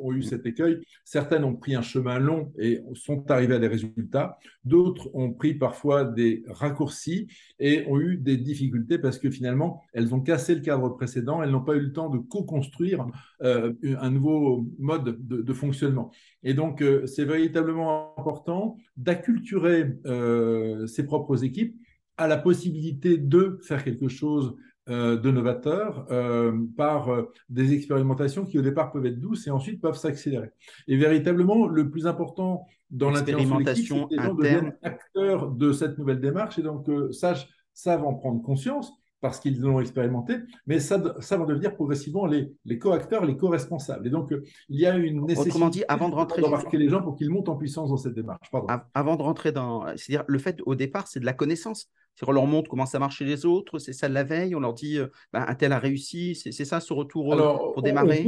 ont 0.00 0.12
eu 0.12 0.22
cet 0.22 0.46
écueil. 0.46 0.80
Certaines 1.04 1.44
ont 1.44 1.54
pris 1.54 1.74
un 1.74 1.82
chemin 1.82 2.18
long 2.18 2.52
et 2.58 2.80
sont 2.94 3.30
arrivées 3.30 3.54
à 3.54 3.58
des 3.58 3.68
résultats. 3.68 4.38
D'autres 4.64 5.10
ont 5.14 5.32
pris 5.32 5.54
parfois 5.54 6.04
des 6.04 6.44
raccourcis 6.48 7.28
et 7.58 7.84
ont 7.88 8.00
eu 8.00 8.16
des 8.16 8.36
difficultés 8.36 8.98
parce 8.98 9.18
que 9.18 9.30
finalement, 9.30 9.82
elles 9.92 10.14
ont 10.14 10.20
cassé 10.20 10.54
le 10.54 10.60
cadre 10.60 10.88
précédent. 10.90 11.42
Elles 11.42 11.50
n'ont 11.50 11.64
pas 11.64 11.76
eu 11.76 11.80
le 11.80 11.92
temps 11.92 12.10
de 12.10 12.18
co-construire 12.18 13.06
euh, 13.42 13.72
un 13.82 14.10
nouveau 14.10 14.66
mode 14.78 15.16
de, 15.26 15.52
fonctionnement. 15.52 16.10
Et 16.42 16.54
donc, 16.54 16.82
euh, 16.82 17.06
c'est 17.06 17.24
véritablement 17.24 18.14
important 18.18 18.76
d'acculturer 18.96 19.92
euh, 20.06 20.86
ses 20.86 21.04
propres 21.04 21.44
équipes 21.44 21.76
à 22.18 22.26
la 22.26 22.36
possibilité 22.36 23.18
de 23.18 23.58
faire 23.62 23.84
quelque 23.84 24.08
chose 24.08 24.56
de 24.88 25.30
novateurs 25.30 26.06
euh, 26.10 26.52
par 26.76 27.08
euh, 27.08 27.32
des 27.48 27.72
expérimentations 27.72 28.44
qui 28.44 28.58
au 28.58 28.62
départ 28.62 28.92
peuvent 28.92 29.06
être 29.06 29.18
douces 29.18 29.46
et 29.46 29.50
ensuite 29.50 29.80
peuvent 29.80 29.96
s'accélérer. 29.96 30.50
Et 30.86 30.96
véritablement, 30.96 31.66
le 31.66 31.90
plus 31.90 32.06
important 32.06 32.66
dans 32.90 33.10
l'expérimentation 33.10 34.06
c'est 34.08 34.16
que 34.16 34.20
les 34.20 34.26
gens 34.28 34.34
deviennent 34.34 34.76
acteurs 34.82 35.50
de 35.50 35.72
cette 35.72 35.98
nouvelle 35.98 36.20
démarche 36.20 36.58
et 36.58 36.62
donc 36.62 36.88
savent 37.12 38.04
en 38.04 38.14
prendre 38.14 38.42
conscience 38.42 38.92
parce 39.20 39.40
qu'ils 39.40 39.60
l'ont 39.60 39.80
expérimenté, 39.80 40.36
mais 40.66 40.78
ça, 40.78 41.02
ça 41.20 41.36
va 41.36 41.46
devenir 41.46 41.74
progressivement 41.74 42.26
les, 42.26 42.52
les 42.64 42.78
co-acteurs, 42.78 43.24
les 43.24 43.36
co-responsables. 43.36 44.06
Et 44.06 44.10
donc, 44.10 44.32
il 44.68 44.78
y 44.78 44.86
a 44.86 44.94
une 44.94 45.22
nécessité 45.22 45.48
Autrement 45.48 45.68
dit, 45.70 45.84
avant 45.88 46.10
de 46.10 46.14
rentrer 46.14 46.42
d'embarquer 46.42 46.76
les 46.76 46.88
gens 46.88 47.02
pour 47.02 47.16
qu'ils 47.16 47.30
montent 47.30 47.48
en 47.48 47.56
puissance 47.56 47.88
dans 47.88 47.96
cette 47.96 48.14
démarche. 48.14 48.48
Avant 48.94 49.16
de 49.16 49.22
rentrer 49.22 49.52
dans... 49.52 49.86
C'est-à-dire, 49.96 50.24
le 50.28 50.38
fait, 50.38 50.60
au 50.66 50.74
départ, 50.74 51.08
c'est 51.08 51.18
de 51.18 51.24
la 51.24 51.32
connaissance. 51.32 51.90
On 52.26 52.32
leur 52.32 52.46
montre 52.46 52.70
comment 52.70 52.86
ça 52.86 52.98
marche 52.98 53.18
chez 53.18 53.24
les 53.24 53.46
autres, 53.46 53.78
c'est 53.78 53.92
ça 53.92 54.08
la 54.08 54.24
veille, 54.24 54.54
on 54.54 54.60
leur 54.60 54.74
dit 54.74 54.98
bah, 55.32 55.44
un 55.48 55.54
tel 55.54 55.72
a 55.72 55.78
réussi, 55.78 56.34
c'est 56.34 56.64
ça 56.64 56.80
ce 56.80 56.92
retour 56.92 57.34
euh, 57.34 57.72
pour 57.74 57.82
démarrer? 57.82 58.26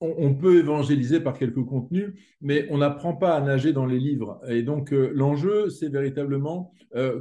on 0.00 0.34
peut, 0.34 0.58
évangéliser 0.58 1.20
par 1.20 1.38
quelques 1.38 1.64
contenus, 1.64 2.14
mais 2.42 2.66
on 2.68 2.78
n'apprend 2.78 3.14
pas 3.14 3.34
à 3.34 3.40
nager 3.40 3.72
dans 3.72 3.86
les 3.86 3.98
livres. 3.98 4.38
Et 4.48 4.62
donc 4.62 4.92
euh, 4.92 5.10
l'enjeu, 5.14 5.70
c'est 5.70 5.88
véritablement, 5.88 6.72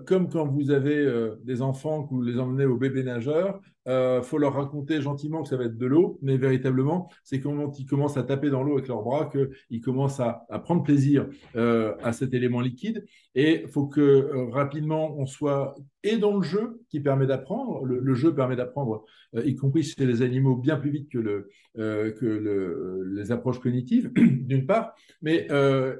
comme 0.05 0.29
quand 0.29 0.47
vous 0.47 0.69
avez 0.69 1.31
des 1.43 1.61
enfants 1.61 2.03
que 2.03 2.13
vous 2.13 2.21
les 2.21 2.39
emmenez 2.39 2.65
au 2.65 2.77
bébé 2.77 3.03
nageur, 3.03 3.59
euh, 3.87 4.21
faut 4.21 4.37
leur 4.37 4.53
raconter 4.53 5.01
gentiment 5.01 5.43
que 5.43 5.49
ça 5.49 5.57
va 5.57 5.65
être 5.65 5.77
de 5.77 5.85
l'eau, 5.85 6.17
mais 6.21 6.37
véritablement, 6.37 7.09
c'est 7.23 7.41
quand 7.41 7.77
ils 7.79 7.85
commencent 7.85 8.17
à 8.17 8.23
taper 8.23 8.49
dans 8.49 8.63
l'eau 8.63 8.73
avec 8.73 8.87
leurs 8.87 9.03
bras 9.03 9.29
qu'ils 9.29 9.81
commencent 9.81 10.19
à, 10.19 10.45
prendre 10.63 10.83
plaisir 10.83 11.27
euh, 11.55 11.93
à 12.01 12.13
cet 12.13 12.33
élément 12.33 12.61
liquide. 12.61 13.05
Et 13.35 13.63
il 13.63 13.67
faut 13.67 13.87
que 13.87 14.01
euh, 14.01 14.45
rapidement, 14.49 15.17
on 15.17 15.25
soit 15.25 15.75
et 16.03 16.17
dans 16.17 16.35
le 16.35 16.43
jeu 16.43 16.81
qui 16.89 16.99
permet 16.99 17.25
d'apprendre. 17.25 17.85
Le, 17.85 18.13
jeu 18.13 18.35
permet 18.35 18.57
d'apprendre, 18.57 19.05
y 19.33 19.55
compris 19.55 19.83
chez 19.83 20.05
les 20.05 20.21
animaux, 20.21 20.57
bien 20.57 20.75
plus 20.75 20.91
vite 20.91 21.09
que, 21.09 21.17
le, 21.17 21.49
que 21.75 22.25
le, 22.25 23.03
les 23.15 23.31
approches 23.31 23.59
cognitives, 23.59 24.11
d'une 24.15 24.65
part, 24.65 24.95
mais 25.21 25.47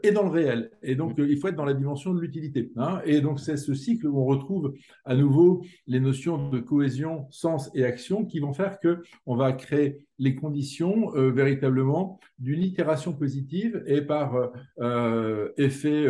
et 0.03 0.11
dans 0.11 0.23
le 0.23 0.29
réel. 0.29 0.71
Et 0.81 0.95
donc, 0.95 1.13
il 1.17 1.37
faut 1.39 1.47
être 1.47 1.55
dans 1.55 1.63
la 1.63 1.73
dimension 1.73 2.13
de 2.13 2.19
l'utilité. 2.19 2.69
Hein. 2.75 2.99
Et 3.05 3.21
donc, 3.21 3.39
c'est 3.39 3.55
ce 3.55 3.73
cycle 3.73 4.07
où 4.07 4.19
on 4.19 4.25
retrouve 4.25 4.73
à 5.05 5.15
nouveau 5.15 5.63
les 5.87 6.01
notions 6.01 6.49
de 6.49 6.59
cohésion, 6.59 7.25
sens 7.29 7.72
et 7.75 7.85
actions 7.85 8.25
qui 8.25 8.39
vont 8.39 8.53
faire 8.53 8.79
que 8.79 9.03
on 9.25 9.35
va 9.35 9.51
créer 9.53 10.05
les 10.19 10.35
conditions 10.35 11.15
euh, 11.15 11.31
véritablement 11.31 12.19
d'une 12.39 12.61
itération 12.61 13.13
positive 13.13 13.83
et 13.87 14.01
par 14.01 14.35
euh, 14.35 14.47
euh, 14.79 15.49
effet 15.57 16.05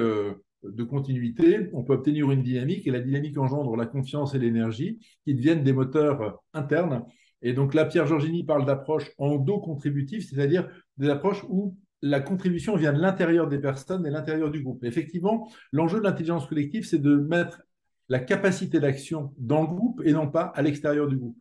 de 0.64 0.84
continuité, 0.84 1.70
on 1.74 1.84
peut 1.84 1.94
obtenir 1.94 2.32
une 2.32 2.42
dynamique 2.42 2.88
et 2.88 2.92
la 2.92 3.02
dynamique 3.02 3.38
engendre 3.38 3.76
la 3.76 3.86
confiance 3.86 4.34
et 4.34 4.40
l'énergie 4.40 5.00
qui 5.26 5.36
deviennent 5.36 5.64
des 5.64 5.74
moteurs 5.74 6.42
internes. 6.54 7.04
Et 7.42 7.52
donc 7.52 7.74
là, 7.74 7.84
Pierre 7.84 8.08
Georgini 8.08 8.46
parle 8.46 8.66
d'approche 8.66 9.12
endo-contributive, 9.18 10.26
c'est-à-dire 10.26 10.70
des 10.98 11.10
approches 11.10 11.44
où 11.50 11.78
la 12.02 12.22
contribution 12.22 12.76
vient 12.76 12.94
de 12.94 13.00
l'intérieur 13.00 13.48
des 13.48 13.60
personnes 13.60 14.06
et 14.06 14.10
l'intérieur 14.10 14.52
du 14.52 14.62
groupe. 14.62 14.84
Effectivement, 14.86 15.50
l'enjeu 15.72 16.00
de 16.00 16.04
l'intelligence 16.04 16.46
collective, 16.46 16.86
c'est 16.86 17.02
de 17.02 17.16
mettre 17.16 17.62
la 18.10 18.20
capacité 18.20 18.80
d'action 18.80 19.34
dans 19.38 19.62
le 19.62 19.68
groupe 19.68 20.02
et 20.06 20.14
non 20.14 20.30
pas 20.30 20.52
à 20.56 20.62
l'extérieur 20.62 21.08
du 21.08 21.18
groupe. 21.18 21.38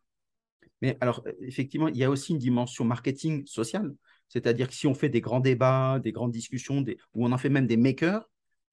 Mais 0.83 0.99
alors, 1.01 1.25
effectivement, 1.41 1.89
il 1.89 1.97
y 1.97 2.05
a 2.05 2.11
aussi 2.11 2.33
une 2.33 2.39
dimension 2.39 2.85
marketing 2.85 3.47
sociale. 3.47 3.95
C'est-à-dire 4.29 4.69
que 4.69 4.75
si 4.75 4.89
on 4.89 4.95
fait 4.95 5.09
des 5.09 5.21
grands 5.21 5.41
débats, 5.41 6.01
des 6.03 6.11
grandes 6.11 6.33
discussions, 6.33 6.85
où 7.15 7.25
on 7.25 7.33
en 7.33 7.39
fait 7.39 7.49
même 7.49 7.69
des 7.69 7.77
makers, 7.77 8.29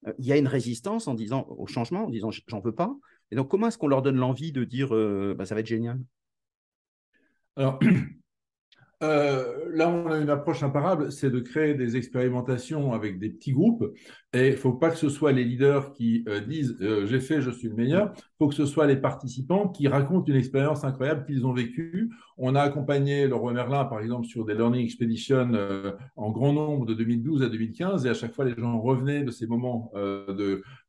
euh, 0.06 0.12
il 0.18 0.26
y 0.26 0.32
a 0.32 0.36
une 0.36 0.48
résistance 0.48 1.06
en 1.06 1.14
disant 1.14 1.46
au 1.48 1.66
changement, 1.66 2.06
en 2.06 2.10
disant 2.10 2.30
j'en 2.48 2.60
veux 2.60 2.74
pas. 2.74 2.94
Et 3.30 3.36
donc, 3.36 3.48
comment 3.48 3.68
est-ce 3.68 3.78
qu'on 3.78 3.88
leur 3.88 4.02
donne 4.02 4.16
l'envie 4.16 4.50
de 4.50 4.64
dire 4.64 4.94
euh, 4.94 5.34
bah, 5.38 5.46
ça 5.46 5.54
va 5.54 5.60
être 5.60 5.66
génial? 5.66 6.00
Alors, 7.56 7.78
euh, 9.02 9.64
là, 9.72 9.88
on 9.88 10.10
a 10.10 10.18
une 10.18 10.28
approche 10.28 10.62
imparable, 10.62 11.10
c'est 11.10 11.30
de 11.30 11.40
créer 11.40 11.74
des 11.74 11.96
expérimentations 11.96 12.92
avec 12.92 13.18
des 13.18 13.30
petits 13.30 13.52
groupes. 13.52 13.84
Et 14.34 14.48
il 14.48 14.52
ne 14.52 14.56
faut 14.56 14.74
pas 14.74 14.90
que 14.90 14.96
ce 14.96 15.08
soit 15.08 15.32
les 15.32 15.44
leaders 15.44 15.92
qui 15.92 16.24
euh, 16.28 16.40
disent 16.40 16.76
euh, 16.82 17.06
j'ai 17.06 17.20
fait, 17.20 17.40
je 17.40 17.50
suis 17.50 17.68
le 17.68 17.74
meilleur. 17.74 18.12
Il 18.16 18.22
faut 18.38 18.48
que 18.48 18.54
ce 18.54 18.66
soit 18.66 18.86
les 18.86 18.96
participants 18.96 19.68
qui 19.68 19.88
racontent 19.88 20.26
une 20.26 20.36
expérience 20.36 20.84
incroyable 20.84 21.24
qu'ils 21.24 21.46
ont 21.46 21.52
vécue. 21.52 22.10
On 22.42 22.54
a 22.54 22.62
accompagné 22.62 23.28
le 23.28 23.34
roi 23.34 23.52
Merlin, 23.52 23.84
par 23.84 24.00
exemple, 24.00 24.26
sur 24.26 24.46
des 24.46 24.54
Learning 24.54 24.82
Expeditions 24.82 25.52
en 26.16 26.30
grand 26.30 26.54
nombre 26.54 26.86
de 26.86 26.94
2012 26.94 27.42
à 27.42 27.50
2015. 27.50 28.06
Et 28.06 28.08
à 28.08 28.14
chaque 28.14 28.32
fois, 28.32 28.46
les 28.46 28.54
gens 28.56 28.80
revenaient 28.80 29.22
de 29.24 29.30
ces 29.30 29.46
moments 29.46 29.92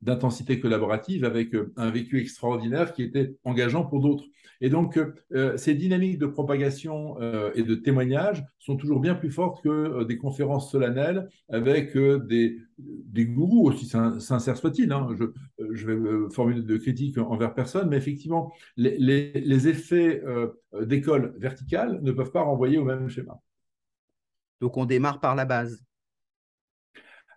d'intensité 0.02 0.62
collaborative 0.62 1.26
avec 1.26 1.49
un 1.76 1.89
vécu 1.89 2.22
extraordinaire 2.22 2.93
qui 2.93 3.04
était 3.04 3.36
engageant 3.43 3.84
pour 3.84 3.99
d'autres. 3.99 4.24
Et 4.62 4.70
donc, 4.70 4.97
ces 5.58 5.76
dynamiques 5.76 6.20
de 6.20 6.28
propagation 6.28 7.18
et 7.54 7.64
de 7.64 7.76
témoignage 7.76 8.45
sont 8.62 8.78
toujours 8.78 8.99
bien 8.99 9.16
plus 9.16 9.32
fortes 9.32 9.64
que 9.64 9.70
euh, 9.70 10.05
des 10.05 10.18
conférences 10.18 10.72
solennelles 10.72 11.28
avec 11.49 11.97
euh, 11.97 12.20
des, 12.20 12.59
des 12.78 13.26
gourous, 13.26 13.68
aussi 13.68 13.88
sincères 13.88 14.55
soient-ils. 14.55 14.91
Hein. 14.91 15.07
Je, 15.18 15.24
euh, 15.24 15.34
je, 15.72 15.91
vais 15.91 16.30
formuler 16.30 16.62
de 16.62 16.78
critiques 16.78 17.18
envers 17.18 17.55
personne, 17.55 17.89
mais 17.89 17.97
effectivement, 17.97 18.53
les, 18.78 18.97
les, 18.99 19.68
effets 19.68 20.22
d'école 20.82 21.34
verticale 21.38 21.99
ne 22.01 22.12
peuvent 22.12 22.32
pas 22.32 22.41
renvoyer 22.41 22.78
au 22.78 22.86
même 22.86 23.09
schéma. 23.09 23.39
Donc, 24.59 24.78
on 24.78 24.86
démarre 24.86 25.20
par 25.20 25.36
la 25.36 25.45
base. 25.45 25.84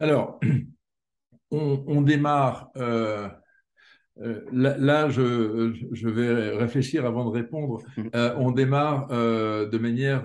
Alors, 0.01 0.41
on, 1.51 2.03
démarre. 2.03 2.71
là, 2.77 3.41
je, 5.11 5.75
je, 5.93 6.09
vais 6.09 6.57
réfléchir 6.57 7.07
avant 7.07 7.25
de 7.25 7.31
répondre. 7.31 7.81
Mmh. 7.97 8.09
on 8.37 8.51
démarre 8.51 9.07
de 9.09 9.79
manière 9.79 10.25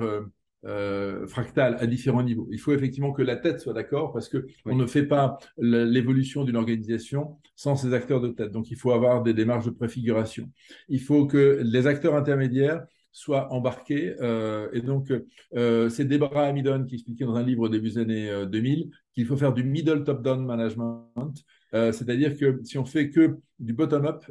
euh, 0.65 1.25
fractale 1.27 1.77
à 1.79 1.87
différents 1.87 2.23
niveaux. 2.23 2.47
Il 2.51 2.59
faut 2.59 2.73
effectivement 2.73 3.13
que 3.13 3.21
la 3.21 3.37
tête 3.37 3.61
soit 3.61 3.73
d'accord 3.73 4.11
parce 4.11 4.27
que 4.27 4.45
on 4.65 4.75
ne 4.75 4.85
fait 4.85 5.05
pas 5.05 5.37
l'évolution 5.57 6.43
d'une 6.43 6.57
organisation 6.57 7.37
sans 7.55 7.75
ses 7.75 7.93
acteurs 7.93 8.19
de 8.19 8.27
tête. 8.27 8.51
Donc 8.51 8.69
il 8.69 8.77
faut 8.77 8.91
avoir 8.91 9.23
des 9.23 9.33
démarches 9.33 9.65
de 9.65 9.71
préfiguration. 9.71 10.49
Il 10.89 11.01
faut 11.01 11.27
que 11.27 11.61
les 11.63 11.87
acteurs 11.87 12.15
intermédiaires 12.15 12.83
soient 13.11 13.51
embarqués. 13.53 14.15
Euh, 14.21 14.69
et 14.73 14.81
donc, 14.81 15.11
euh, 15.55 15.89
c'est 15.89 16.05
Deborah 16.05 16.45
Amidon 16.47 16.85
qui 16.85 16.95
expliquait 16.95 17.25
dans 17.25 17.35
un 17.35 17.43
livre 17.43 17.63
au 17.63 17.69
début 17.69 17.89
des 17.89 17.97
années 17.97 18.45
2000 18.45 18.91
qu'il 19.13 19.25
faut 19.25 19.37
faire 19.37 19.53
du 19.53 19.63
middle 19.63 20.03
top-down 20.03 20.45
management. 20.45 21.43
C'est-à-dire 21.71 22.35
que 22.35 22.61
si 22.63 22.77
on 22.77 22.85
fait 22.85 23.09
que 23.09 23.37
du 23.59 23.73
bottom-up, 23.73 24.23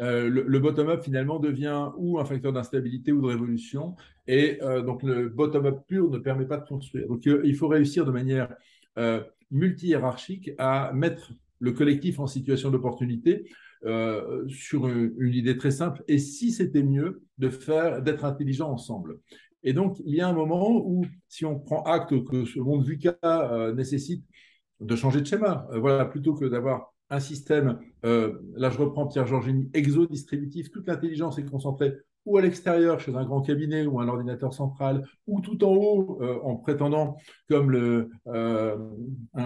euh, 0.00 0.30
le, 0.30 0.58
bottom-up 0.58 1.02
finalement 1.02 1.38
devient 1.38 1.90
ou 1.96 2.18
un 2.18 2.24
facteur 2.24 2.52
d'instabilité 2.52 3.12
ou 3.12 3.20
de 3.20 3.26
révolution. 3.26 3.96
Et 4.26 4.58
euh, 4.62 4.80
donc 4.80 5.02
le 5.02 5.28
bottom-up 5.28 5.80
pur 5.86 6.10
ne 6.10 6.18
permet 6.18 6.46
pas 6.46 6.56
de 6.56 6.66
construire. 6.66 7.06
Donc 7.06 7.26
euh, 7.26 7.42
il 7.44 7.54
faut 7.54 7.68
réussir 7.68 8.04
de 8.04 8.10
manière 8.10 8.54
multi-hiérarchique 9.50 10.50
à 10.58 10.92
mettre 10.92 11.32
le 11.58 11.72
collectif 11.72 12.18
en 12.18 12.26
situation 12.26 12.70
d'opportunité 12.70 13.50
sur 14.48 14.88
une, 14.88 15.14
une, 15.18 15.32
idée 15.32 15.56
très 15.56 15.70
simple. 15.70 16.02
Et 16.06 16.18
si 16.18 16.52
c'était 16.52 16.82
mieux 16.82 17.22
de 17.38 17.48
faire, 17.48 18.02
d'être 18.02 18.26
intelligent 18.26 18.70
ensemble. 18.70 19.18
Et 19.62 19.72
donc, 19.72 19.96
il 20.04 20.14
y 20.14 20.20
a 20.20 20.28
un 20.28 20.34
moment 20.34 20.70
où, 20.70 21.06
si 21.28 21.46
on 21.46 21.58
prend 21.58 21.82
acte 21.84 22.24
que 22.24 22.44
ce 22.44 22.58
monde 22.58 22.84
VUCA 22.84 23.72
nécessite 23.74 24.22
de 24.80 24.96
changer 24.96 25.20
de 25.20 25.26
schéma, 25.26 25.66
voilà, 25.74 26.04
plutôt 26.04 26.34
que 26.34 26.44
d'avoir 26.44 26.92
un 27.10 27.20
système, 27.20 27.78
euh, 28.04 28.38
là 28.54 28.70
je 28.70 28.78
reprends 28.78 29.06
Pierre 29.06 29.26
Georgini, 29.26 29.68
exodistributif, 29.74 30.70
toute 30.70 30.86
l'intelligence 30.86 31.38
est 31.38 31.44
concentrée 31.44 31.94
ou 32.26 32.36
à 32.36 32.42
l'extérieur 32.42 33.00
chez 33.00 33.14
un 33.16 33.24
grand 33.24 33.40
cabinet 33.40 33.86
ou 33.86 33.98
un 33.98 34.06
ordinateur 34.06 34.52
central, 34.52 35.06
ou 35.26 35.40
tout 35.40 35.64
en 35.64 35.72
haut 35.72 36.18
euh, 36.20 36.38
en 36.44 36.54
prétendant 36.56 37.16
comme 37.48 37.74
euh, 37.74 38.76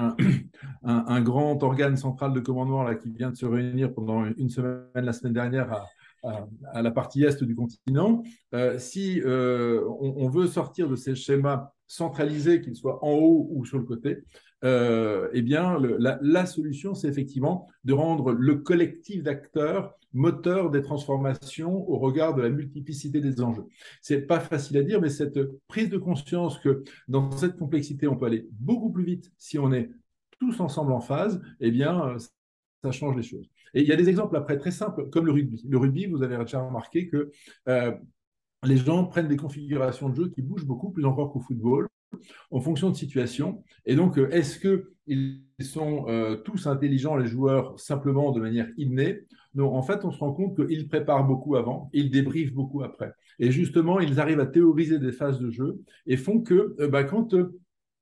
un, 0.82 1.20
grand 1.22 1.62
organe 1.62 1.96
central 1.96 2.32
de 2.32 2.40
commandement 2.40 2.92
qui 2.96 3.12
vient 3.12 3.30
de 3.30 3.36
se 3.36 3.46
réunir 3.46 3.94
pendant 3.94 4.24
une 4.24 4.50
semaine 4.50 4.82
la 4.94 5.12
semaine 5.12 5.32
dernière 5.32 5.86
à, 6.24 6.82
la 6.82 6.90
partie 6.90 7.22
est 7.22 7.44
du 7.44 7.54
continent. 7.54 8.22
si 8.78 9.20
on, 9.24 10.28
veut 10.30 10.46
sortir 10.46 10.88
de 10.88 10.96
ces 10.96 11.14
schémas 11.14 11.70
centralisés, 11.86 12.60
qu'ils 12.60 12.76
soient 12.76 13.04
en 13.04 13.12
haut 13.12 13.46
ou 13.50 13.64
sur 13.66 13.78
le 13.78 13.84
côté, 13.84 14.24
euh, 14.64 15.28
eh 15.32 15.42
bien, 15.42 15.78
la, 15.78 16.46
solution, 16.46 16.94
c'est 16.94 17.08
effectivement 17.08 17.68
de 17.84 17.92
rendre 17.92 18.32
le 18.32 18.56
collectif 18.56 19.22
d'acteurs 19.22 19.94
moteur 20.14 20.70
des 20.70 20.80
transformations 20.80 21.88
au 21.90 21.98
regard 21.98 22.34
de 22.34 22.42
la 22.42 22.48
multiplicité 22.48 23.20
des 23.20 23.40
enjeux. 23.42 23.66
C'est 24.00 24.22
pas 24.22 24.40
facile 24.40 24.78
à 24.78 24.82
dire, 24.82 25.00
mais 25.00 25.10
cette 25.10 25.40
prise 25.66 25.90
de 25.90 25.98
conscience 25.98 26.58
que 26.60 26.84
dans 27.08 27.30
cette 27.32 27.56
complexité, 27.58 28.06
on 28.06 28.16
peut 28.16 28.26
aller 28.26 28.46
beaucoup 28.52 28.90
plus 28.90 29.04
vite 29.04 29.32
si 29.38 29.58
on 29.58 29.72
est 29.72 29.90
tous 30.38 30.60
ensemble 30.60 30.92
en 30.92 31.00
phase, 31.00 31.42
eh 31.60 31.70
bien, 31.70 32.16
ça 32.82 32.92
change 32.92 33.16
les 33.16 33.22
choses. 33.22 33.48
Et 33.74 33.82
il 33.82 33.88
y 33.88 33.92
a 33.92 33.96
des 33.96 34.08
exemples 34.08 34.36
après 34.36 34.56
très 34.56 34.70
simples, 34.70 35.10
comme 35.10 35.26
le 35.26 35.32
rugby. 35.32 35.60
Le 35.68 35.78
rugby, 35.78 36.06
vous 36.06 36.22
avez 36.22 36.38
déjà 36.38 36.60
remarqué 36.60 37.08
que 37.08 37.32
euh, 37.68 37.92
les 38.62 38.76
gens 38.76 39.04
prennent 39.04 39.28
des 39.28 39.36
configurations 39.36 40.08
de 40.08 40.14
jeu 40.14 40.28
qui 40.28 40.42
bougent 40.42 40.66
beaucoup, 40.66 40.90
plus 40.90 41.04
encore 41.04 41.32
qu'au 41.32 41.40
football 41.40 41.88
en 42.50 42.60
fonction 42.60 42.90
de 42.90 42.96
situation. 42.96 43.62
Et 43.86 43.94
donc, 43.96 44.18
euh, 44.18 44.28
est-ce 44.30 44.58
qu'ils 44.58 45.42
sont 45.60 46.06
euh, 46.08 46.36
tous 46.36 46.66
intelligents, 46.66 47.16
les 47.16 47.26
joueurs, 47.26 47.78
simplement 47.78 48.32
de 48.32 48.40
manière 48.40 48.68
innée? 48.76 49.20
Non, 49.54 49.74
en 49.74 49.82
fait, 49.82 50.04
on 50.04 50.10
se 50.10 50.18
rend 50.18 50.32
compte 50.32 50.56
qu'ils 50.56 50.88
préparent 50.88 51.26
beaucoup 51.26 51.56
avant, 51.56 51.90
ils 51.92 52.10
débriefent 52.10 52.54
beaucoup 52.54 52.82
après. 52.82 53.12
Et 53.38 53.50
justement, 53.50 54.00
ils 54.00 54.20
arrivent 54.20 54.40
à 54.40 54.46
théoriser 54.46 54.98
des 54.98 55.12
phases 55.12 55.38
de 55.38 55.50
jeu 55.50 55.80
et 56.06 56.16
font 56.16 56.40
que 56.40 56.74
euh, 56.80 56.88
bah, 56.88 57.04
quand 57.04 57.34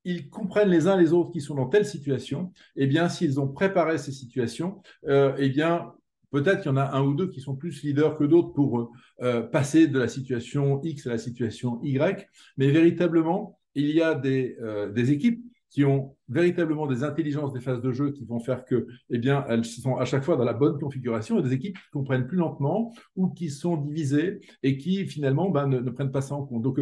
ils 0.05 0.31
comprennent 0.31 0.71
les 0.71 0.89
uns 0.89 0.97
les 0.97 1.13
autres 1.13 1.31
qui 1.31 1.41
sont 1.41 1.55
dans 1.55 1.69
telle 1.69 1.87
situation, 1.87 2.53
eh 2.77 2.87
bien, 2.87 3.09
s'ils 3.09 3.39
ont 3.39 3.49
préparé 3.49 3.99
ces 3.99 4.11
situations, 4.11 4.83
eh 5.07 5.49
bien, 5.49 5.93
Peut-être 6.33 6.63
qu'il 6.63 6.71
y 6.71 6.73
en 6.73 6.79
a 6.79 6.97
un 6.97 7.03
ou 7.03 7.15
deux 7.15 7.29
qui 7.29 7.41
sont 7.41 7.55
plus 7.55 7.83
leaders 7.83 8.17
que 8.17 8.25
d'autres 8.25 8.55
pour 8.55 8.91
passer 9.53 9.87
de 9.87 9.99
la 9.99 10.09
situation 10.09 10.81
X 10.83 11.07
à 11.07 11.11
la 11.11 11.19
situation 11.19 11.79
Y, 11.83 12.27
mais 12.57 12.71
véritablement, 12.71 13.59
il 13.75 13.91
y 13.91 14.01
a 14.01 14.21
euh, 14.25 14.91
des, 14.91 15.13
équipes 15.13 15.45
qui 15.71 15.85
ont 15.85 16.17
véritablement 16.29 16.87
des 16.87 17.03
intelligences 17.03 17.53
des 17.53 17.61
phases 17.61 17.81
de 17.81 17.93
jeu 17.93 18.13
qui 18.13 18.25
vont 18.25 18.41
faire 18.41 18.65
que, 18.65 18.87
eh 19.11 19.19
bien, 19.19 19.45
elles 19.49 19.65
sont 19.65 19.97
à 19.97 20.05
chaque 20.05 20.25
fois 20.25 20.37
dans 20.37 20.45
la 20.45 20.53
bonne 20.53 20.79
configuration 20.79 21.39
et 21.39 21.43
des 21.43 21.55
équipes 21.55 21.77
qui 21.77 21.91
comprennent 21.93 22.27
plus 22.27 22.37
lentement 22.37 22.93
ou 23.17 23.29
qui 23.29 23.49
sont 23.49 23.77
divisées 23.77 24.41
et 24.63 24.77
qui 24.77 25.07
finalement 25.07 25.49
ben, 25.51 25.67
ne, 25.67 25.91
prennent 25.91 26.13
pas 26.13 26.21
ça 26.21 26.35
en 26.35 26.45
compte. 26.45 26.63
Donc, 26.63 26.79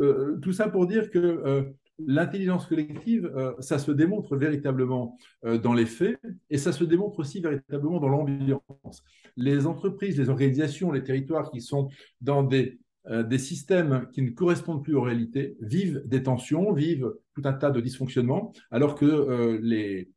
euh, 0.00 0.38
tout 0.42 0.52
ça 0.52 0.68
pour 0.68 0.86
dire 0.86 1.10
que 1.10 1.18
euh, 1.18 1.62
l'intelligence 2.06 2.66
collective, 2.66 3.32
ça 3.60 3.78
se 3.78 3.92
démontre 3.92 4.36
véritablement 4.36 5.16
dans 5.44 5.72
les 5.72 5.86
faits 5.86 6.18
et 6.50 6.58
ça 6.58 6.72
se 6.72 6.82
démontre 6.82 7.20
aussi 7.20 7.40
véritablement 7.40 8.00
dans 8.00 8.08
l'ambiance. 8.08 9.04
Les 9.36 9.64
entreprises, 9.64 10.18
les 10.18 10.28
organisations, 10.28 10.90
les 10.90 11.04
territoires 11.04 11.52
qui 11.52 11.60
sont 11.60 11.88
dans 12.20 12.42
des 12.42 12.80
euh, 13.08 13.22
des 13.22 13.38
systèmes 13.38 14.08
qui 14.12 14.22
ne 14.22 14.30
correspondent 14.30 14.82
plus 14.82 14.94
aux 14.94 15.02
réalités 15.02 15.56
vivent 15.60 16.02
des 16.06 16.22
tensions, 16.22 16.72
vivent 16.72 17.12
tout 17.34 17.42
un 17.44 17.52
tas 17.52 17.70
de 17.70 17.80
dysfonctionnements, 17.80 18.52
alors 18.70 18.94
que 18.94 19.04
euh, 19.04 19.58
les, 19.60 20.10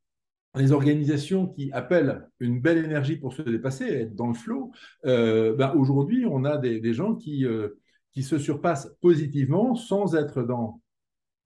les 0.56 0.72
organisations 0.72 1.48
qui 1.48 1.72
appellent 1.74 2.28
une 2.40 2.62
belle 2.62 2.78
énergie 2.78 3.18
pour 3.18 3.34
se 3.34 3.42
dépasser, 3.42 3.86
être 3.86 4.16
dans 4.16 4.28
le 4.28 4.34
flot, 4.34 4.72
euh, 5.06 5.54
ben 5.56 5.74
aujourd'hui, 5.74 6.26
on 6.26 6.46
a 6.46 6.58
des, 6.58 6.94
gens 6.94 7.16
qui, 7.16 7.46
qui 8.14 8.24
se 8.24 8.38
surpassent 8.38 8.90
positivement 9.02 9.76
sans 9.76 10.16
être 10.16 10.44
dans 10.44 10.82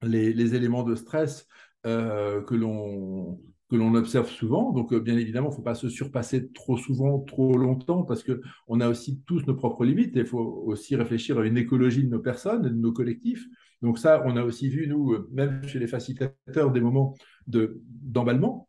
les, 0.04 0.34
les 0.34 0.56
éléments 0.56 0.84
de 0.84 0.96
stress 0.96 1.48
que 1.84 2.54
l'on 2.54 3.40
que 3.72 3.78
l'on 3.78 3.96
observe 3.96 4.30
souvent. 4.30 4.74
Donc, 4.74 4.92
euh, 4.92 5.00
bien 5.00 5.18
évidemment, 5.18 5.48
il 5.48 5.52
ne 5.52 5.56
faut 5.56 5.62
pas 5.62 5.76
se 5.76 5.88
surpasser 5.88 6.52
trop 6.52 6.78
souvent, 6.78 7.20
trop 7.20 7.58
longtemps, 7.58 8.04
parce 8.04 8.22
qu'on 8.22 8.82
a 8.82 8.90
aussi 8.90 9.22
tous 9.26 9.48
nos 9.48 9.56
propres 9.56 9.86
limites. 9.86 10.12
Il 10.16 10.26
faut 10.26 10.64
aussi 10.66 10.98
réfléchir 10.98 11.40
à 11.40 11.46
une 11.46 11.58
écologie 11.58 12.04
de 12.04 12.10
nos 12.10 12.20
personnes, 12.20 12.64
de 12.64 12.70
nos 12.70 12.92
collectifs. 12.92 13.48
Donc 13.82 13.98
ça, 13.98 14.24
on 14.26 14.36
a 14.36 14.44
aussi 14.44 14.68
vu, 14.68 14.88
nous, 14.88 15.14
euh, 15.14 15.30
même 15.32 15.66
chez 15.66 15.80
les 15.80 15.88
facilitateurs, 15.88 16.72
des 16.72 16.82
moments 16.82 17.16
d'emballement. 17.48 18.68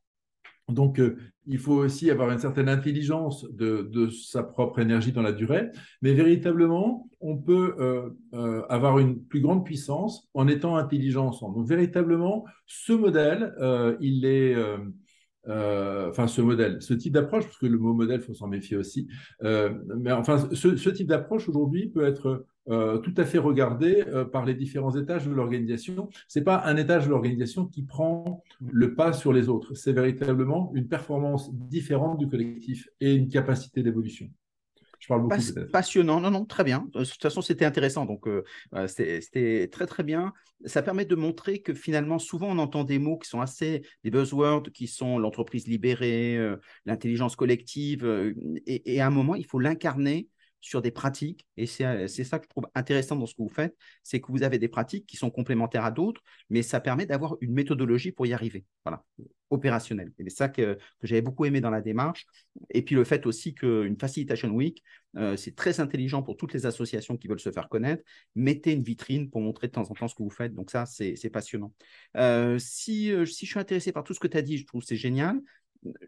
Donc, 0.69 0.99
euh, 1.01 1.17
il 1.47 1.59
faut 1.59 1.75
aussi 1.75 2.11
avoir 2.11 2.31
une 2.31 2.39
certaine 2.39 2.69
intelligence 2.69 3.45
de, 3.51 4.09
sa 4.11 4.43
propre 4.43 4.79
énergie 4.79 5.13
dans 5.13 5.23
la 5.23 5.33
durée, 5.33 5.71
mais 6.01 6.15
véritablement, 6.15 7.09
on 7.21 7.37
peut 7.37 7.75
euh, 7.79 8.11
euh, 8.35 8.63
avoir 8.69 8.99
une 8.99 9.23
plus 9.25 9.41
grande 9.41 9.65
puissance 9.65 10.29
en 10.35 10.47
étant 10.47 10.77
intelligent 10.77 11.27
ensemble. 11.27 11.57
Donc, 11.57 11.67
véritablement, 11.67 12.45
ce 12.67 12.93
modèle, 12.93 13.55
il 14.01 14.25
est... 14.25 14.57
enfin, 15.49 16.27
ce 16.27 16.41
modèle, 16.41 16.81
ce 16.81 16.95
type 16.95 17.13
d'approche, 17.13 17.45
parce 17.45 17.59
que 17.59 17.67
le 17.67 17.79
mot 17.79 17.95
modèle, 17.95 18.21
il 18.21 18.25
faut 18.25 18.35
s'en 18.35 18.49
méfier 18.49 18.77
aussi. 18.77 19.09
mais 19.43 20.13
enfin, 20.13 20.49
ce 20.53 20.89
type 20.91 21.09
d'approche 21.09 21.49
aujourd'hui 21.49 21.89
peut 21.89 22.05
être 22.05 22.45
euh, 22.69 22.99
tout 22.99 23.15
à 23.17 23.25
fait 23.25 23.39
regardé 23.39 24.05
euh, 24.07 24.25
par 24.25 24.45
les 24.45 24.55
différents 24.55 24.95
étages 24.95 25.27
de 25.27 25.33
l'organisation. 25.33 26.09
Ce 26.29 26.39
n'est 26.39 26.45
pas 26.45 26.63
un 26.65 26.77
étage 26.77 27.07
de 27.07 27.11
l'organisation 27.11 27.67
qui 27.67 27.83
prend 27.83 28.45
le 28.71 28.95
pas 28.95 29.13
sur 29.13 29.33
les 29.33 29.49
autres. 29.49 29.75
C'est 29.75 29.93
véritablement 29.93 30.71
une 30.75 30.87
performance 30.87 31.53
différente 31.53 32.19
du 32.19 32.29
collectif 32.29 32.89
et 33.01 33.15
une 33.15 33.29
capacité 33.29 33.83
d'évolution. 33.83 34.29
Je 35.03 35.09
parle 35.09 35.23
beaucoup. 35.23 35.71
passionnant, 35.73 36.21
non, 36.21 36.31
non, 36.31 36.45
très 36.45 36.65
bien. 36.65 36.89
De 36.95 37.05
toute 37.05 37.21
façon, 37.21 37.43
c'était 37.43 37.65
intéressant, 37.65 38.07
donc 38.07 38.27
c'était 38.87 39.69
très, 39.69 39.87
très 39.87 40.03
bien. 40.03 40.33
Ça 40.65 40.81
permet 40.81 41.05
de 41.05 41.17
montrer 41.17 41.61
que 41.61 41.75
finalement, 41.75 42.21
souvent, 42.21 42.49
on 42.49 42.59
entend 42.59 42.85
des 42.85 43.01
mots 43.01 43.19
qui 43.19 43.29
sont 43.29 43.41
assez, 43.41 43.83
des 44.05 44.11
buzzwords, 44.11 44.71
qui 44.73 44.87
sont 44.87 45.19
l'entreprise 45.19 45.67
libérée, 45.67 46.39
l'intelligence 46.87 47.35
collective, 47.35 48.07
et, 48.67 48.95
et, 48.95 49.01
à 49.01 49.09
un 49.09 49.11
moment, 49.11 49.35
il 49.35 49.45
faut 49.45 49.59
l'incarner 49.59 50.29
sur 50.63 50.81
des 50.81 50.91
pratiques. 50.91 51.47
Et 51.59 51.67
c'est 51.67 52.07
ça 52.09 52.39
que 52.39 52.45
je 52.45 52.49
trouve 52.49 52.67
intéressant 52.75 53.17
dans 53.17 53.27
ce 53.27 53.35
que 53.35 53.43
vous 53.43 53.49
faites, 53.51 53.77
c'est 54.03 54.21
que 54.21 54.33
vous 54.33 54.43
avez 54.43 54.59
des 54.59 54.69
pratiques 54.69 55.07
qui 55.07 55.17
sont 55.17 55.31
complémentaires 55.31 55.85
à 55.85 55.91
d'autres, 55.91 56.23
mais 56.49 56.63
ça 56.63 56.81
permet 56.81 57.05
d'avoir 57.05 57.37
une 57.41 57.53
méthodologie 57.53 58.13
pour 58.13 58.27
y 58.27 58.33
arriver, 58.33 58.65
voilà, 58.85 59.05
opérationnelle. 59.51 60.13
Et 60.19 60.25
c'est 60.25 60.37
ça 60.37 60.49
que, 60.49 60.79
j'avais 61.03 61.21
beaucoup 61.21 61.45
aimé 61.45 61.61
dans 61.61 61.71
la 61.71 61.83
démarche. 61.83 62.27
Et 62.71 62.83
puis 62.83 62.95
le 62.95 63.05
fait 63.05 63.27
aussi 63.27 63.55
qu'une 63.55 63.99
Facilitation 63.99 64.51
Week, 64.51 64.83
euh, 65.17 65.37
c'est 65.37 65.55
très 65.55 65.81
intelligent 65.81 66.23
pour 66.23 66.37
toutes 66.37 66.55
les 66.55 66.65
associations 66.65 67.17
qui 67.17 67.29
veulent 67.29 67.41
se 67.41 67.53
faire 67.53 67.69
connaître. 67.69 68.03
Mettez 68.35 68.73
une 68.73 68.83
vitrine 68.83 69.29
pour 69.29 69.41
montrer 69.41 69.67
de 69.67 69.73
temps 69.73 69.91
en 69.91 69.95
temps 69.95 70.09
ce 70.09 70.15
que 70.15 70.23
vous 70.23 70.31
faites. 70.31 70.55
Donc 70.55 70.71
ça, 70.71 70.87
c'est 70.87 71.31
passionnant. 71.31 71.75
Euh, 72.17 72.59
si, 72.59 73.13
euh, 73.13 73.25
je 73.25 73.33
suis 73.33 73.59
intéressé 73.59 73.93
par 73.93 74.05
tout 74.05 74.15
ce 74.15 74.21
que 74.21 74.29
tu 74.29 74.37
as 74.37 74.43
dit, 74.43 74.59
je 74.59 74.67
trouve 74.67 74.83
c'est 74.83 74.97
génial. 74.97 75.41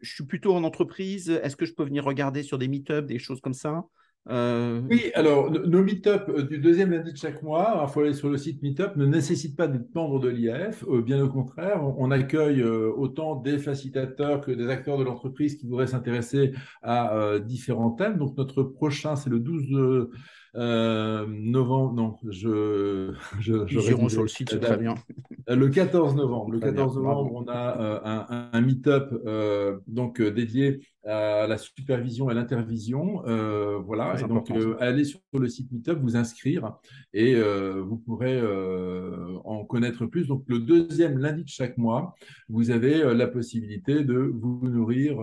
Je 0.00 0.14
suis 0.14 0.24
plutôt 0.24 0.54
en 0.54 0.62
entreprise. 0.62 1.28
Est-ce 1.30 1.56
que 1.56 1.66
je 1.66 1.74
peux 1.74 1.84
venir 1.84 2.04
regarder 2.04 2.44
sur 2.44 2.58
des 2.58 2.68
meet-ups, 2.68 3.06
des 3.06 3.18
choses 3.18 3.40
comme 3.40 3.54
ça? 3.54 3.84
Euh, 4.30 4.80
oui, 4.88 5.10
alors 5.14 5.50
nos 5.50 5.82
meet-up 5.82 6.30
euh, 6.30 6.42
du 6.42 6.58
deuxième 6.58 6.90
lundi 6.90 7.12
de 7.12 7.16
chaque 7.16 7.42
mois, 7.42 7.84
il 7.86 7.92
faut 7.92 8.00
aller 8.00 8.14
sur 8.14 8.30
le 8.30 8.38
site 8.38 8.62
Meetup, 8.62 8.96
ne 8.96 9.04
nécessitent 9.04 9.56
pas 9.56 9.68
d'être 9.68 9.94
membre 9.94 10.18
de 10.18 10.28
l'IAF. 10.28 10.82
Euh, 10.88 11.02
bien 11.02 11.22
au 11.22 11.28
contraire, 11.28 11.82
on, 11.98 12.10
accueille 12.10 12.62
autant 12.62 13.36
des 13.36 13.58
facilitateurs 13.58 14.40
que 14.40 14.50
des 14.50 14.68
acteurs 14.68 14.98
de 14.98 15.04
l'entreprise 15.04 15.56
qui 15.56 15.66
voudraient 15.66 15.88
s'intéresser 15.88 16.52
à 16.82 17.38
différents 17.40 17.90
thèmes. 17.90 18.18
Donc 18.18 18.36
notre 18.36 18.62
prochain, 18.62 19.16
c'est 19.16 19.30
le 19.30 19.40
12 19.40 20.08
euh, 20.56 21.26
novembre, 21.28 21.94
non, 21.94 22.16
je. 22.30 23.12
je, 23.40 23.66
je 23.66 23.80
sur 24.08 24.22
le 24.22 24.28
site, 24.28 24.60
très 24.60 24.76
bien. 24.76 24.94
Euh, 25.50 25.56
le 25.56 25.68
14 25.68 26.14
novembre. 26.14 26.52
Le 26.52 26.60
14 26.60 26.96
novembre, 26.96 27.32
on 27.34 27.48
a 27.48 27.80
euh, 27.80 28.00
un, 28.04 28.48
un 28.52 28.60
meet-up 28.60 29.12
donc 29.86 30.22
dédié 30.22 30.80
à 31.04 31.46
la 31.46 31.58
supervision 31.58 32.30
et 32.30 32.34
l'intervision. 32.34 33.22
voilà. 33.84 34.16
Et 34.20 34.28
donc, 34.28 34.50
allez 34.80 35.04
sur 35.04 35.20
le 35.32 35.48
site 35.48 35.72
Meetup, 35.72 35.98
vous 35.98 36.16
inscrire 36.16 36.78
et 37.12 37.34
vous 37.34 37.96
pourrez 37.96 38.40
en 39.44 39.64
connaître 39.64 40.06
plus. 40.06 40.28
Donc, 40.28 40.44
le 40.46 40.60
deuxième 40.60 41.18
lundi 41.18 41.44
de 41.44 41.48
chaque 41.48 41.78
mois, 41.78 42.14
vous 42.48 42.70
avez 42.70 43.14
la 43.14 43.26
possibilité 43.26 44.04
de 44.04 44.16
vous 44.16 44.60
nourrir 44.62 45.18